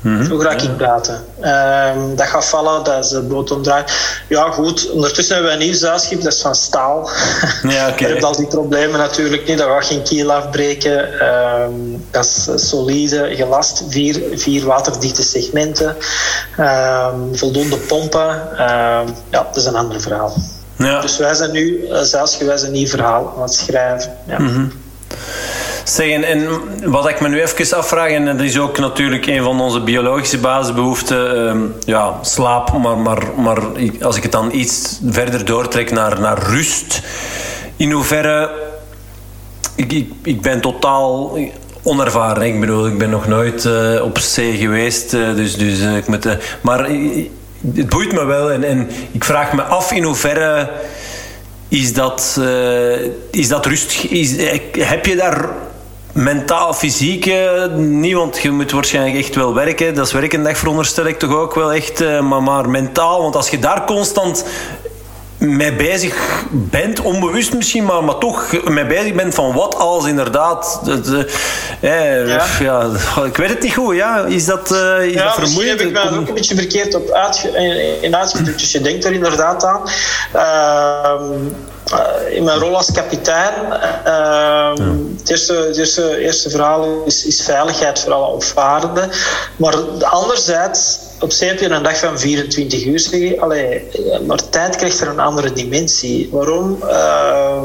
[0.03, 1.25] Mm Zo raak ik praten.
[1.41, 3.93] Um, dat gaat vallen, dat is de boot omdraait.
[4.29, 4.89] Ja, goed.
[4.91, 7.09] Ondertussen hebben we een nieuw zeilschip, dat is van staal.
[7.63, 7.97] Ja, okay.
[8.07, 9.57] je hebt al die problemen natuurlijk niet.
[9.57, 11.27] Dat gaat geen kiel afbreken.
[11.27, 13.83] Um, dat is solide, gelast.
[13.89, 15.95] Vier, vier waterdichte segmenten.
[16.59, 18.41] Um, voldoende pompen.
[18.57, 20.33] ja, dat is een ander verhaal.
[20.77, 21.01] Ja.
[21.01, 24.17] Dus wij zijn nu, uh, zelfs een nieuw verhaal aan het schrijven.
[24.27, 24.39] Ja.
[24.39, 24.82] Mm -hmm.
[25.83, 26.47] Zeg, en,
[26.83, 30.37] wat ik me nu even afvraag, en dat is ook natuurlijk een van onze biologische
[30.37, 33.61] basisbehoeften, um, ja, slaap, maar, maar, maar
[34.01, 37.01] als ik het dan iets verder doortrek naar, naar rust,
[37.75, 38.51] in hoeverre.
[39.75, 41.37] Ik, ik, ik ben totaal
[41.83, 42.43] onervaren.
[42.43, 46.07] Ik bedoel, ik ben nog nooit uh, op zee geweest, uh, dus, dus uh, ik
[46.07, 46.89] met, maar
[47.75, 50.69] het boeit me wel en, en ik vraag me af in hoeverre
[51.73, 52.39] is dat,
[53.31, 54.03] is dat rust.
[54.03, 54.35] Is,
[54.77, 55.49] heb je daar
[56.13, 59.95] Mentaal, fysiek uh, niet, want je moet waarschijnlijk echt wel werken.
[59.95, 62.01] Dat is werkendag veronderstel ik toch ook wel echt.
[62.01, 64.45] Uh, maar, maar mentaal, want als je daar constant
[65.43, 70.81] mee bezig bent, onbewust misschien, maar, maar toch mee bezig bent van wat als inderdaad.
[71.81, 72.45] Eh, ja.
[72.59, 72.89] ja.
[73.25, 74.25] ik weet het niet goed, ja.
[74.25, 75.79] Is dat, uh, is ja, dat vermoeiend?
[75.79, 77.47] heb ik me ook een beetje verkeerd op uitge
[78.01, 78.59] in uitgedrukt.
[78.63, 79.81] Dus je denkt er inderdaad aan.
[80.35, 81.21] Uh,
[81.91, 83.53] uh, in mijn rol als kapitein,
[84.05, 84.73] uh,
[85.17, 89.09] het, eerste, het eerste, eerste verhaal is, is veiligheid voor alle opvarenden.
[89.55, 93.39] Maar anderzijds, op zee heb je een dag van 24 uur.
[93.39, 93.87] Allee,
[94.27, 96.29] maar tijd krijgt er een andere dimensie.
[96.31, 96.77] Waarom?
[96.81, 97.63] Uh,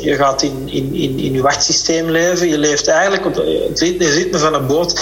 [0.00, 2.48] je gaat in, in, in, in je wachtsysteem leven.
[2.48, 5.00] Je leeft eigenlijk op het ritme van een boot.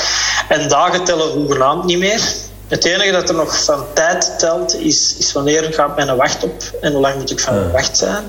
[0.49, 2.20] En dagen tellen hoegenaamd niet meer.
[2.68, 6.62] Het enige dat er nog van tijd telt, is, is wanneer gaat mijn wacht op
[6.80, 8.24] en hoe lang moet ik van mijn wacht zijn.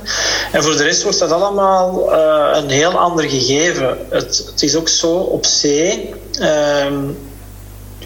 [0.52, 3.98] En voor de rest wordt dat allemaal uh, een heel ander gegeven.
[4.10, 6.14] Het, het, is ook zo op zee.
[6.42, 7.18] Um,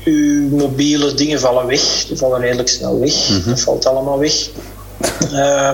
[0.06, 2.06] uw mobiele dingen vallen weg.
[2.08, 3.30] Die vallen redelijk snel weg.
[3.30, 3.50] Mm -hmm.
[3.50, 4.50] Dat valt allemaal weg.
[5.34, 5.72] Uh,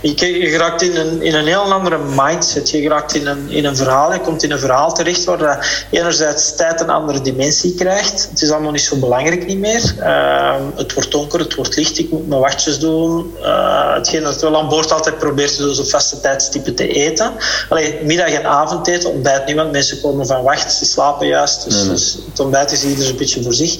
[0.00, 2.70] je, je raakt in een, in een heel andere mindset.
[2.70, 4.12] Je raakt in een, in een verhaal.
[4.12, 5.58] Je komt in een verhaal terecht waar dat
[5.90, 8.28] enerzijds tijd een andere dimensie krijgt.
[8.30, 9.94] Het is allemaal niet zo belangrijk niet meer.
[9.98, 11.98] Uh, het wordt donker, het wordt licht.
[11.98, 13.34] Ik moet mijn wachtjes doen.
[13.40, 17.32] Uh, hetgeen dat wel aan boord altijd probeert te doen, zo vaste tijdstippen te eten.
[17.68, 20.72] Alleen middag en avondeten, ontbijt niet, want mensen komen van wacht.
[20.72, 21.64] Ze slapen juist.
[21.64, 21.88] Dus, nee.
[21.88, 23.76] dus het ontbijt is ieder een beetje voor zich.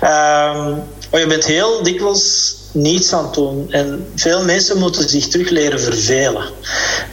[0.00, 0.74] Ehm,
[1.10, 3.66] maar je bent heel dikwijls niets aan het doen.
[3.72, 6.44] En veel mensen moeten zich terug leren vervelen.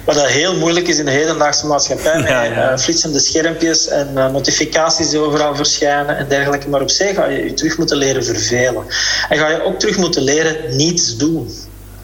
[0.04, 2.18] Wat dat heel moeilijk is in de hedendaagse maatschappij.
[2.18, 2.72] Met ja, ja.
[2.72, 6.68] Uh, flitsende schermpjes en uh, notificaties die overal verschijnen en dergelijke.
[6.68, 8.84] Maar op zich ga je je terug moeten leren vervelen.
[9.28, 11.50] En ga je ook terug moeten leren niets doen.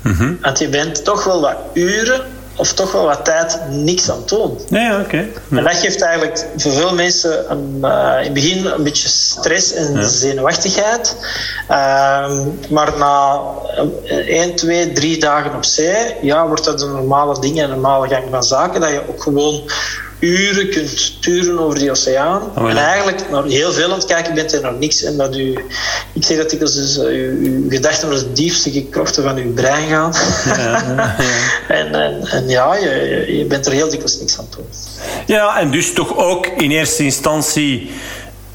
[0.03, 0.39] Mm -hmm.
[0.43, 2.21] Want je bent toch wel wat uren
[2.59, 4.59] of toch wel wat tijd niks aan doen.
[4.69, 5.05] Ja, oké.
[5.05, 5.33] Okay.
[5.49, 5.57] Ja.
[5.57, 9.73] En dat geeft eigenlijk voor veel mensen een, uh, in het begin een beetje stress
[9.73, 10.09] en ja.
[10.09, 11.17] zenuwachtigheid.
[11.71, 12.37] Uh,
[12.71, 13.41] maar na
[14.05, 18.09] 1, 2, 3 dagen op zee, ja, wordt dat een normale ding en een normale
[18.09, 18.81] gang van zaken.
[18.81, 19.71] Dat je ook gewoon
[20.19, 22.43] uren kunt turen over die oceaan.
[22.43, 22.69] Oh, ja.
[22.69, 25.03] En eigenlijk naar heel veel aan het kijken bent en naar niks.
[25.03, 25.59] En dat u,
[26.13, 29.53] ik zeg dat ik dus uh, uw, uw gedachten naar de diepste krochten van uw
[29.53, 30.13] brein gaan.
[30.45, 31.17] Ja, ja,
[31.77, 34.65] en, en, en, ja, je, je bent er heel dikwijls niks aan toe.
[35.27, 37.91] Ja, en dus toch ook in eerste instantie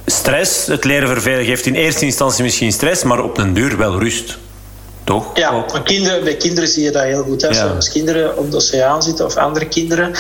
[0.05, 0.67] stress.
[0.67, 4.37] Het leren vervelen geeft in eerste instantie misschien stress, maar op den duur wel rust.
[5.03, 5.37] Toch?
[5.37, 7.41] Ja, kinderen, bij kinderen zie je dat heel goed.
[7.41, 7.47] Hè.
[7.47, 7.65] Ja.
[7.65, 10.05] Als kinderen op de oceaan zitten of andere kinderen.
[10.05, 10.13] In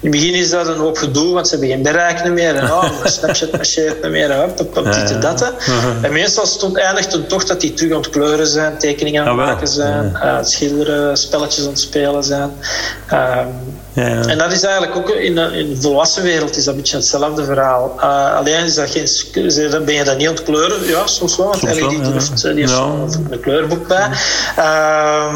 [0.00, 2.54] het begin is dat een hoop gedoe, want ze hebben geen bereik meer.
[2.54, 4.32] En oh, Snapchat marcheert niet meer.
[4.32, 5.52] Hup, hup, hup, dit en dat.
[6.02, 9.38] En meestal stond, eindigt het toch dat die terug aan het kleuren zijn, tekeningen aan
[9.38, 12.50] het maken zijn, uh, schilderen, spelletjes aan het spelen zijn.
[13.12, 13.48] Um,
[13.92, 14.24] ja, ja.
[14.24, 16.96] En dat is eigenlijk ook in de, in de volwassen wereld is dat een beetje
[16.96, 17.94] hetzelfde verhaal.
[17.96, 20.86] Uh, alleen is dat geen, dan ben je dat niet aan het kleuren.
[20.86, 24.08] Ja, soms wel, want Ellie die heeft, die heeft een kleurboek bij.
[24.58, 25.34] Uh,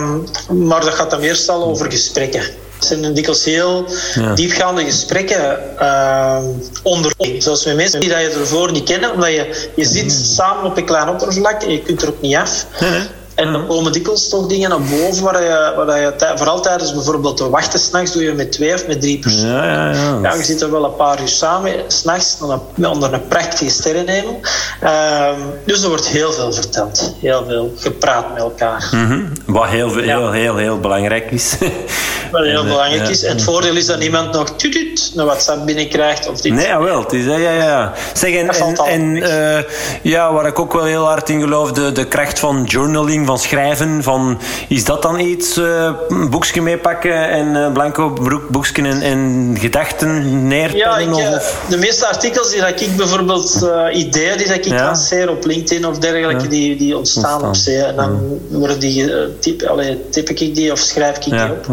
[0.49, 2.41] maar dat gaat dan meestal over gesprekken.
[2.41, 3.85] Het zijn dikwijls heel
[4.15, 4.35] ja.
[4.35, 6.39] diepgaande gesprekken uh,
[6.83, 10.65] onder Zoals met mensen die dat je ervoor niet kennen, omdat je, je zit samen
[10.65, 12.67] op een klein oppervlak en je kunt er ook niet af.
[12.81, 13.01] Nee.
[13.35, 17.39] En dan komen dikwijls toch dingen naar boven waar je, waar je vooral tijdens bijvoorbeeld
[17.39, 19.55] de wachten s'nachts doe je met twee of met drie personen.
[19.55, 20.19] Ja, ja, ja.
[20.23, 22.39] ja, je zit er wel een paar uur samen, s'nachts
[22.77, 24.41] onder een prachtige sterrenhemel.
[24.83, 28.89] Um, dus er wordt heel veel verteld, heel veel gepraat met elkaar.
[28.91, 29.33] Mm -hmm.
[29.47, 31.55] Wat heel, heel, heel, heel, heel belangrijk is.
[32.33, 33.23] Wat heel belangrijk is.
[33.23, 36.53] En het voordeel is dat niemand nog tutut een WhatsApp binnenkrijgt of dit.
[36.53, 37.93] Nee, jawel, het is ja, ja, ja.
[38.13, 39.63] Zeg, en, en, en uh,
[40.03, 43.39] ja, waar ik ook wel heel hard in geloof, de, de kracht van journaling van
[43.39, 44.03] schrijven.
[44.03, 45.59] Van, is dat dan iets?
[45.59, 48.13] Uh, een boekje meepakken en uh, blanco
[48.51, 51.15] boekje en, en gedachten neerpennen?
[51.15, 51.65] Ja, ik, of?
[51.69, 54.85] de meeste artikels die dat ik bijvoorbeeld ideeën die dat ik ja.
[54.85, 57.83] lanceer op LinkedIn of dergelijke, die, die ontstaan, ontstaan, op zee.
[57.83, 61.67] En dan worden die typ, allee, typ ik die of schrijf ik die op.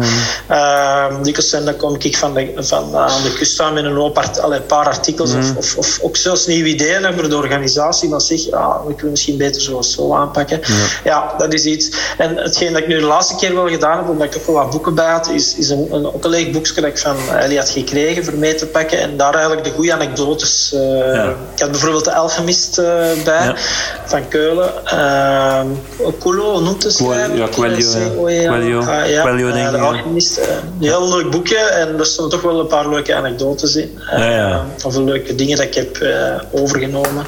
[0.50, 3.96] Uh, dikwijls en dan kom ik van, de, van aan de kust aan met een
[3.96, 8.08] hoop art, allee, paar artikels of, of, of, ook zelfs nieuwe ideeën voor de organisatie.
[8.08, 10.60] Dan zeg ah, we kunnen misschien beter zo zo aanpakken.
[11.04, 11.90] ja dat is iets.
[12.18, 14.54] En hetgeen dat ik nu de laatste keer wel gedaan heb, omdat ik ook wel
[14.54, 17.16] wat boeken bij had, is, is een, een, ook een leeg boekje dat ik van
[17.38, 18.98] Ellie had gekregen voor mee te pakken.
[18.98, 20.72] En daar eigenlijk de goede anekdotes.
[20.74, 21.28] Uh, ja.
[21.54, 22.84] Ik had bijvoorbeeld de Alchemist uh,
[23.24, 23.54] bij, ja.
[24.04, 24.72] van Keulen.
[24.84, 25.60] Uh,
[26.20, 27.36] Culo noemt het schrijver.
[27.36, 28.14] Ja, Coelho.
[28.16, 29.52] Coelho, uh, ja, Coelho.
[29.52, 30.36] De Alchemist.
[30.38, 33.98] een heel leuk boekje en er stonden toch wel een paar leuke anekdotes in.
[34.84, 36.06] of leuke dingen dat ik heb
[36.50, 37.26] overgenomen.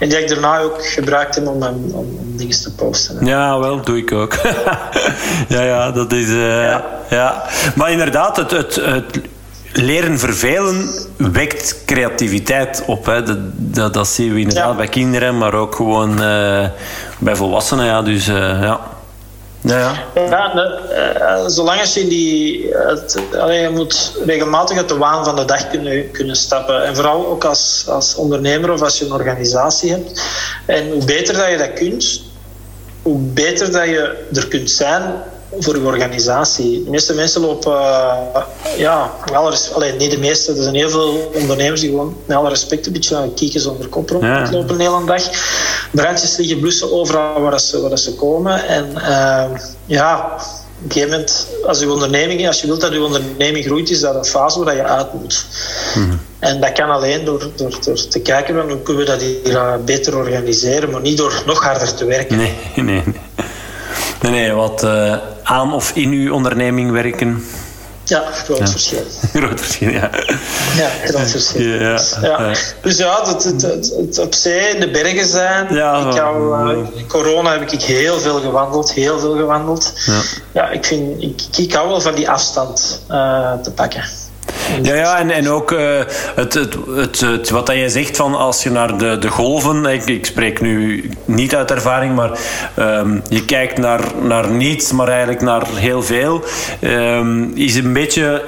[0.00, 3.26] En die ik daarna ook gebruikt heb om, om, om dingen te posten.
[3.26, 4.34] Ja, wel, doe ik ook.
[5.48, 6.28] ja, ja, dat is.
[6.28, 6.84] Uh, ja.
[7.10, 7.42] ja.
[7.74, 9.20] Maar inderdaad, het, het, het
[9.72, 13.06] leren vervelen wekt creativiteit op.
[13.06, 13.22] Hè.
[13.22, 14.76] Dat, dat, dat zien we inderdaad ja.
[14.76, 16.68] bij kinderen, maar ook gewoon uh,
[17.18, 17.84] bij volwassenen.
[17.84, 18.02] Ja.
[18.02, 18.80] Dus uh, ja.
[19.60, 19.94] Ja, ja.
[20.30, 22.68] ja uh, zolang als je die.
[22.72, 26.84] Het, allee, je moet regelmatig uit de waan van de dag kunnen, kunnen stappen.
[26.84, 30.22] En vooral ook als, als ondernemer of als je een organisatie hebt.
[30.66, 32.22] En hoe beter dat je dat kunt,
[33.04, 35.02] hoe beter dat je er kunt zijn
[35.58, 36.84] voor je organisatie.
[36.84, 38.42] De meeste mensen lopen, uh,
[38.76, 42.48] ja, alle, alleen niet de meeste, er zijn heel veel ondernemers die gewoon met alle
[42.48, 44.76] respect een beetje kieken zonder kop rondlopen ja.
[44.76, 45.22] de hele dag.
[45.90, 48.66] Brandjes liggen blussen overal waar, ze, waar ze komen.
[48.68, 49.44] En uh,
[49.86, 50.34] ja,
[50.84, 54.00] op een gegeven moment, als je onderneming, als je wilt dat je onderneming groeit, is
[54.00, 55.46] dat een fase waar je uit moet.
[55.94, 56.20] Mm-hmm.
[56.44, 59.80] En dat kan alleen door, door, door te kijken van hoe kunnen we dat hier
[59.84, 62.36] beter organiseren, maar niet door nog harder te werken.
[62.36, 63.02] Nee, nee, nee.
[64.30, 67.44] Nee, wat uh, aan of in uw onderneming werken.
[68.04, 69.02] Ja, groot verschil.
[69.40, 70.10] groot verschil, ja.
[70.76, 71.62] Ja, groot verschil.
[71.62, 72.52] Ja, dus, ja.
[72.80, 73.62] Dus ja, het, het,
[73.96, 75.74] het, op zee, de bergen zijn.
[75.74, 79.92] Ja, ik hou, uh, corona heb ik heel veel gewandeld, heel veel gewandeld.
[80.06, 80.20] Ja,
[80.52, 84.04] ja ik, vind, ik, ik hou wel van die afstand uh, te pakken.
[84.82, 86.00] Ja, ja en, en ook uh,
[86.34, 90.04] het, het, het, wat dat je zegt van als je naar de, de golven, ik,
[90.04, 92.30] ik spreek nu niet uit ervaring, maar
[92.78, 96.44] um, je kijkt naar, naar niets, maar eigenlijk naar heel veel,
[96.80, 98.42] um, is een beetje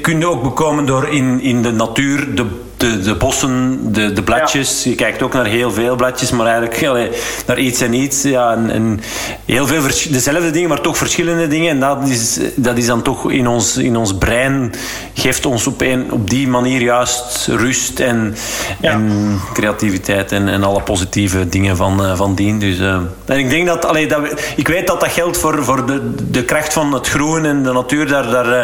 [0.00, 2.46] kun je ook bekomen door in, in de natuur de
[2.84, 4.84] de, de bossen, de, de bladjes.
[4.84, 7.10] Je kijkt ook naar heel veel bladjes, maar eigenlijk allee,
[7.46, 8.22] naar iets en iets.
[8.22, 9.00] Ja, en, en
[9.44, 11.70] heel veel dezelfde dingen, maar toch verschillende dingen.
[11.70, 14.72] En dat is, dat is dan toch in ons, in ons brein,
[15.14, 18.34] geeft ons op, een, op die manier juist rust en,
[18.80, 19.10] en
[19.52, 22.58] creativiteit en, en alle positieve dingen van, uh, van dien.
[22.58, 24.20] Dus, uh, en ik denk dat, allee, dat,
[24.56, 27.72] ik weet dat dat geldt voor, voor de, de kracht van het groen en de
[27.72, 28.06] natuur.
[28.06, 28.62] Daar, daar uh,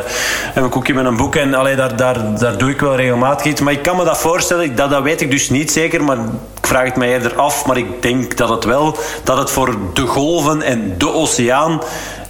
[0.55, 3.47] heb ik ook in mijn boek en allee, daar, daar, daar doe ik wel regelmatig
[3.47, 3.60] iets.
[3.60, 6.18] Maar ik kan me dat voorstellen, dat, dat weet ik dus niet zeker, maar
[6.60, 7.66] ik vraag het mij eerder af.
[7.66, 11.82] Maar ik denk dat het wel, dat het voor de golven en de oceaan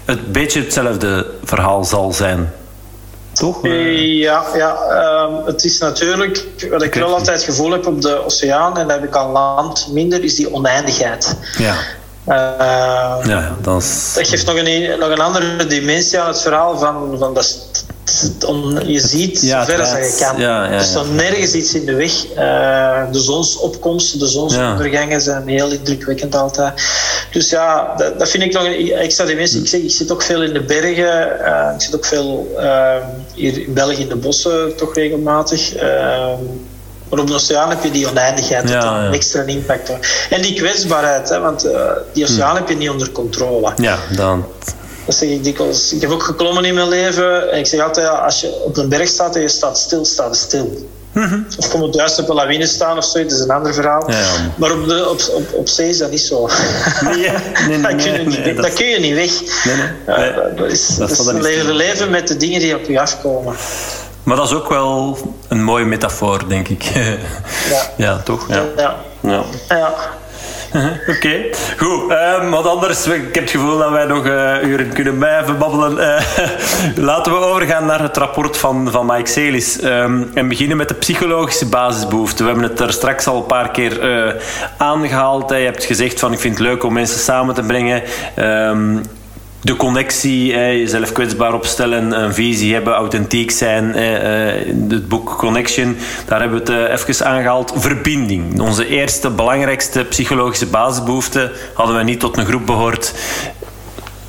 [0.04, 2.52] het beetje hetzelfde verhaal zal zijn.
[3.32, 3.58] Toch?
[3.62, 8.24] Ja, ja uh, het is natuurlijk, wat ik wel altijd het gevoel heb op de
[8.24, 11.36] oceaan, en dat heb ik aan land minder, is die oneindigheid.
[11.58, 11.74] Ja.
[12.28, 14.12] Uh, ja, dat, is...
[14.14, 17.66] dat geeft nog een, nog een andere dimensie aan het verhaal van, van dat
[18.86, 20.40] je ziet ja, zover als je kan.
[20.40, 22.12] Ja, ja, er staat nergens iets in de weg.
[22.36, 26.72] Uh, de zonsopkomsten, de zonsondergangen zijn heel indrukwekkend altijd.
[27.32, 29.60] Dus ja, dat, dat vind ik nog een extra dimensie.
[29.60, 31.28] Ik, zeg, ik zit ook veel in de bergen.
[31.40, 32.94] Uh, ik zit ook veel uh,
[33.34, 35.74] hier in België in de bossen, toch regelmatig.
[37.08, 39.06] Maar op de oceaan heb je die oneindigheid, ja.
[39.06, 39.92] een extra impact.
[40.30, 41.68] En die kwetsbaarheid, hè, want
[42.12, 42.56] die oceaan hm.
[42.56, 43.72] heb je niet onder controle.
[43.76, 44.44] Ja, dan
[45.06, 45.92] dat zeg ik dikwijls.
[45.92, 47.50] Ik heb ook geklommen in mijn leven.
[47.52, 50.36] En ik zeg altijd, als je op een berg staat en je staat stil, staat
[50.36, 50.88] stil.
[51.12, 53.74] Mm Of kom op juist op een lawine staan of zo, dat is een ander
[53.74, 54.10] verhaal.
[54.10, 56.48] Ja, maar op, de, op, op, op zee is dat niet zo.
[57.04, 57.14] Nee,
[57.68, 59.30] nee, nee, dat, kun je niet, dat kun je niet weg.
[60.06, 63.56] Uh, dat is, dat is leven, leven met de dingen die op je afkomen.
[64.22, 65.18] Maar dat is ook wel
[65.48, 66.82] een mooie metafoor, denk ik.
[67.70, 67.90] ja.
[67.96, 68.48] ja, toch?
[68.48, 68.64] Ja.
[68.76, 68.96] ja.
[69.68, 69.84] ja.
[71.16, 71.44] Oké,
[71.76, 72.10] goed.
[72.10, 75.98] Um, wat anders, ik heb het gevoel dat wij nog uh, uren kunnen blijven babbelen.
[75.98, 76.22] Uh,
[77.10, 79.82] laten we overgaan naar het rapport van, van Mike Celis.
[79.82, 82.44] Um, en beginnen met de psychologische basisbehoeften.
[82.44, 84.32] We hebben het er straks al een paar keer uh,
[84.76, 85.50] aangehaald.
[85.50, 88.02] Je hebt gezegd van ik vind het leuk om mensen samen te brengen.
[88.38, 89.02] Um,
[89.60, 93.94] de connectie, jezelf kwetsbaar opstellen, een visie hebben, authentiek zijn.
[94.88, 95.96] het boek Connection,
[96.26, 97.72] daar hebben we het even aangehaald.
[97.76, 98.60] Verbinding.
[98.60, 103.14] Onze eerste belangrijkste psychologische basisbehoefte hadden we niet tot een groep behoord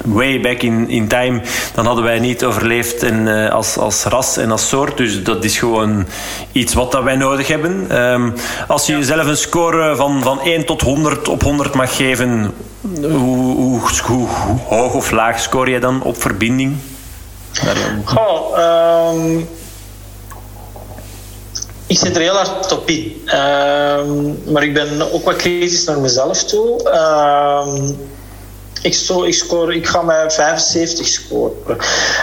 [0.06, 1.42] way back in, in time,
[1.74, 4.98] dan hadden wij niet overleefd en, uh, als, als ras en als soort.
[4.98, 6.06] Dus dat is gewoon
[6.52, 8.02] iets wat dat wij nodig hebben.
[8.02, 8.34] Um,
[8.68, 12.54] als je jezelf een score van, van 1 tot 100 op 100 mag geven,
[13.02, 14.28] hoe, hoe, hoe,
[14.68, 16.78] hoog of laag score je dan op verbinding?
[18.58, 19.48] Um,
[21.88, 23.22] ik zit er heel hard op in.
[23.26, 26.82] Um, maar ik ben ook wat kritisch naar mezelf toe.
[28.82, 31.78] Ik, sto, ik, score, ik ga mij 75 scoren.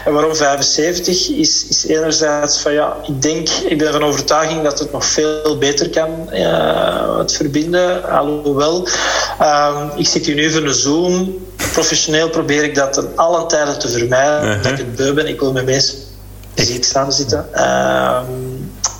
[0.05, 1.29] En waarom 75?
[1.29, 5.59] Is, is enerzijds van ja, ik denk, ik ben van overtuiging dat het nog veel
[5.59, 8.11] beter kan, uh, het verbinden.
[8.11, 8.89] Alhoewel,
[9.41, 11.47] uh, ik zit hier nu voor een Zoom.
[11.73, 14.45] Professioneel probeer ik dat ten alle tijden te vermijden.
[14.45, 14.63] Uh -huh.
[14.63, 15.27] Dat ik het beu ben.
[15.27, 15.99] Ik wil met mensen
[16.55, 17.49] fysiek samen zitten.
[17.55, 18.21] Uh,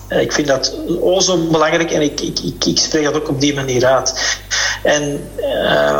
[0.09, 0.75] ik vind dat
[1.19, 4.39] zo belangrijk en ik, ik, ik, ik spreek dat ook op die manier uit.
[4.83, 5.31] En,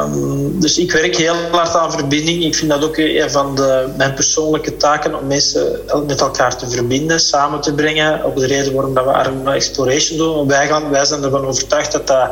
[0.01, 2.45] um, dus ik werk heel hard aan verbinding.
[2.45, 6.71] Ik vind dat ook een van de, mijn persoonlijke taken om mensen met elkaar te
[6.71, 8.23] verbinden, samen te brengen.
[8.23, 10.47] Ook de reden waarom dat we Arma Exploration doen.
[10.47, 12.29] Wij, gaan, wij zijn ervan overtuigd dat dat...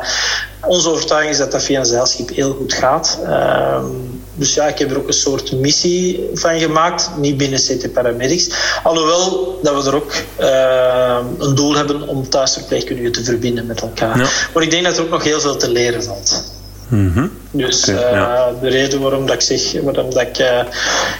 [0.65, 3.19] Onze overtuiging is dat dat via een zeilschip heel goed gaat.
[3.27, 7.09] Um, dus ja, ik heb er ook een soort missie van gemaakt.
[7.17, 8.49] Niet binnen CT Paramedics.
[8.83, 14.17] Alhoewel dat we er ook uh, een doel hebben om thuisverpleegkundigen te verbinden met elkaar.
[14.17, 14.27] Ja.
[14.53, 16.55] Maar ik denk dat er ook nog heel veel te leren valt.
[16.87, 17.31] Mm -hmm.
[17.51, 18.53] Dus okay, uh, ja.
[18.61, 20.59] de reden waarom dat ik zeg, waarom dat ik uh,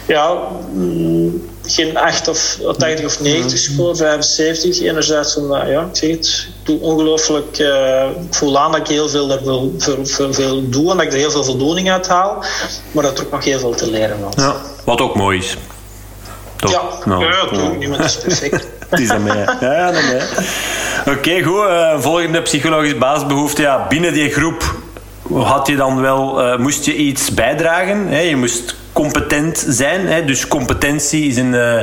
[0.08, 0.38] ja,
[0.74, 4.82] mm, geen 8 of 80 of 90 score, 75.
[4.82, 9.10] Enerzijds omdat, ja, ik zeg het, doe ongelooflijk, uh, ik voel aan dat ik heel
[9.10, 9.40] veel,
[9.78, 12.44] veel, veel, veel doe en dat ik er heel veel voldoening uit haal,
[12.92, 14.36] maar dat er ook nog heel veel te leren valt.
[14.36, 15.58] Ja, wat ook mooi is.
[16.56, 16.72] Toch?
[16.72, 17.70] Ja, nou, ja, toch, ja.
[17.70, 18.68] niemand is perfect.
[18.90, 19.48] Het is aan mij.
[19.60, 19.92] Ja, ja.
[21.00, 21.64] Oké, okay, goed.
[21.64, 23.62] Uh, volgende psychologische basisbehoefte.
[23.62, 24.76] Ja, binnen die groep
[25.34, 28.08] had je dan wel, uh, moest je iets bijdragen.
[28.08, 28.20] Hè?
[28.20, 30.08] Je moest competent zijn.
[30.08, 30.26] Hè.
[30.26, 31.82] Dus competentie is een, uh,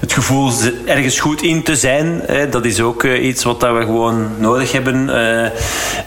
[0.00, 0.52] het gevoel
[0.86, 2.22] ergens goed in te zijn.
[2.26, 2.48] Hè.
[2.48, 5.08] Dat is ook uh, iets wat we gewoon nodig hebben.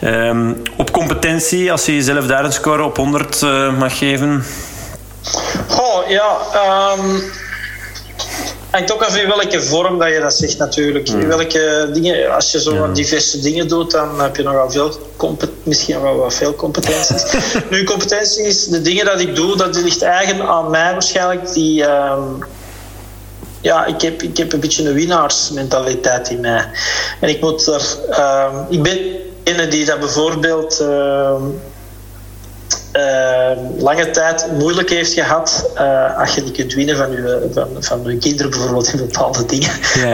[0.01, 3.41] Uh, um, op competentie, als je jezelf daar een score op 100
[3.77, 4.43] mag geven.
[5.67, 6.37] Goh, ja.
[6.97, 7.21] Um
[8.77, 11.09] hangt ook af in welke vorm dat je dat zegt natuurlijk.
[11.09, 12.87] In welke dingen, als je zo ja.
[12.87, 14.91] diverse dingen doet, dan heb je nogal veel
[15.63, 17.23] misschien nog wel wat veel competenties.
[17.69, 21.53] nu, competenties, de dingen dat ik doe, dat ligt eigen aan mij waarschijnlijk.
[21.53, 22.17] Die, uh,
[23.61, 26.69] ja, ik heb, ik heb een beetje een winnaarsmentaliteit in mij.
[27.19, 27.97] En ik moet er...
[28.09, 28.99] Uh, ik ben
[29.43, 30.79] een die dat bijvoorbeeld...
[30.81, 31.35] Uh,
[33.77, 38.01] lange tijd moeilijk heeft gehad uh, als je niet kunt winnen van je, van, van
[38.03, 39.69] je kinderen bijvoorbeeld in bepaalde dingen.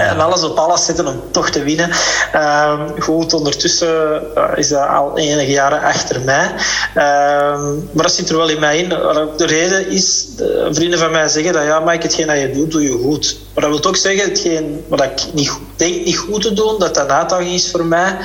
[0.09, 1.89] En alles op alles zetten om toch te winnen.
[2.35, 6.51] Uh, goed, ondertussen eh, is dat al enige jaren achter mij.
[6.95, 8.89] Ehm, maar dat zit er wel in mij in.
[9.37, 12.71] De reden is, de vrienden van mij zeggen dat ja, maar hetgeen dat je doet,
[12.71, 13.37] doe je goed.
[13.53, 16.95] Maar dat wil ook zeggen, hetgeen wat ik niet, denk niet goed te doen, dat
[16.95, 18.17] dat een uitdaging is voor mij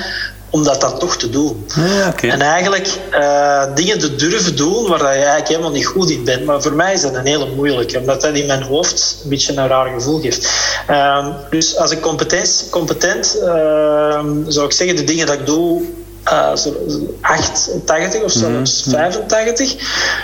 [0.49, 1.65] om dat dan toch te doen.
[1.75, 6.23] Ja, En eigenlijk uh, dingen te durven doen waar je eigenlijk helemaal niet goed in
[6.23, 6.45] bent.
[6.45, 9.57] Maar voor mij is dat een hele moeilijke, omdat dat in mijn hoofd een beetje
[9.57, 10.49] een raar gevoel geeft.
[10.89, 15.81] Uh, dus als ik competent, competent uh, zou ik zeggen, de dingen dat ik doe,
[16.25, 16.75] uh, zo
[17.21, 19.01] 88 of zelfs mm -hmm.
[19.01, 19.75] 85,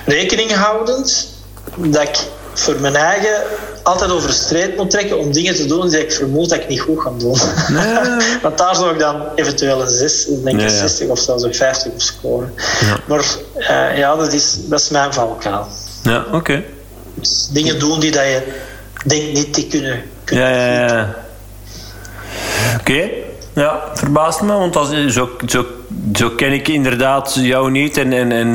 [0.05, 1.27] rekening houdend
[1.75, 2.17] dat ik
[2.53, 3.41] voor mijn eigen
[3.85, 6.79] altijd over strijd moet trekken om dingen te doen die ik vermoed dat ik niet
[6.79, 7.37] goed ga doen.
[7.67, 7.95] Nee.
[8.43, 11.91] Want daar zou ik dan eventueel een 6, denk ik 60 of zelfs een 50
[11.91, 12.53] op scoren.
[12.81, 12.99] Ja.
[13.07, 13.25] Maar
[13.57, 15.67] uh, ja, dat is, dat is mijn valkuil.
[16.03, 16.35] Ja, oké.
[16.35, 16.65] Okay.
[17.13, 18.41] Dus dingen doen die dat je
[19.05, 21.15] denkt niet te kunnen, kunnen ja, ja, ja.
[22.79, 22.91] Oké.
[22.91, 23.24] Okay.
[23.55, 25.65] Ja, verbaast me, want als, zo, zo,
[26.13, 27.97] zo ken ik inderdaad jou niet.
[27.97, 28.53] En, en, en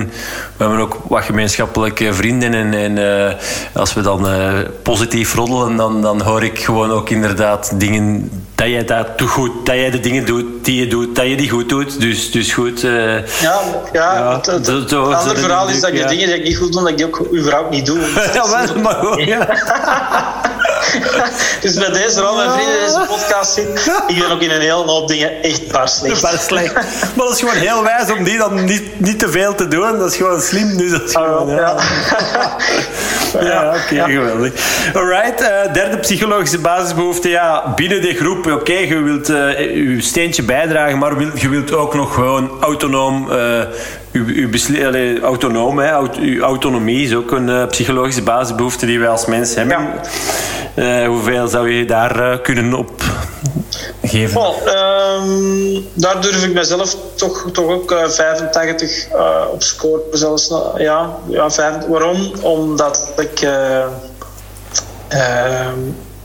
[0.57, 2.55] we hebben ook wat gemeenschappelijke vrienden.
[2.55, 3.33] En, en uh,
[3.75, 8.69] als we dan uh, positief roddelen, dan, dan hoor ik gewoon ook inderdaad dingen dat
[8.69, 11.69] jij dat goed, dat jij de dingen doet die je doet, dat je die goed
[11.69, 12.01] doet.
[12.01, 12.83] Dus, dus goed.
[12.83, 13.61] Uh, ja,
[13.93, 16.09] ja, ja, het, het, het, het andere verhaal is dat je ja.
[16.09, 17.99] dingen die ik niet goed doe, dat ik die ook überhaupt niet doe.
[18.35, 19.49] ja, wel, maar ook, ja.
[21.63, 23.69] dus met deze rol mijn vrienden deze podcast zien,
[24.07, 26.23] ik ben ook in een hele hoop dingen echt bar slecht.
[26.23, 26.75] Bar slecht.
[26.75, 29.99] Maar dat is gewoon heel wijs om die dan niet, niet te veel te doen.
[29.99, 30.77] Dat is gewoon slim.
[30.77, 31.77] Dus dat is gewoon, oh, ja.
[33.33, 34.05] ja, ja oké, okay, ja.
[34.05, 34.53] geweldig.
[34.95, 37.29] Alright, uh, derde psychologische basisbehoefte.
[37.29, 41.73] Ja, binnen de groep, oké, okay, je wilt uh, je steentje bijdragen, maar je wilt
[41.73, 43.63] ook nog gewoon autonoom uh,
[44.13, 48.99] uw, uw besli- autonoom, hè, aut uw autonomie is ook een uh, psychologische basisbehoefte die
[48.99, 49.79] wij als mens hebben.
[50.75, 51.03] Ja.
[51.03, 53.03] Uh, hoeveel zou je daar uh, kunnen op
[54.03, 54.41] geven?
[54.41, 59.07] Um, daar durf ik mezelf toch, toch ook 85
[59.53, 60.03] op scoren.
[60.13, 62.33] Zelfs, ja, ja, 5, waarom?
[62.41, 63.49] Omdat ik.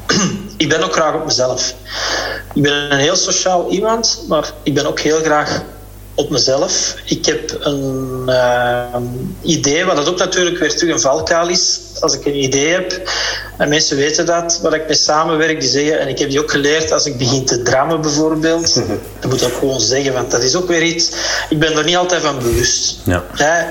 [0.58, 1.74] ik ben ook graag op mezelf.
[2.54, 5.62] Ik ben een heel sociaal iemand, maar ik ben ook heel graag
[6.16, 6.96] op mezelf.
[7.06, 8.86] Ik heb een uh,
[9.42, 11.80] idee, wat dat ook natuurlijk weer terug een valkuil is.
[12.00, 13.02] Als ik een idee heb,
[13.58, 16.52] en mensen weten dat, waar ik mee samenwerk, die zeggen, en ik heb die ook
[16.52, 18.74] geleerd als ik begin te drammen bijvoorbeeld,
[19.20, 21.12] dan moet ik ook gewoon zeggen, want dat is ook weer iets,
[21.50, 22.98] ik ben er niet altijd van bewust.
[23.04, 23.24] Ja.
[23.36, 23.68] Ja,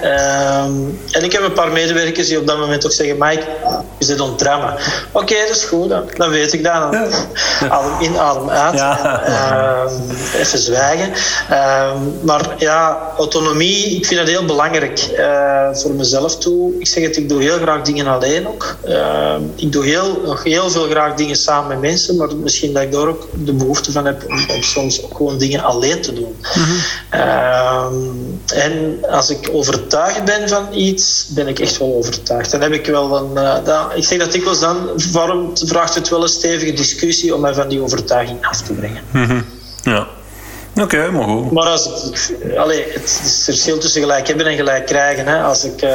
[0.64, 3.44] um, en ik heb een paar medewerkers die op dat moment ook zeggen, Mike,
[3.98, 4.72] je zit aan drammen.
[4.72, 6.92] Oké, okay, dat is goed, dan, dan weet ik dat.
[6.92, 7.12] Dan.
[7.70, 8.74] Adem in, adem uit.
[8.74, 9.84] Ja.
[9.84, 11.09] Um, even zwijgen.
[11.09, 16.72] Um, maar ja, autonomie, ik vind dat heel belangrijk uh, voor mezelf toe.
[16.78, 18.76] Ik zeg het, ik doe heel graag dingen alleen ook.
[18.88, 22.82] Uh, ik doe heel, nog heel veel graag dingen samen met mensen, maar misschien dat
[22.82, 26.12] ik daar ook de behoefte van heb om, om soms ook gewoon dingen alleen te
[26.12, 26.36] doen.
[27.14, 27.86] Uh,
[28.54, 32.50] en als ik overtuigd ben van iets, ben ik echt wel overtuigd.
[32.50, 33.64] Dan heb ik wel een.
[33.64, 37.40] Dan, ik zeg dat ik was dan, waarom vraagt het wel een stevige discussie om
[37.40, 39.02] mij van die overtuiging af te brengen.
[39.10, 39.44] Mm-hmm.
[39.82, 40.06] Ja.
[40.74, 41.51] Oké, okay, maar goed.
[41.51, 45.26] Maar als ik, allee, het is het verschil tussen gelijk hebben en gelijk krijgen.
[45.26, 45.42] Hè.
[45.42, 45.90] Als, ik, uh,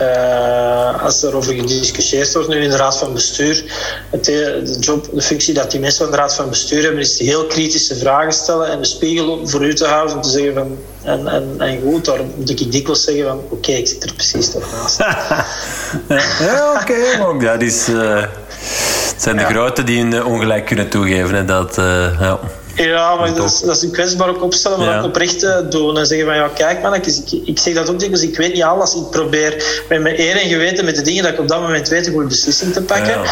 [0.00, 3.64] uh, als er over gediscussieerd wordt nu in de raad van bestuur,
[4.10, 7.18] het, de, job, de functie dat die mensen van de raad van bestuur hebben, is
[7.18, 10.78] heel kritische vragen stellen en de spiegel voor u te houden om te zeggen van
[11.02, 14.14] en, en, en goed, daar moet ik dikwijls zeggen van oké, okay, ik zit er
[14.14, 14.98] precies toch naast.
[16.48, 19.48] ja, oké, okay, maar dat is, uh, het zijn de ja.
[19.48, 21.34] grote die een ongelijk kunnen toegeven.
[21.34, 21.74] Hè, dat,
[22.20, 22.40] ja.
[22.74, 24.98] Ja, maar dat is, dat is een kwetsbaar ook opstellen, maar ja.
[24.98, 25.98] ook oprecht doen.
[25.98, 27.06] En zeggen van, ja, kijk man, ik,
[27.44, 28.94] ik zeg dat ook dikwijls, ik weet niet alles.
[28.94, 31.88] Ik probeer met mijn eer en geweten, met de dingen dat ik op dat moment
[31.88, 33.20] weet, een goede beslissing te pakken.
[33.20, 33.24] Ja.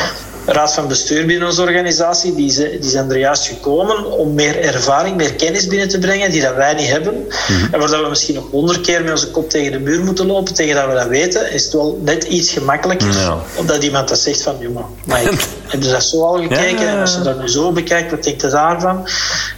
[0.47, 5.17] raad van bestuur binnen onze organisatie, die, die zijn er juist gekomen om meer ervaring,
[5.17, 7.27] meer kennis binnen te brengen, die dat wij niet hebben.
[7.27, 7.75] Mhm.
[7.75, 10.55] En waar we misschien nog honderd keer met onze kop tegen de muur moeten lopen,
[10.55, 13.13] tegen dat we dat weten, is het wel net iets gemakkelijker.
[13.13, 13.39] Ja.
[13.57, 15.23] Omdat iemand dat zegt van, jongen, maar
[15.73, 16.89] heb je dat zo al gekeken?
[16.89, 19.09] En als je dat nu zo bekijkt, wat denkt je daarvan?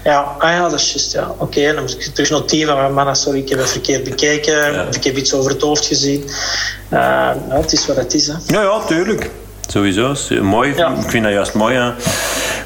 [0.05, 1.35] Ja, ah ja, dat is juist, ja.
[1.39, 4.97] Oké, dan moet ik terug noteren van, man, sorry, ik heb het verkeerd bekeken, of
[4.97, 6.31] ik heb iets over het hoofd gezien.
[6.93, 8.35] Uh, het is wat het is, hè.
[8.47, 9.31] Ja, ja, tuurlijk.
[9.67, 10.71] Sowieso, mooi.
[10.71, 11.75] Ik vind dat juist mooi.
[11.75, 11.95] Ja.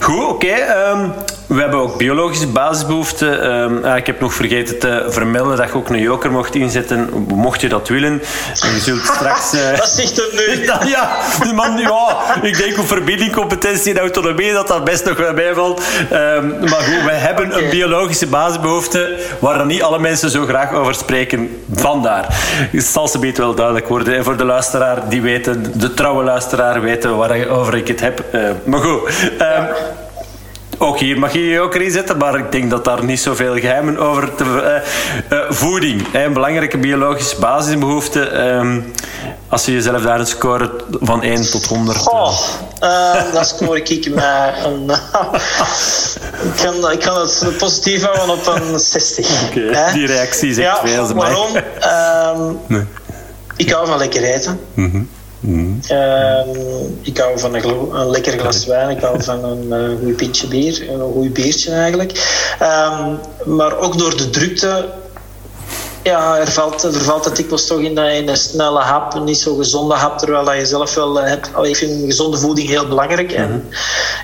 [0.01, 0.47] Goed, oké.
[0.47, 1.11] Ehm,
[1.49, 3.43] we hebben ook biologische basisbehoeften.
[3.43, 7.27] Ehm, ah, ik heb nog vergeten te vermelden dat je ook een joker mocht inzetten,
[7.29, 8.23] mocht je dat willen.
[8.61, 9.55] En je zult straks...
[9.55, 9.77] Uh...
[9.79, 10.65] dat zegt hem nu.
[10.95, 11.17] ja,
[11.55, 15.83] man, ja, ik denk op verbinding, competentie en autonomie dat dat best nog wel bijvalt.
[16.13, 20.73] Um, maar goed, wij hebben een biologische basisbehoefte waar dan niet alle mensen zo graag
[20.73, 21.63] over spreken.
[21.73, 22.27] Vandaar.
[22.71, 24.17] Het zal ze beter wel duidelijk worden.
[24.17, 28.25] En voor de luisteraar, die weten, de trouwe luisteraar, weten waarover ik het heb.
[28.33, 29.11] Uh, maar goed.
[29.41, 29.67] Um,
[30.79, 33.55] ook hier mag je je ook erin zetten, maar ik denk dat daar niet zoveel
[33.55, 34.45] geheimen over te...
[34.45, 38.31] Uh, uh, voeding, een belangrijke biologische basisbehoefte.
[38.33, 38.77] Uh,
[39.49, 41.97] als je jezelf daar een score van 1 tot 100...
[41.97, 42.39] Goh,
[43.33, 44.13] dan score ik een...
[46.45, 49.51] ik, kan, ik kan het positief houden op een 60.
[49.51, 51.15] Okay, die reactie zegt ja, veel.
[51.15, 51.57] Waarom?
[51.81, 52.85] Ehm, nee.
[53.57, 54.61] Ik hou van lekker eten.
[54.75, 55.09] Mm
[55.41, 55.81] Mm.
[57.03, 60.47] ik hou van een, een, lekker glas wijn, ik hou van een uh, goed pintje
[60.47, 62.13] bier, een goed biertje eigenlijk.
[62.63, 63.19] Um,
[63.57, 64.89] maar ook door de drukte
[66.03, 69.39] ja, er valt, er valt het dikwijls toch in, in een snelle hap, een niet
[69.39, 71.51] zo gezonde hap, terwijl dat je zelf wel eh, hebt.
[71.63, 73.33] Ik vind gezonde voeding heel belangrijk.
[73.33, 73.71] En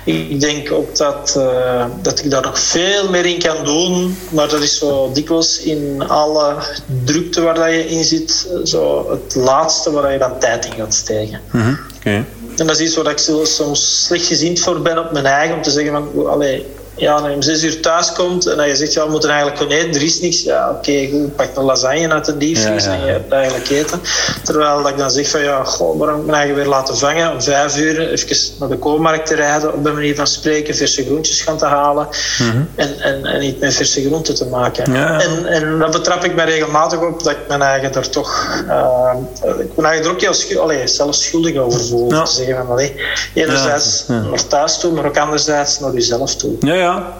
[0.05, 0.17] mhm.
[0.17, 4.49] ik denk ook dat, uh, dat ik daar nog veel meer in kan doen, maar
[4.49, 6.55] dat is zo dikwijls in alle
[7.03, 10.93] drukte waar dat je in zit, zo het laatste waar je dan tijd in gaat
[10.93, 11.39] steken.
[11.51, 15.55] Mm En dat is iets waar ik soms slecht gezien voor ben op mijn eigen,
[15.55, 16.65] om te zeggen van, allee,
[16.95, 19.29] ja, als je om zes uur thuis komt en dat je zegt, ja, we moeten
[19.29, 20.43] eigenlijk gewoon eten, er is niks.
[20.43, 24.01] Ja, oké, okay, goed, pak een lasagne uit de diepvries en je hebt eigenlijk eten.
[24.43, 27.31] Terwijl dat ik dan zeg van, ja, goh, waarom ik mijn eigen weer laten vangen,
[27.31, 31.03] om vijf uur even naar de koolmarkt te rijden, op de manier van spreken, verse
[31.05, 32.07] groentjes gaan te halen
[32.37, 32.63] mhm.
[32.75, 34.93] en, en, en niet met verse groenten te maken.
[34.95, 39.11] En, en dan betrap ik me regelmatig op dat ik mijn eigen er toch, uh,
[39.59, 42.07] ik ben eigen er ook heel allee, zelfs schuldig over voel.
[42.07, 42.95] Te zeggen van, allee,
[43.33, 46.55] enerzijds naar thuis toe, maar ook anderzijds naar jezelf toe.
[46.85, 47.13] Ja,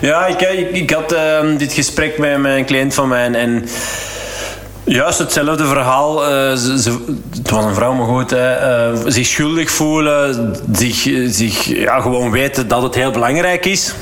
[0.00, 0.26] ja.
[0.26, 3.68] Ik, ik, ik had uh, dit gesprek met mijn cliënt van mij en...
[4.84, 6.22] Juist hetzelfde verhaal.
[6.22, 6.98] Uh, ze,
[7.36, 8.30] het was een vrouw, maar goed.
[8.30, 10.56] Hè, uh, zich schuldig voelen.
[10.72, 13.94] Zich, zich ja, gewoon weten dat het heel belangrijk is.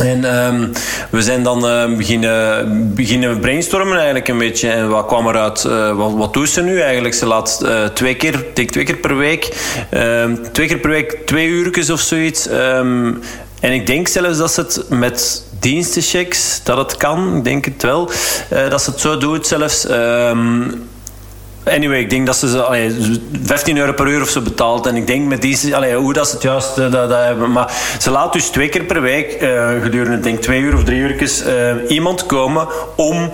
[0.00, 0.68] En uh,
[1.10, 1.60] we zijn dan
[1.96, 4.70] beginnen, beginnen brainstormen eigenlijk een beetje.
[4.70, 5.64] En wat kwam eruit?
[5.64, 7.14] Uh, wat, wat doet ze nu eigenlijk?
[7.14, 7.64] Ze laat
[7.94, 9.48] twee keer, twee keer per week,
[9.90, 12.50] ehm, twee keer per week twee uurtjes of zoiets.
[12.50, 13.20] Um,
[13.60, 17.36] en ik denk zelfs dat ze het met dienstenchecks, dat het kan.
[17.36, 18.10] Ik denk het wel.
[18.52, 19.88] Uh, dat ze het zo doet zelfs.
[19.90, 20.88] Um,
[21.64, 24.86] Anyway, ik denk dat ze allee, 15 euro per uur of zo betaalt.
[24.86, 27.52] En ik denk met die, allee, hoe dat ze het juist uh, dat, hebben.
[27.52, 30.98] Maar ze laat dus twee keer per week, uh, gedurende denk twee uur of drie
[30.98, 33.30] uur, iemand komen om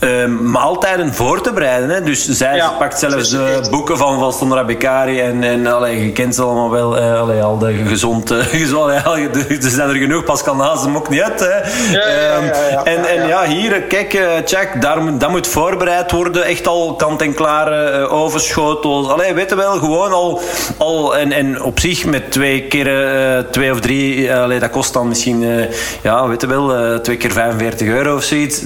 [0.00, 1.90] uh, maaltijden voor te bereiden.
[1.90, 2.02] Hè.
[2.02, 6.42] Dus zij pakt zelfs de boeken van, van Beccari en, en allee, je kent ze
[6.42, 6.98] allemaal wel.
[6.98, 8.30] Uh, allee, al de gezond...
[8.60, 11.40] Uh, er zijn er genoeg, Pascal Nazen ook niet uit.
[11.40, 11.56] Hè.
[11.92, 12.50] Ja, um,
[12.84, 16.44] en, en ja, hier, kijk, uh, check, daar, dat moet voorbereid worden.
[16.44, 19.08] Echt al kant-en-klare overschotels.
[19.08, 20.40] Allee, weet je wel, gewoon al...
[20.76, 24.34] al en, en op zich met twee keer, twee of drie...
[24.34, 25.68] Allee, dat kost dan misschien,
[26.02, 28.62] ja, weet je wel, twee keer 45 euro of zoiets.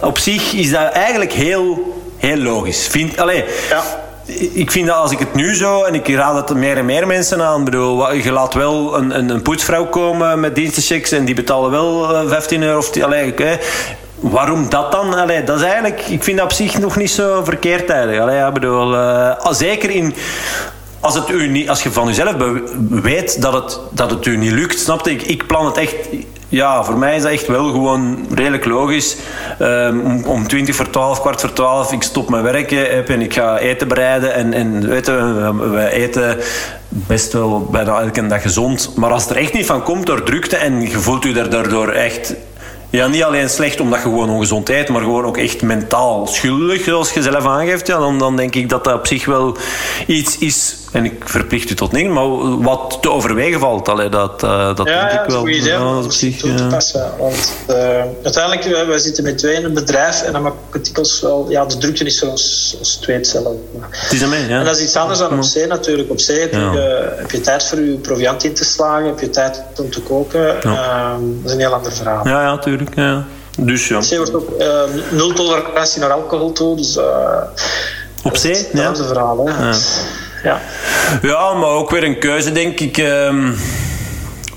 [0.00, 2.86] Op zich is dat eigenlijk heel, heel logisch.
[2.86, 3.82] Vind, allez, ja.
[4.52, 7.06] Ik vind dat als ik het nu zo, en ik raad het meer en meer
[7.06, 11.34] mensen aan, bedoel, je laat wel een, een, een poetsvrouw komen met dienstenchecks en die
[11.34, 12.78] betalen wel 15 eh, euro.
[12.78, 13.32] Of die, allez,
[14.20, 15.14] Waarom dat dan?
[15.14, 18.20] Allee, dat is eigenlijk, ik vind dat op zich nog niet zo verkeerd eigenlijk.
[18.20, 20.14] Allee, ja, bedoel, uh, zeker in
[21.00, 22.34] als, het u niet, als je van jezelf
[22.90, 25.94] weet dat het, dat het u niet lukt, snapte ik, ik plan het echt
[26.50, 29.16] ja, voor mij is dat echt wel gewoon redelijk logisch.
[29.60, 33.34] Um, om, om 20 voor 12, kwart voor 12, ik stop mijn werk en ik
[33.34, 34.34] ga eten bereiden.
[34.34, 36.38] En, en weet je, we eten
[36.88, 38.92] best wel bijna elke dag gezond.
[38.96, 41.88] Maar als het er echt niet van komt door drukte en je voelt u daardoor
[41.88, 42.34] echt
[42.90, 46.84] ja, niet alleen slecht omdat je gewoon ongezond eet, maar gewoon ook echt mentaal schuldig,
[46.84, 47.86] zoals je zelf aangeeft.
[47.86, 49.56] Ja, dan, dan denk ik dat dat op zich wel
[50.06, 54.42] iets is en ik verplicht u tot niks, maar wat te overwegen valt, allee, dat,
[54.44, 55.40] uh, dat ja, denk ja, ik wel.
[55.40, 57.10] Een goed idee ja, om op zich, toe te passen.
[57.18, 57.76] Want uh,
[58.22, 61.20] uiteindelijk, wij, wij zitten met twee in een bedrijf en dan maak ik het dikwijls
[61.20, 61.46] wel...
[61.48, 63.56] Ja, de drukte is zoals als twee hetzelfde.
[63.90, 64.58] Het is ja.
[64.58, 66.10] En dat is iets anders dan op zee natuurlijk.
[66.10, 69.30] Op zee heb, je, heb je tijd voor je proviant in te slagen, heb je
[69.30, 70.62] tijd om te koken.
[70.62, 72.28] Ehm, dat is een heel ander verhaal.
[72.28, 72.94] Ja, ja, tuurlijk.
[72.94, 73.24] Ja.
[73.58, 73.96] Dus ja.
[73.96, 76.96] Op zee wordt ook eh, nul tolerantie naar alcohol toe, dus...
[76.96, 77.04] eh,
[78.22, 78.54] Op zee?
[78.54, 78.58] Ja.
[78.62, 79.72] Hetzelfde verhaal, hè.
[80.42, 80.60] Ja.
[81.22, 81.54] Ja.
[81.54, 82.98] maar ook weer een keuze, denk ik.
[82.98, 83.52] ehm,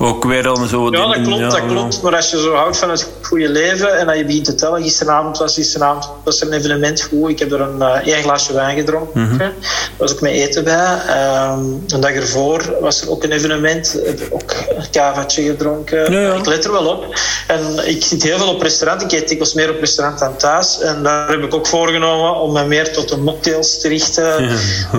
[0.03, 0.91] ook weer dan zo...
[0.91, 2.01] Ja, dat klopt, ja, dat klopt.
[2.01, 4.81] Maar als je zo houdt van het goede leven en dat je begint te tellen,
[4.81, 7.29] gisteravond was, gisteravond was er een evenement goed.
[7.29, 9.21] Ik heb er een eh, één glaasje wijn gedronken.
[9.21, 9.41] Mhm.
[9.41, 9.53] Er
[9.97, 10.97] was ook met eten bij.
[11.07, 13.99] Ehm een dag ervoor was er ook een evenement.
[14.05, 16.11] Heb ik ook een kavaatje gedronken.
[16.11, 16.33] Ja, ja.
[16.33, 17.19] Ik let er wel op.
[17.47, 19.01] En ik zit heel veel op restaurant.
[19.01, 20.79] Ik eet dikwijls meer op restaurant dan thuis.
[20.79, 24.49] En daar heb ik ook voorgenomen om me meer tot de mocktails te richten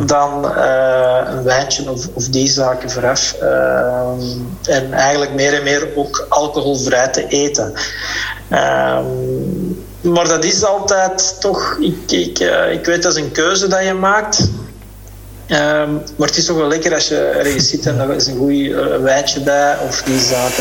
[0.06, 3.34] dan eh, een wijntje of, of die zaken vooraf.
[3.40, 4.20] Ehm,
[4.64, 7.72] en eigenlijk meer en meer ook alcoholvrij te eten.
[8.48, 9.04] Ehm,
[10.00, 13.84] maar dat is altijd toch, ik, ik, eh, ik weet dat is een keuze dat
[13.84, 14.50] je maakt.
[15.46, 18.36] Ehm, maar het is toch wel lekker als je ergens zit en er is een
[18.36, 20.14] goed eh, wijntje bij of die.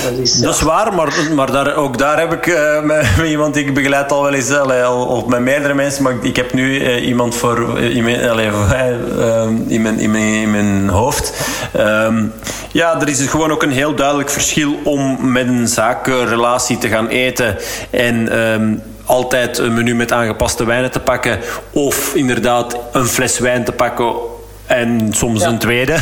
[0.03, 3.53] Dat is, Dat is waar, maar, maar daar, ook daar heb ik eh, met, iemand
[3.53, 6.79] die ik begeleid al wel eens, al, of met meerdere mensen, maar ik heb nu
[6.79, 11.33] eh, iemand voor, in, mijn, eh, ehm, in, mijn, in, mijn, in mijn hoofd.
[11.73, 12.25] Ehm,
[12.71, 16.87] ja, er is dus gewoon ook een heel duidelijk verschil om met een zakenrelatie te
[16.87, 17.57] gaan eten
[17.89, 18.81] en...
[19.05, 21.39] altijd een menu met aangepaste wijnen te pakken
[21.71, 24.15] of inderdaad een fles wijn te pakken
[24.73, 25.47] en soms Ja.
[25.47, 25.95] een tweede.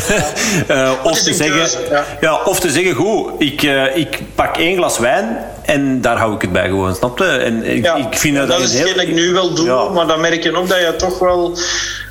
[0.68, 1.80] Eh, of, te zeggen,
[2.20, 6.34] ja, of te zeggen, goed, ik, eh, ik pak één glas wijn en daar hou
[6.34, 7.24] ik het bij gewoon, snap je?
[7.24, 9.88] En ik, Ja, ik vind dat, dat is heel- ik nu wel doe, Ja.
[9.88, 11.52] maar dan merk je ook dat je toch wel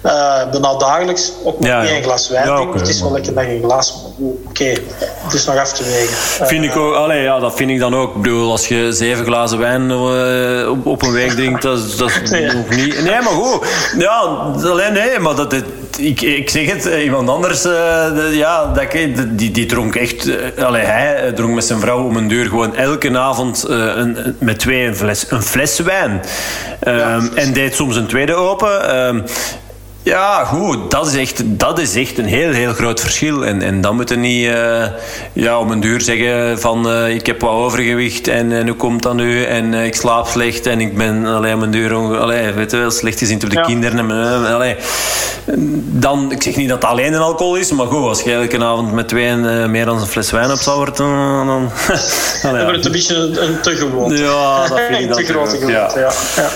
[0.01, 2.79] eh bijna dagelijks ook nog Ja, niet een glas wijn drinkt.
[2.79, 3.95] het is wel lekker dat je een glas...
[4.47, 4.63] Oké,
[5.23, 6.47] het is nog af te wegen.
[6.47, 8.15] Vind ik ook, allee, ja, dat vind ik dan ook.
[8.15, 11.97] Ik bedoel, als je zeven glazen wijn eh, op, op een week drinkt, dat is,
[11.97, 12.45] dat is Nee.
[12.51, 13.03] nog niet.
[13.03, 13.65] Nee, maar goed.
[13.97, 14.17] Ja,
[14.63, 15.65] alleen nee, maar dat, het-
[15.97, 17.71] ik, ik zeg het, eh, iemand anders, eh,
[18.15, 18.91] de- ja, dat,
[19.29, 20.27] die, die dronk echt.
[20.55, 23.91] eh, allee, hij eh, dronk met zijn vrouw om een deur gewoon elke avond eh,
[23.95, 26.21] een, met twee een fles, een fles wijn.
[26.79, 28.89] Ehm, en deed soms een tweede open.
[28.89, 29.21] Ehm,
[30.03, 33.45] ja, goed, dat is echt, dat is echt een heel, heel groot verschil.
[33.45, 34.83] En, en dan moet je niet eh,
[35.33, 39.03] ja, om een duur zeggen van eh, ik heb wat overgewicht en, en hoe komt
[39.03, 39.43] dat nu?
[39.43, 42.91] En eh, ik slaap slecht en ik ben alleen een duur allee, weet je wel,
[42.91, 43.61] slecht gezien op de Ja.
[43.61, 43.99] kinderen.
[44.11, 44.75] En, allee.
[45.85, 48.63] Dan, ik zeg niet dat het alleen een alcohol is, maar goed, als je elke
[48.63, 51.45] avond met twee eh, meer dan een fles wijn op zou worden, dan...
[51.47, 51.93] dan We
[52.47, 54.17] allee, hebben het een beetje een, een te gewoon.
[54.17, 56.11] ja, dat vind ik dan te grote groot, ja.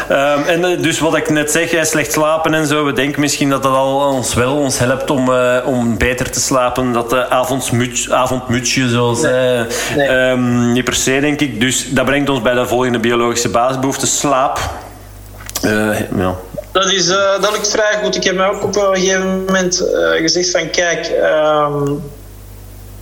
[0.09, 2.85] Ehm, en dus wat ik net zeg, slecht slapen en zo.
[2.85, 6.39] We denken misschien dat dat al ons wel ons helpt om, eh, om beter te
[6.39, 6.93] slapen.
[6.93, 9.31] Dat de avondmuts, avondmutsje, zoals eh,
[9.95, 10.07] Nee.
[10.07, 11.59] ehm, niet per se, denk ik.
[11.59, 14.59] Dus dat brengt ons bij de volgende biologische basisbehoefte, slaap.
[15.61, 16.35] Eh, ja.
[16.71, 18.15] Dat, is, dat lukt vrij goed.
[18.15, 19.83] Ik heb mij ook op een gegeven moment
[20.21, 21.91] gezegd van kijk, ehm,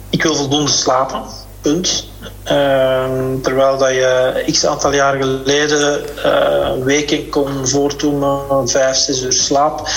[0.10, 1.22] ik wil voldoende slapen.
[1.64, 2.12] Punt.
[2.44, 9.22] Ehm, terwijl dat je x aantal jaar geleden eh, weken kon voortdoen met vijf, zes
[9.22, 9.88] uur slaap,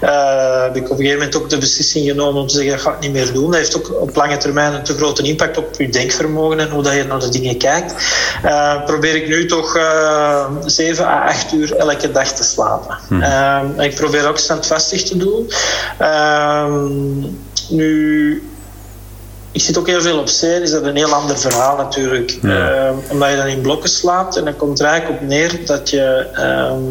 [0.00, 2.80] eh, heb ik op een gegeven moment ook de beslissing genomen om te zeggen dat
[2.80, 3.50] ga ik niet meer doen.
[3.50, 6.82] Dat heeft ook op lange termijn een te grote impact op je denkvermogen en hoe
[6.82, 7.94] dat je naar de dingen kijkt.
[8.42, 9.78] Eh, probeer ik nu toch
[10.64, 12.98] 7 à 8 uur elke dag te slapen.
[13.10, 15.50] Ehm, en ik probeer ook standvastig te doen.
[15.98, 16.88] Ehm,
[17.68, 18.42] nu,
[19.58, 22.38] ik zit ook heel veel op zee, is dat een heel ander verhaal natuurlijk.
[22.42, 22.70] Ja.
[22.70, 25.90] Ehm, omdat je dan in blokken slaapt en dan komt er eigenlijk op neer dat
[25.90, 26.26] je.
[26.34, 26.82] ehm,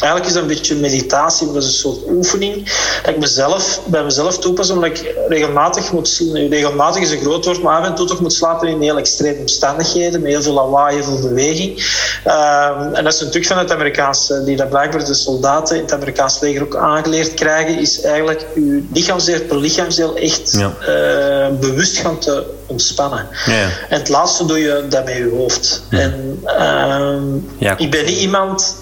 [0.00, 2.54] eigenlijk is dat een beetje meditatie, maar dat is een soort oefening
[3.02, 7.62] dat ik mezelf, bij mezelf toepas, omdat ik regelmatig moet Regelmatig is een groot woord,
[7.62, 10.94] maar af en toe toch moet slapen in heel extreme omstandigheden, met heel veel lawaai,
[10.94, 11.96] heel veel beweging.
[12.24, 15.82] Ehm, en dat is een truc van het Amerikaanse, die dat blijkbaar de soldaten in
[15.82, 20.72] het Amerikaanse leger ook aangeleerd krijgen, is eigenlijk je lichaamsdeel per lichaamsdeel echt Ja.
[20.86, 23.26] eh, bewust gaan te ontspannen.
[23.46, 23.62] Ja.
[23.88, 25.82] En het laatste doe je dat met je hoofd.
[25.90, 27.22] En, ehm,
[27.58, 27.78] Ja.
[27.78, 28.76] ik ben niet iemand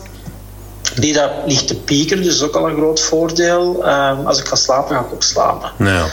[1.00, 3.84] die dat ligt te piekeren, dus ook al een groot voordeel.
[3.84, 5.70] Ehm, als ik ga slapen, ga ik ook slapen.
[5.78, 6.06] Ja.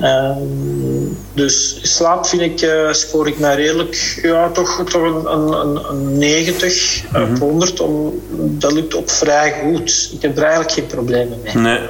[0.00, 5.52] Ehm, dus slaap vind ik, eh, scoor ik mij redelijk, ja, toch, toch een, een,
[5.52, 7.80] een, een 90 op 100.
[7.80, 10.10] Om, dat lukt ook vrij goed.
[10.12, 11.54] Ik heb er eigenlijk geen problemen mee.
[11.54, 11.80] Nee.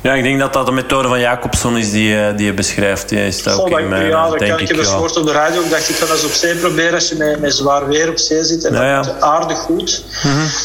[0.00, 3.08] Ja, ik denk dat dat de methode van Jacobson is die, eh, die je beschrijft.
[3.08, 4.68] Die is dat ook Goh, in dat- mijn, ja, dat denk kan ik.
[4.70, 4.84] ik wel.
[4.84, 5.60] gehoord op de radio.
[5.62, 8.08] Ik dacht, ik ga dat eens op zee proberen als je met, met zwaar weer
[8.08, 8.64] op zee zit.
[8.64, 9.02] En Ja, ja.
[9.02, 10.04] dat aardig goed.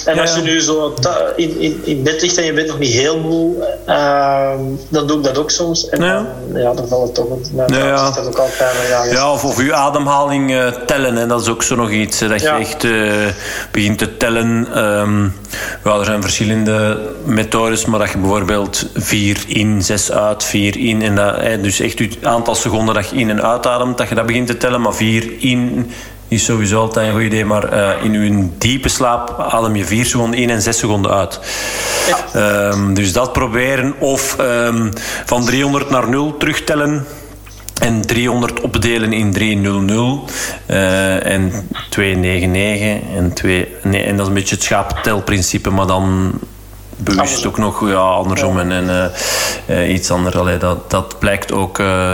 [0.06, 0.44] En Ja, als je ja.
[0.45, 0.94] nu zo
[1.36, 4.60] in, in, in bed ligt en je bent nog niet heel moe, ehm,
[4.90, 5.90] dan doe ik dat ook soms.
[5.90, 6.14] En Ja.
[6.14, 7.26] dan, ja, dan valt het toch.
[7.26, 7.45] op.
[7.52, 8.08] Nou, Ja, ja.
[8.10, 8.76] is dat ook altijd.
[8.90, 9.12] Ja, ja.
[9.12, 11.16] Ja, of, of je ademhaling eh, tellen.
[11.16, 11.28] Hè.
[11.28, 12.20] Dat is ook zo nog iets.
[12.20, 12.56] dat Ja.
[12.56, 12.91] je echt eh,
[13.72, 14.68] begint te tellen.
[15.84, 21.02] Ja, er zijn verschillende methodes, maar dat je bijvoorbeeld vier in, zes uit, vier in.
[21.02, 24.16] En dat, hè, dus echt het aantal seconden dat je in en uitademt, dat je
[24.16, 24.82] dat begint te tellen.
[24.82, 25.91] Maar vier in
[26.28, 27.45] is sowieso altijd een goed idee.
[27.45, 31.40] Maar eh, in je diepe slaap adem je vier seconden in en zes seconden uit.
[32.34, 33.99] Ehm, dus dat proberen.
[33.99, 34.91] Of ehm,
[35.26, 37.06] van 300 naar 0 terugtellen.
[37.82, 40.32] En 300 opdelen in 300
[40.66, 41.52] eh en
[41.90, 43.68] 299 en 2...
[43.84, 46.34] Nee, en dat is een beetje het schaaptelprincipe, maar dan
[47.03, 50.36] bewust ook nog ja, andersom en, en eh, eh, iets anders.
[50.36, 51.80] Allee, dat, dat blijkt ook...
[51.80, 52.11] eh,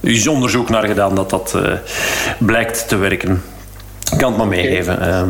[0.00, 1.72] er is onderzoek naar gedaan dat dat eh,
[2.38, 3.42] blijkt te werken.
[4.12, 5.00] Ik kan het maar meegeven.
[5.00, 5.28] Ehm,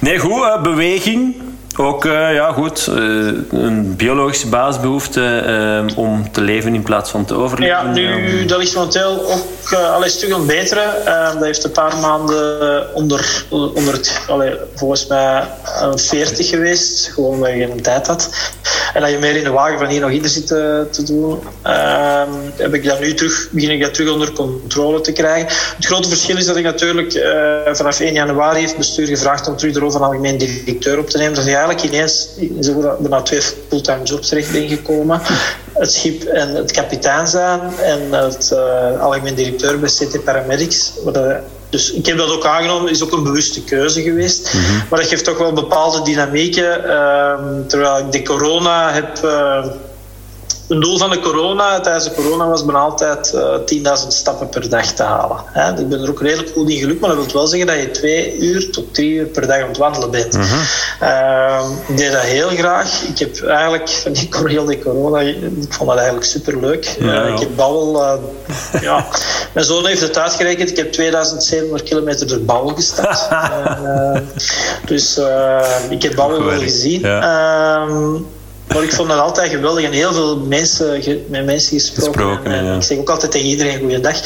[0.00, 0.42] nee, goed.
[0.42, 1.34] eh, beweging.
[1.80, 2.86] Ook, eh, ja, goed.
[2.86, 2.96] eh,
[3.50, 7.76] een biologische basisbehoefte eh, om te leven in plaats van te overleven.
[7.76, 10.50] Ja, nu, dat ligt momenteel ook al een stuk aan.
[10.50, 17.10] Eh, dat heeft een paar maanden onder, onder het, allee, volgens mij uh, 40 geweest.
[17.12, 18.30] Gewoon omdat je geen tijd had.
[18.94, 21.38] En dat je meer in de wagen van hier nog ieder zit te, te doen.
[21.62, 25.46] Ehm, heb ik dat nu terug, begin ik dat terug onder controle te krijgen.
[25.76, 27.12] Het grote verschil is dat ik natuurlijk
[27.72, 31.18] vanaf 1 januari heeft bestuur gevraagd om terug de rol van algemeen directeur op te
[31.18, 31.34] nemen.
[31.34, 32.28] Dat is eigenlijk ineens
[32.98, 35.20] bijna twee fulltime jobs terecht ben gekomen.
[35.72, 40.92] Het schip en het kapitein zijn en het uh, algemeen directeur bij CT Paramedics.
[41.70, 44.54] Dus ik heb dat ook aangenomen, is ook een bewuste keuze geweest.
[44.54, 44.82] Mm -hmm.
[44.90, 46.84] Maar dat geeft toch wel bepaalde dynamieken.
[46.84, 49.18] Uh, terwijl ik de corona heb.
[49.24, 49.66] Uh,
[50.68, 54.68] een doel van de corona, tijdens de corona, was bijna altijd uh, 10.000 stappen per
[54.68, 55.36] dag te halen.
[55.44, 55.80] Hè?
[55.80, 57.90] Ik ben er ook redelijk goed in gelukt, maar dat wil wel zeggen dat je
[57.90, 60.34] twee uur tot drie uur per dag aan het wandelen bent.
[60.34, 60.44] -hmm.
[61.02, 63.02] uh, ik deed dat heel graag.
[63.02, 65.36] Ik heb eigenlijk van die heel die corona, ik
[65.68, 66.84] vond dat eigenlijk superleuk.
[66.84, 67.26] Ja.
[67.26, 69.06] Uh, ik heb babbel, uh, ja.
[69.52, 70.70] Mijn zoon heeft het uitgerekend.
[70.70, 73.28] Ik heb 2700 kilometer door babbel gestapt.
[74.90, 75.20] dus
[75.88, 77.00] ik heb babbel wel gezien.
[77.00, 77.86] Ja.
[78.68, 82.12] Maar ik vond dat altijd geweldig en heel veel mensen, met mensen gesproken.
[82.12, 82.74] gesproken en, ja.
[82.74, 84.16] Ik zeg ook altijd tegen iedereen goeiedag.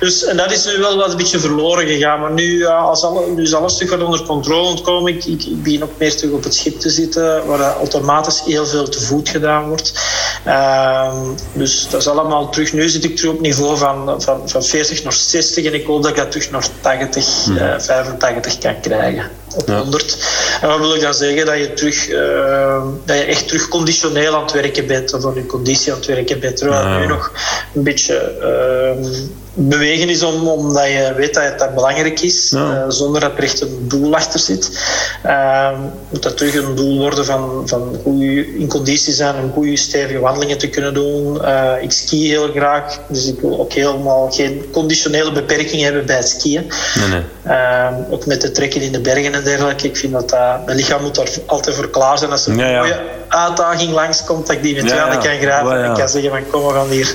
[0.00, 2.20] Dus, en dat is nu wel wat een beetje verloren gegaan.
[2.20, 5.14] Maar nu, als alle, nu is alles terug wat onder controle ontkomen.
[5.14, 8.66] Ik, ik, ik begin ook meer terug op het schip te zitten, waar automatisch heel
[8.66, 9.92] veel te voet gedaan wordt.
[10.46, 11.12] Uh,
[11.52, 12.72] dus dat is allemaal terug.
[12.72, 16.02] Nu zit ik terug op niveau van, van, van 40 naar 60 en ik hoop
[16.02, 17.56] dat ik dat terug naar 80, hmm.
[17.56, 19.30] uh, 85 kan krijgen.
[19.56, 19.78] Op ja.
[19.78, 20.16] 100.
[20.60, 21.46] En wat wil ik dan zeggen?
[21.46, 25.34] Dat je, terug, uh, dat je echt terug conditioneel aan het werken bent, of aan
[25.34, 26.56] je conditie aan het werken bent.
[26.56, 27.32] Terwijl nu nog
[27.74, 29.18] een beetje uh,
[29.54, 32.58] bewegen is om, omdat je weet dat het dat belangrijk is, ja.
[32.58, 34.70] uh, zonder dat er echt een doel achter zit.
[35.26, 35.70] Uh,
[36.08, 38.22] moet dat terug een doel worden van, van goed
[38.58, 41.38] in conditie zijn om goede stevige wandelingen te kunnen doen.
[41.42, 46.16] Uh, ik ski heel graag, dus ik wil ook helemaal geen conditionele beperkingen hebben bij
[46.16, 46.70] het skiën.
[46.94, 47.22] Nee, nee.
[47.46, 49.86] Uh, ook met de trekken in de bergen en dergelijke.
[49.86, 52.30] Ik vind dat, dat mijn lichaam moet daar altijd voor klaar zijn.
[52.30, 52.78] Als er ja, een ja.
[52.78, 55.16] mooie uitdaging langskomt, dat ik die met Ja, ja.
[55.16, 55.84] kan Ja, ja.
[55.84, 57.14] en kan zeggen van kom, we gaan hier...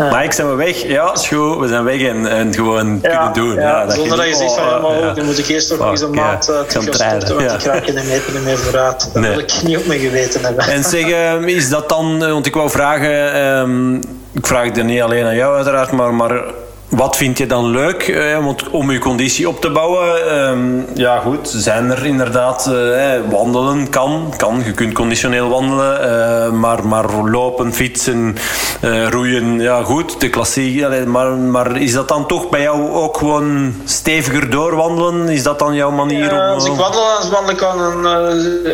[0.00, 0.82] Uh, Mike, zijn we weg?
[0.82, 1.58] Ja, is goed.
[1.58, 3.54] We zijn weg en, en gewoon ja, kunnen doen.
[3.54, 5.08] ja, Ja, zonder dat je zegt van ja, maar ja.
[5.08, 6.22] ook, dan moet ik eerst nog eens een ja.
[6.22, 7.54] maand uh, Ik terug sporten, want ja.
[7.56, 9.10] ik raak geen meter niet meer vooruit.
[9.12, 9.30] Dat Nee.
[9.30, 10.64] wil ik niet op mijn geweten hebben.
[10.64, 13.94] En zeg, eh, is dat dan, eh, want ik wou vragen, ehm,
[14.32, 16.42] ik vraag het er niet alleen aan jou uiteraard, maar, maar
[16.88, 20.28] wat vind je dan leuk eh, want om je conditie op te bouwen?
[20.28, 26.50] Ehm, ja, goed, zijn er inderdaad eh, wandelen kan, kan, je kunt conditioneel wandelen, eh,
[26.50, 28.36] maar, maar lopen, fietsen,
[28.80, 31.04] eh, roeien, ja goed, de klassiek.
[31.06, 35.28] Maar, maar is dat dan toch bij jou ook gewoon steviger doorwandelen?
[35.28, 36.36] Is dat dan jouw manier om...
[36.36, 38.06] Ja, als ik eh, wandel, dan wandel ik aan een,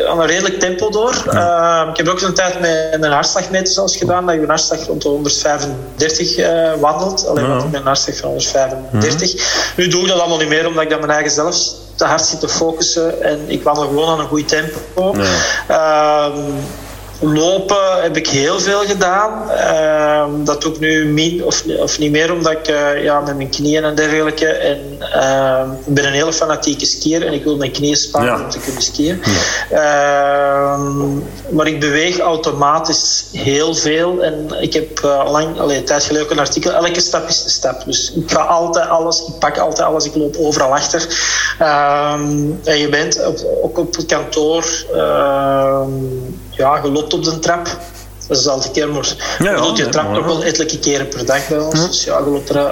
[0.09, 1.25] aan een redelijk tempo door.
[1.33, 4.87] Uh, ik heb ook een tijd met mijn hartslagmeter zelfs gedaan, dat je een hartslag
[4.87, 7.27] rond de 135 uh, wandelt.
[7.27, 7.57] Alleen Ja.
[7.57, 7.65] ja.
[7.71, 9.73] mijn hartslag van 135.
[9.77, 11.57] Nu doe ik dat allemaal niet meer, omdat ik dan mijn eigen zelf
[11.95, 13.23] te hard zit te focussen.
[13.23, 15.15] En ik wandel gewoon aan een goed tempo.
[15.69, 16.41] Ehm,
[17.23, 19.51] lopen heb ik heel veel gedaan.
[19.51, 23.37] Uh, dat doe ik nu min, of, of niet meer, omdat ik uh, ja, met
[23.37, 24.47] mijn knieën en dergelijke.
[24.47, 28.45] En, uh, ik ben een hele fanatieke skier en ik wil mijn knieën sparen Ja.
[28.45, 29.23] om te kunnen skiën.
[29.71, 31.19] Ehm,
[31.51, 34.23] maar ik beweeg automatisch heel veel.
[34.23, 36.73] En ik heb uh, lang, allee, tijd geleden ook een artikel.
[36.73, 37.85] Elke stap is een stap.
[37.85, 41.07] Dus ik ga altijd alles, ik pak altijd alles, ik loop overal achter.
[41.59, 44.65] Ehm, en je bent op, ook op het kantoor.
[46.57, 47.69] Ja, je loopt op de trap.
[48.29, 51.59] Dat is altijd keer, maar ja, je trapt ook wel ettelijke keren per dag bij
[51.59, 51.87] ons.
[51.87, 52.23] Dus ja,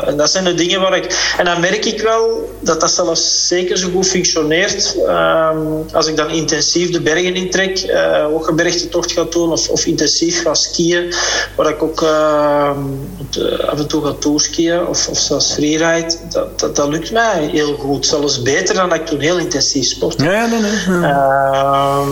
[0.06, 1.34] En dat zijn de dingen waar ik...
[1.38, 4.94] En dan merk ik wel dat dat zelfs zeker zo goed functioneert.
[5.06, 5.58] Ehm,
[5.92, 9.86] als ik dan intensief de bergen intrek, uh, ook een bergtocht ga doen of, of,
[9.86, 11.14] intensief ga skiën,
[11.56, 12.70] waar ik ook uh,
[13.66, 17.74] af en toe ga toeskiën of, of zelfs freeride, dat, dat, dat, lukt mij heel
[17.74, 18.06] goed.
[18.06, 20.22] Zelfs beter dan dat ik toen heel intensief sport.
[20.22, 20.98] Ja, nee, nee.
[20.98, 22.06] Uh,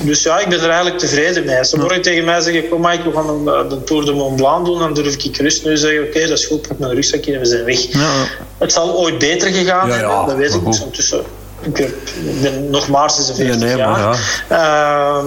[0.00, 1.58] dus ja, ik ben er eigenlijk tevreden mee.
[1.58, 4.36] Als ze morgen tegen mij zeggen, kom Mike, we gaan de, de Tour de Mont
[4.36, 7.34] Blanc doen, dan durf ik gerust nu zeggen, oké, dat is goed, pak mijn rugzakje
[7.34, 7.80] en we zijn weg.
[7.80, 8.24] Ja.
[8.58, 11.22] Het zal ooit beter gegaan ja, dat weet ik niet ondertussen.
[11.62, 11.92] Ik
[12.42, 13.88] ben nog maar 46 nee, jaar.
[13.88, 15.18] Maar, ja.
[15.18, 15.24] uh,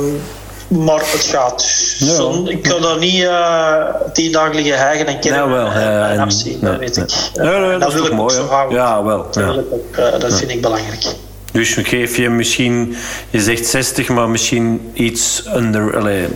[0.85, 1.61] maar het gaat.
[1.97, 6.11] Zon, ik kan daar niet uh, tien dagen liggen hijgen en kennen nou, wel, uh,
[6.11, 7.09] en afzien, dat weet ik.
[7.33, 8.77] dat, dat wil ik mooi, zo houden.
[8.77, 9.27] Ja, wel.
[9.31, 11.05] Dat, ik ook, uh, dat vind ik belangrijk.
[11.51, 12.95] Dus geef je misschien,
[13.29, 15.97] je zegt 60, maar misschien iets onder.
[15.97, 16.27] Allez,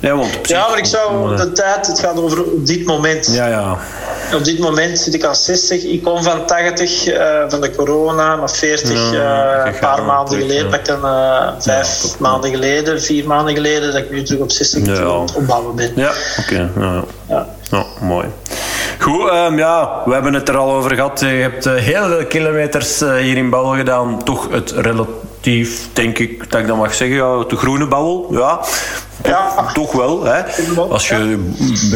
[0.00, 3.26] ja, want ja, maar ik zou de tijd, het gaat over op dit moment.
[3.32, 3.78] Ja, ja.
[4.34, 5.84] Op dit moment zit ik aan 60.
[5.84, 10.38] Ik kom van 80 uh, van de corona naar 40 ja, uh, een paar maanden
[10.40, 10.70] geleden.
[10.70, 10.78] Ja.
[10.78, 14.86] Dan, uh, vijf ja, maanden geleden, vier maanden geleden, dat ik nu terug op 60
[14.86, 15.24] ja.
[15.34, 15.92] opbouwen ben.
[15.94, 16.70] Ja, oké.
[16.76, 17.04] Okay.
[17.28, 17.46] Ja.
[17.70, 17.84] Ja.
[18.00, 18.26] mooi.
[18.98, 21.20] Goed, um, ja, we hebben het er al over gehad.
[21.20, 24.24] Je hebt heel veel kilometers hier in Bouwen gedaan.
[24.24, 24.74] Toch het
[25.46, 28.26] relatief, denk ik, dat ik dat mag zeggen, ja, de groene bouwel.
[28.30, 28.60] Ja,
[29.24, 29.72] ja.
[29.72, 30.24] Toch wel.
[30.24, 30.42] Hè?
[30.90, 31.50] Als, je,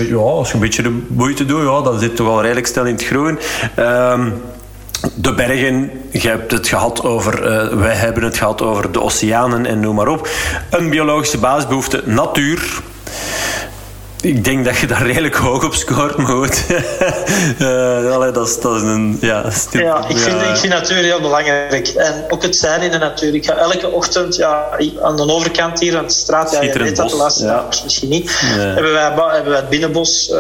[0.08, 2.86] ja, als je een beetje de moeite doet, ja, dan zit toch wel redelijk snel
[2.86, 3.38] in het groen.
[3.78, 4.42] Um,
[5.14, 9.66] de bergen, je hebt het gehad over, uh, wij hebben het gehad over de oceanen
[9.66, 10.28] en noem maar op.
[10.70, 12.80] Een biologische basisbehoefte, natuur
[14.22, 16.64] ik denk dat je daar redelijk hoog op scoort, maar goed.
[17.58, 21.20] uh, dat, is, dat is een ja, stil, ja, ik, vind, ik vind natuur heel
[21.20, 21.88] belangrijk.
[21.88, 23.34] En ook het zijn in de natuur.
[23.34, 24.68] Ik ga elke ochtend ja,
[25.02, 27.66] aan de overkant hier aan de straat, ja, je weet dat de laatste ja.
[27.84, 30.36] misschien niet, hebben, wij, hebben wij het binnenbos, uh,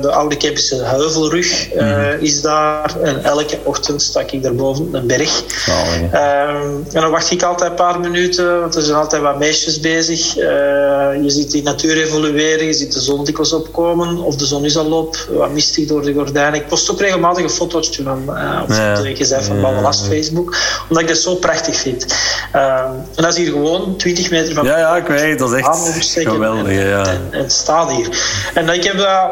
[0.00, 2.20] de oude Kempische Heuvelrug uh, mm -hmm.
[2.20, 2.96] is daar.
[3.02, 5.42] En elke ochtend sta ik daarboven een berg.
[5.68, 9.80] Oh, en dan wacht ik altijd een paar minuten, want er zijn altijd wat meisjes
[9.80, 10.34] bezig.
[10.34, 14.64] je ziet die natuur evolueren, je ziet de zon zon dikwijls opkomen of de zon
[14.64, 16.60] is al op, wat mistig door de gordijnen.
[16.60, 18.94] Ik post ook regelmatig een fotootje van, uh, op ja.
[18.94, 20.56] de gezegd van Facebook,
[20.88, 22.06] omdat ik dat zo prachtig vind.
[22.54, 22.82] Uh,
[23.14, 26.28] en dat is hier gewoon 20 meter van Ja, ja, ik weet, dat is echt
[26.28, 26.72] geweldig.
[26.72, 27.06] Ja.
[27.06, 28.08] En, en, het staat hier.
[28.54, 29.30] En ik heb dat,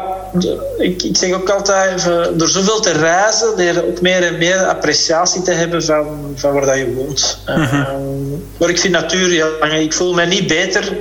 [0.77, 4.65] ik, ik zeg ook altijd, door zoveel te reizen, leer je ook meer en meer
[4.65, 7.39] appreciatie te hebben van, van waar dat je woont.
[7.45, 8.43] Mm -hmm.
[8.57, 10.97] maar ik vind natuur heel Ik voel me niet beter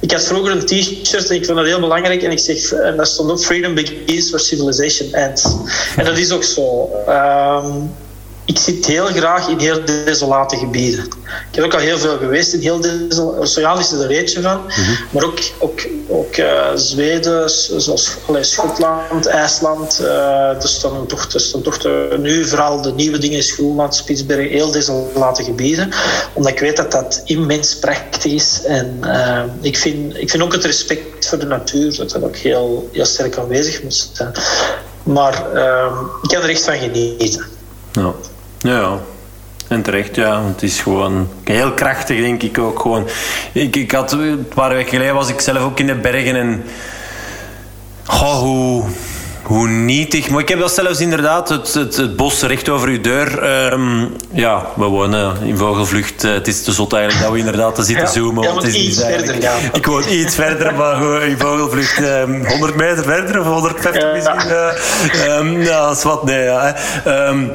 [0.00, 2.22] ik had vroeger een t-shirt en ik vond dat heel belangrijk.
[2.22, 5.44] En ik zeg, en daar stond ook Freedom begins where civilization ends.
[5.96, 6.90] En dat is ook zo.
[7.08, 7.90] Um,
[8.48, 11.04] ik zit heel graag in heel desolate gebieden.
[11.50, 13.40] Ik heb ook al heel veel geweest in heel desolate...
[13.40, 14.60] Oceaan is er een eentje van.
[14.66, 14.92] Mhm.
[15.10, 19.98] Maar ook, ook, ook uh, Zweden, zoals allee, Schotland, IJsland.
[20.02, 23.94] Uh, er staan toch, er staan toch de, nu vooral de nieuwe dingen is Groenland,
[23.94, 25.90] Spitsbergen, heel desolate gebieden.
[26.32, 28.62] Omdat ik weet dat dat immens prachtig is.
[28.64, 32.36] En uh, ik, vind, ik vind ook het respect voor de natuur, dat dat ook
[32.36, 34.32] heel, heel sterk aanwezig moet zijn.
[35.02, 35.34] Maar
[36.22, 37.44] ik kan er echt van genieten.
[37.92, 38.14] Ja.
[38.58, 38.98] Ja,
[39.68, 40.42] en terecht, ja.
[40.46, 42.80] Het is gewoon heel krachtig, denk ik ook.
[42.80, 43.06] Gewoon.
[43.52, 46.64] Ik, ik had, een paar weken geleden was ik zelf ook in de bergen en...
[48.04, 48.84] Goh, hoe,
[49.42, 50.28] hoe nietig.
[50.28, 53.42] Maar ik heb dat zelfs inderdaad, het, het, het bos recht over uw deur.
[53.72, 56.24] Um, ja, we wonen in vogelvlucht.
[56.24, 58.42] Uh, het is te zot eigenlijk dat we inderdaad te zitten ja, zoomen.
[58.42, 59.60] Ja, het is iets verder gaan.
[59.72, 64.12] Ik woon iets verder, maar gewoon in vogelvlucht um, 100 meter verder of 150 ja.
[64.12, 64.50] misschien.
[65.26, 66.42] Uh, um, ja, dat is wat, nee.
[66.42, 66.76] Ja,
[67.06, 67.50] um,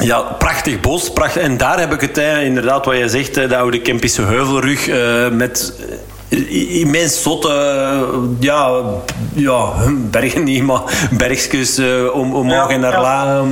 [0.00, 1.12] ja, prachtig bos.
[1.12, 1.42] Prachtig.
[1.42, 5.72] En daar heb ik het inderdaad, wat je zegt, de oude Kempische heuvelrug uh, met
[6.70, 7.48] immens zotte,
[8.38, 8.82] ja,
[9.34, 9.72] ja,
[10.10, 13.44] bergen niet, maar bergjes uh, om, omhoog ja, en naar ja.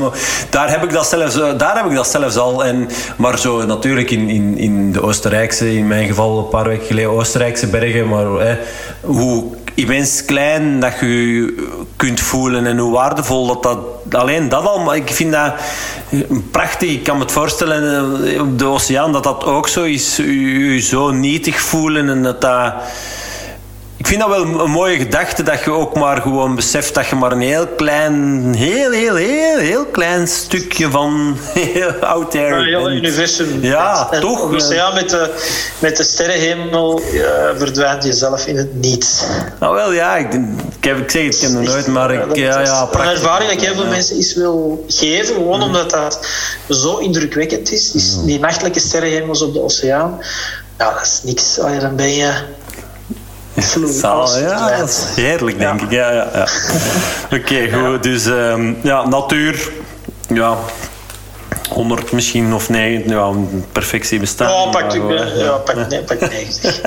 [0.50, 2.64] Daar heb ik dat zelfs, daar heb ik dat zelfs al.
[2.64, 6.86] En, maar zo natuurlijk in, in, in de Oostenrijkse, in mijn geval een paar weken
[6.86, 8.58] geleden Oostenrijkse bergen, maar
[9.00, 9.44] hoe
[9.78, 11.54] immens klein dat je
[11.96, 13.78] kunt voelen en hoe waardevol dat dat...
[14.10, 15.52] Alleen dat al, maar ik vind dat
[16.50, 16.90] prachtig.
[16.90, 20.16] Ik kan me het voorstellen eh, op de oceaan dat dat ook zo is.
[20.16, 22.74] Je zo nietig voelen en dat dat
[24.08, 27.32] vind dat wel een mooie gedachte dat je ook maar gewoon beseft dat je maar
[27.32, 31.36] een heel klein, heel, heel, heel, heel klein stukje van
[32.00, 32.54] out there.
[32.54, 33.62] Een heel universum.
[33.62, 34.50] Ja, toch?
[34.50, 35.34] Dus ja, met de,
[35.78, 37.22] met de sterrenhemel uh,
[37.56, 39.22] verdwijnt jezelf in het niets.
[39.60, 40.32] Nou wel, ja, ik,
[40.78, 43.60] ik, heb, ik zeg het, ik nog nooit, maar ik, ja, ja, Een ervaring dat
[43.60, 46.26] ik heel veel mensen iets wil geven, gewoon omdat dat
[46.68, 47.92] zo indrukwekkend is.
[47.92, 50.18] is die nachtelijke sterrenhemels op de oceaan,
[50.78, 51.54] ja, dat is niks.
[51.80, 52.32] dan ben je
[53.86, 55.90] Zaal, ja, dat is heerlijk, denk ik.
[55.90, 56.46] Ja, ja, ja.
[57.38, 58.02] Oké, goed.
[58.02, 59.70] Dus um, ja, natuur.
[60.28, 60.56] Ja,
[61.68, 63.30] 100 misschien of nee, ja,
[63.72, 64.50] perfectie bestaat.
[64.50, 66.80] Ja, pak, ja, ja, pak, nee, pak 90.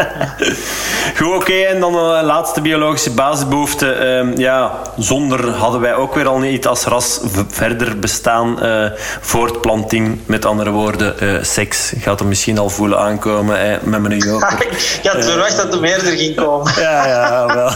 [1.18, 1.54] Goed, oké.
[1.54, 4.24] En dan de laatste biologische basisbehoefte.
[4.26, 8.66] Uh, ja, zonder hadden wij ook weer al niet als ras verder bestaan.
[8.66, 8.86] Uh,
[9.22, 11.94] voortplanting, met andere woorden, uh, seks.
[11.98, 14.66] Gaat er misschien al voelen aankomen met mijn joker.
[15.02, 16.74] ik had verwacht dat er meerder ging komen.
[16.82, 17.72] ja, ja, wel.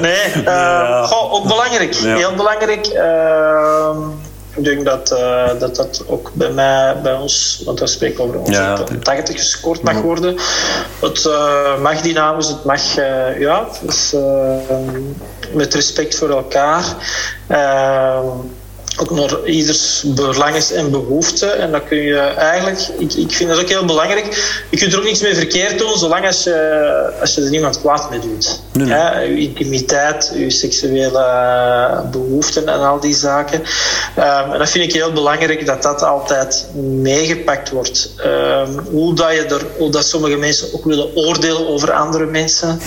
[0.00, 1.02] nee, ja.
[1.02, 1.94] Goh, ook belangrijk.
[1.94, 2.86] Heel belangrijk.
[4.54, 8.24] Ehm, ik denk dat, uh, dat dat ook bij mij, bij ons, want we spreken
[8.24, 10.36] over ons, ja, 80 gescoord mag worden.
[11.00, 14.14] Het uh, mag dynamisch, het mag, uh, ja, dus,
[15.52, 16.84] met respect voor elkaar
[18.96, 21.58] ook naar ieders belangen en behoeften.
[21.58, 24.58] En dat kun je eigenlijk, ik, ik vind dat ook heel belangrijk.
[24.70, 27.80] Je kunt er ook niks mee verkeerd doen, zolang als je, als je er niemand
[27.80, 28.60] kwaad mee doet.
[28.72, 29.34] Nee, nee.
[29.34, 33.60] je intimiteit, je seksuele behoeften en al die zaken.
[34.18, 38.14] Um, en dat vind ik heel belangrijk dat dat altijd meegepakt wordt.
[38.26, 42.80] Um, hoe, dat je er, hoe dat sommige mensen ook willen oordelen over andere mensen.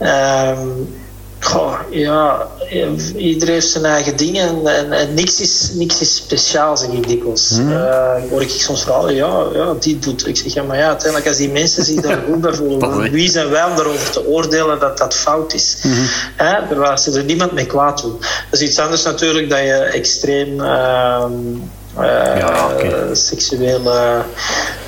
[0.00, 1.04] Um,
[1.40, 2.46] Goh, ja,
[3.16, 7.50] iedereen heeft zijn eigen dingen en, en, niks, is, niks is speciaal, zeg ik dikwijls.
[7.50, 7.72] Mm.
[7.72, 10.26] Uh, hoor ik soms verhalen, ja, ja, die doet.
[10.26, 13.30] Ik zeg, ja, maar ja, uiteindelijk als die mensen zich daar goed bij voelen, wie
[13.30, 15.76] zijn wij om daarover te oordelen dat dat fout is?
[15.82, 16.06] Mm -hmm.
[16.36, 16.96] Hè?
[16.96, 18.16] ze er niemand mee kwaad doen.
[18.50, 20.60] Dat is iets anders natuurlijk dat je extreem...
[20.60, 21.24] Uh,
[22.04, 23.14] ja, okay.
[23.14, 24.22] seksuele,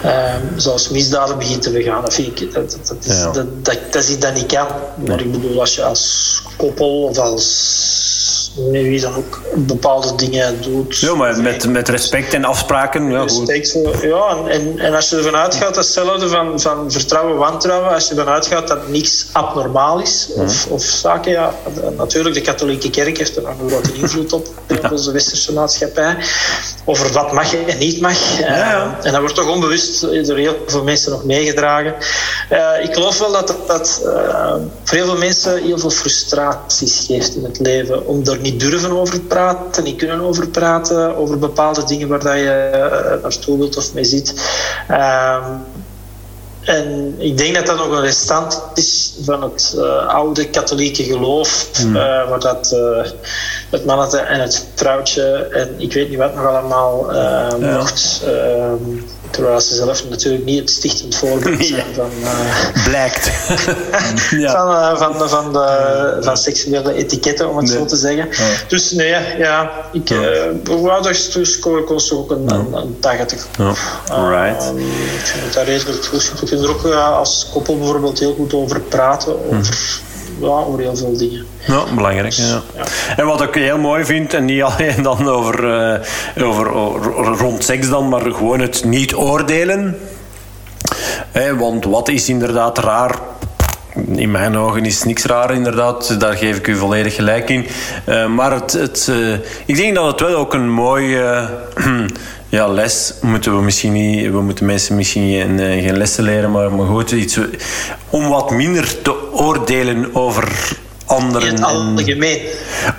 [0.05, 2.03] uh, zoals misdaden begint te begaan.
[2.03, 3.33] Dat, vind ik, dat, dat, is, ja.
[3.33, 4.67] dat, dat, dat, is iets dat niet kan.
[5.07, 10.99] Maar ik bedoel, als je als koppel of als wie dan ook bepaalde dingen doet.
[10.99, 13.11] Ja, maar met, met respect en afspraken.
[13.11, 17.91] Ja, respect voor, ja en, en als je ervan uitgaat, hetzelfde van, van vertrouwen, wantrouwen,
[17.91, 21.55] als je ervan uitgaat dat niks abnormaal is, of, of zaken, ja,
[21.97, 26.17] natuurlijk, de katholieke kerk heeft er een grote invloed op, in onze westerse maatschappij,
[26.85, 28.39] over wat mag en niet mag.
[28.39, 28.99] Ja, ja.
[29.03, 31.95] En dat wordt toch onbewust door heel veel mensen nog meegedragen.
[32.53, 34.55] Uh, ik geloof wel dat dat uh,
[34.85, 38.91] voor heel veel mensen heel veel frustraties geeft in het leven, om er niet durven
[38.91, 43.77] over praten, niet kunnen over praten, over bepaalde dingen waar dat je uh, naartoe wilt
[43.77, 44.35] of mee zit.
[44.91, 45.47] Uh,
[46.61, 51.71] en ik denk dat dat nog een restant is van het uh, oude katholieke geloof,
[51.85, 51.97] mm.
[51.97, 52.77] uh, waar dat
[53.71, 57.13] het mannetje en het vrouwtje en ik weet niet wat nog allemaal
[57.61, 58.23] mocht.
[58.25, 62.11] Ehm, Terwijl ze zelf natuurlijk niet het stichtend voorbeeld zijn van...
[62.23, 63.31] Uh, Blijkt.
[64.31, 64.53] ja.
[64.53, 67.77] van, uh, van, van, de, van seksuele etiketten, om het nee.
[67.77, 68.29] zo te zeggen.
[68.31, 68.57] Ja.
[68.69, 70.11] Dus nee, ja, ik...
[70.11, 73.47] Uh, Woudersstoer kost ook een, een, een 80.
[73.59, 73.73] Ja.
[74.11, 74.73] Alright.
[74.75, 74.81] Uh,
[75.15, 76.33] ik vind het daar redelijk goed.
[76.41, 80.07] Je kunt er ook als koppel bijvoorbeeld heel goed over praten, over...
[80.41, 81.47] Ja, over heel veel dingen.
[81.67, 82.33] Ja, belangrijk.
[82.33, 82.63] Ja.
[82.75, 82.85] ja.
[83.17, 85.65] En wat ik heel mooi vind, en niet alleen dan over,
[86.37, 89.99] uh, over, over, rond seks dan, maar gewoon het niet oordelen.
[91.31, 93.19] Hey, want wat is inderdaad raar?
[94.07, 96.21] In mijn ogen is niks raar, inderdaad.
[96.21, 97.67] Daar geef ik u volledig gelijk in.
[98.09, 99.35] Uh, maar het, het, uh,
[99.67, 101.21] ik denk dat het wel ook een mooi
[102.49, 104.31] ja, les moeten we misschien niet.
[104.31, 107.39] We moeten mensen misschien geen, uh, geen lessen leren, maar, maar goed, iets,
[108.11, 110.77] om wat minder te oordelen over
[111.09, 111.49] anderen.
[111.49, 112.41] In het algemeen.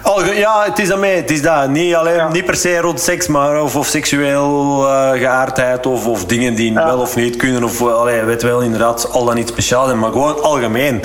[0.02, 1.16] Alge ja, het is dat mee.
[1.16, 1.70] Het is dat.
[1.70, 2.32] Niet, alleen, ja.
[2.32, 6.74] niet per se rond seks, maar of, of seksueel uh, geaardheid of, of dingen die
[6.74, 6.86] ja.
[6.86, 7.64] wel of niet kunnen.
[7.64, 11.04] Of allee, weet wel inderdaad al dan niet speciaal zijn, maar gewoon algemeen.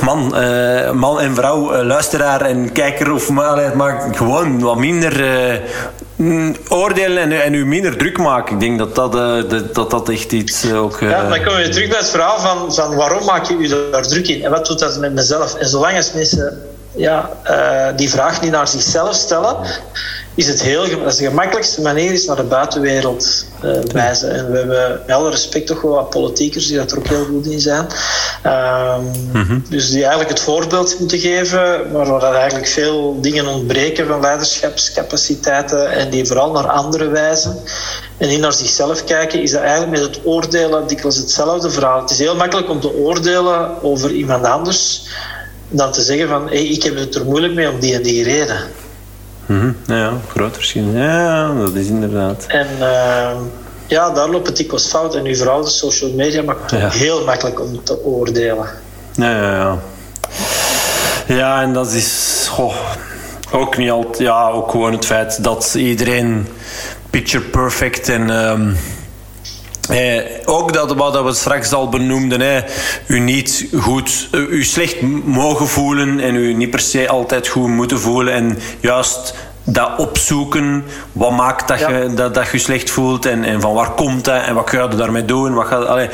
[0.00, 5.20] Man, uh, man en vrouw, uh, luisteraar en kijker of maar, maar gewoon wat minder
[6.68, 8.54] oordelen en, en u minder druk maken.
[8.54, 11.00] Ik denk dat dat, uh, dat, dat echt iets uh, ook...
[11.00, 14.06] Ja, dan komen we terug bij het verhaal van, van waarom maak je u daar
[14.06, 14.44] druk in?
[14.44, 15.54] En wat doet dat met mezelf?
[15.54, 16.62] En zolang als mensen
[16.96, 17.30] ja,
[17.96, 19.56] die vraag niet naar zichzelf stellen,
[20.36, 24.34] is het heel dat is de gemakkelijkste manier is naar de buitenwereld uh, wijzen.
[24.34, 27.24] En we hebben met alle respect toch wel wat politiekers die dat er ook heel
[27.24, 27.86] goed in zijn.
[28.46, 29.64] Um, mm-hmm.
[29.68, 35.90] Dus die eigenlijk het voorbeeld moeten geven, maar waar eigenlijk veel dingen ontbreken van leiderschapscapaciteiten
[35.90, 37.58] en die vooral naar anderen wijzen
[38.16, 42.00] en niet naar zichzelf kijken, is dat eigenlijk met het oordelen dikwijls hetzelfde verhaal.
[42.00, 45.02] Het is heel makkelijk om te oordelen over iemand anders
[45.68, 48.24] dan te zeggen van hey, ik heb het er moeilijk mee om die en die
[48.24, 48.60] reden.
[49.46, 49.76] Mm-hmm.
[49.86, 50.84] Ja, groot verschil.
[50.84, 52.44] Ja, dat is inderdaad.
[52.48, 53.30] En uh,
[53.86, 55.14] ja, daar loopt het dikwijls fout.
[55.14, 56.90] En nu vooral de social media maakt het ja.
[56.90, 58.68] heel makkelijk om te oordelen.
[59.12, 59.78] Ja, ja, ja.
[61.26, 62.76] Ja, en dat is goh,
[63.52, 64.18] ook niet altijd.
[64.18, 66.48] Ja, ook gewoon het feit dat iedereen
[67.10, 68.30] picture perfect en.
[68.30, 68.76] Um,
[69.88, 72.60] Eh, ook dat wat we straks al benoemden, hè,
[73.06, 77.68] u niet goed, eh, u slecht mogen voelen en u niet per se altijd goed
[77.68, 79.34] moeten voelen en juist
[79.64, 83.90] dat opzoeken, wat maakt dat, je, dat, dat je slecht voelt en, en van waar
[83.90, 86.08] komt dat en wat ga je daarmee doen, wat allee,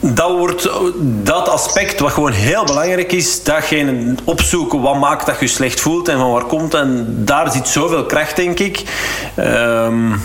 [0.00, 0.70] dat, wordt,
[1.02, 6.08] dat aspect wat gewoon heel belangrijk is, datgene opzoeken wat maakt dat je slecht voelt
[6.08, 8.82] en van waar komt en daar zit zoveel kracht denk ik.
[9.36, 10.20] Um,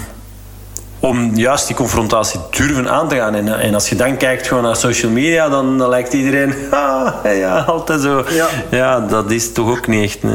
[1.04, 3.36] om juist die confrontatie durven aan te gaan.
[3.36, 7.14] En, en als je dan kijkt gewoon naar social media, dan, dan lijkt iedereen ah,
[7.24, 8.24] ja, altijd zo.
[8.30, 8.48] Ja.
[8.70, 9.00] ja.
[9.00, 10.32] dat is toch ook niet echt uh,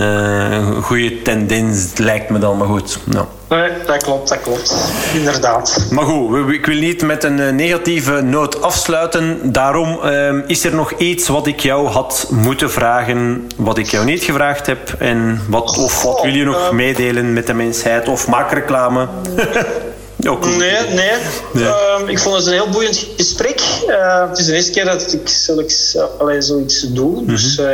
[0.51, 2.99] een goede tendens, lijkt me dan, maar goed.
[3.05, 3.27] Nou.
[3.49, 4.75] Nee, dat klopt, dat klopt.
[5.15, 5.87] Inderdaad.
[5.91, 9.53] Maar goed, ik wil niet met een eh, negatieve noot afsluiten.
[9.53, 14.05] Daarom uh, is er nog iets wat ik jou had moeten vragen, wat ik jou
[14.05, 14.95] niet gevraagd heb.
[14.99, 18.09] En wat, of wat wil je nog meedelen met de mensheid?
[18.09, 19.07] Of maak reclame?
[20.19, 21.65] Nee, nee.
[21.65, 23.61] Ehm, ik vond het een heel boeiend gesprek.
[23.89, 27.11] Uh, het is de eerste keer dat ik zoiets, uh, zoiets doe.
[27.11, 27.27] Mm -hmm.
[27.27, 27.67] Dus uh,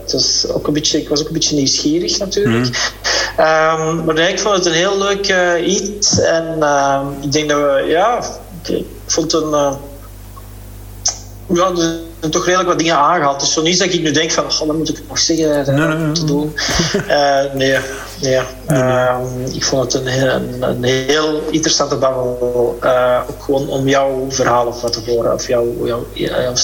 [0.00, 2.64] het was ook een beetje, ik was ook een beetje nieuwsgierig natuurlijk.
[2.64, 2.72] Mm
[3.36, 3.88] -hmm.
[3.98, 5.34] um, maar nee, ik vond het een heel leuk
[5.66, 6.20] iets.
[6.20, 8.24] En ehm, ik denk dat we, ja,
[8.66, 9.78] ik vond het een
[11.54, 13.40] ja, er zijn toch redelijk wat dingen aangehaald.
[13.40, 15.74] Dus zo niet dat ik nu denk van, oh, dat moet ik nog zeggen uh,
[15.74, 16.54] nee, nee, te doen.
[17.08, 17.78] Uh, nee,
[18.20, 18.40] nee.
[18.70, 19.16] Uh,
[19.52, 22.78] ik vond het een, een, een heel interessante babbel.
[22.84, 26.54] Uh, ook gewoon om jouw verhaal of wat te horen, of jouw, jouw, jouw.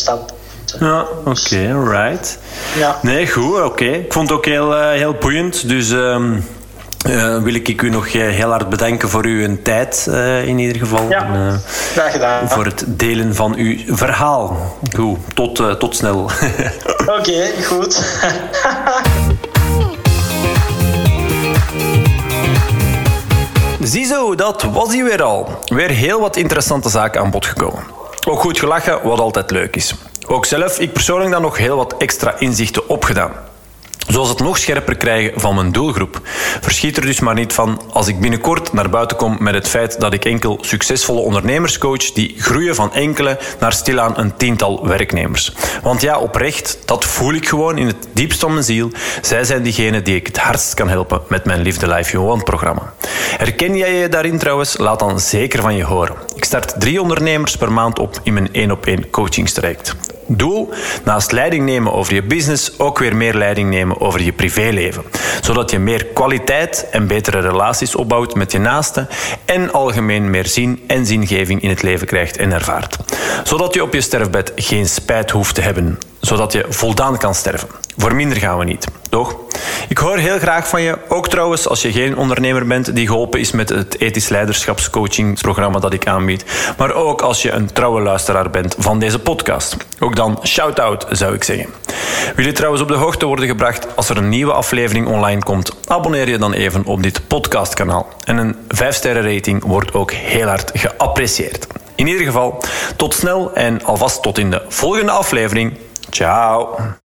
[0.79, 2.39] Ja, oké, okay, right.
[2.77, 2.99] Ja.
[3.03, 3.65] Nee, goed, oké.
[3.65, 3.89] Okay.
[3.89, 5.69] Ik vond het ook heel, heel boeiend.
[5.69, 6.45] Dus um,
[7.09, 10.77] uh, wil ik u nog uh, heel hard bedanken voor uw tijd, uh, in ieder
[10.77, 11.09] geval.
[11.09, 11.59] Ja,
[11.93, 12.49] graag gedaan.
[12.49, 14.77] Voor het delen van uw verhaal.
[14.95, 16.19] Goed, tot, tot snel.
[16.21, 18.03] Oké, okay, goed.
[23.81, 25.49] Ziezo, dat was hij weer al.
[25.65, 27.83] Weer heel wat interessante zaken aan bod gekomen.
[28.29, 29.95] Ook goed gelachen, wat altijd leuk is.
[30.27, 33.33] Ook zelf, ik persoonlijk dan nog heel wat extra inzichten opgedaan.
[34.07, 36.21] Zoals het nog scherper krijgen van mijn doelgroep.
[36.61, 40.01] Verschiet er dus maar niet van als ik binnenkort naar buiten kom met het feit
[40.01, 45.53] dat ik enkel succesvolle ondernemers coach die groeien van enkele naar stilaan een tiental werknemers.
[45.83, 48.91] Want ja, oprecht, dat voel ik gewoon in het diepst van mijn ziel.
[49.23, 52.45] Zij zijn diegenen die ik het hardst kan helpen met mijn Liefde Life You Want
[52.45, 52.93] programma.
[53.37, 54.77] Herken jij je daarin trouwens?
[54.79, 56.26] Laat dan zeker van je horen.
[56.37, 59.97] Ik start drie ondernemers per maand op in mijn één op één coachingstraject.
[60.27, 60.69] Doel?
[61.05, 65.03] Naast leiding nemen over je business ook weer meer leiding nemen over je privéleven.
[65.41, 69.09] Zodat je meer kwaliteit en betere relaties opbouwt met je naasten
[69.45, 72.97] en algemeen meer zin en zingeving in het leven krijgt en ervaart.
[73.45, 75.99] Zodat je op je sterfbed geen spijt hoeft te hebben.
[76.27, 77.69] Zodat je voldaan kan sterven.
[77.97, 79.37] Voor minder gaan we niet, toch?
[79.89, 80.99] Ik hoor heel graag van je.
[81.09, 85.93] Ook trouwens, als je geen ondernemer bent die geholpen is met het ethisch leiderschapscoachingsprogramma dat
[85.93, 86.45] ik aanbied.
[86.77, 89.77] Maar ook als je een trouwe luisteraar bent van deze podcast.
[89.99, 91.67] Ook dan shout-out, zou ik zeggen.
[92.37, 95.73] Wil je trouwens op de hoogte worden gebracht als er een nieuwe aflevering online komt?
[95.87, 98.09] Abonneer je dan even op dit podcastkanaal.
[98.25, 101.67] En een 5-sterren rating wordt ook heel hard geapprecieerd.
[101.95, 102.63] In ieder geval,
[102.97, 105.73] tot snel en alvast tot in de volgende aflevering.
[106.11, 106.97] Ciao.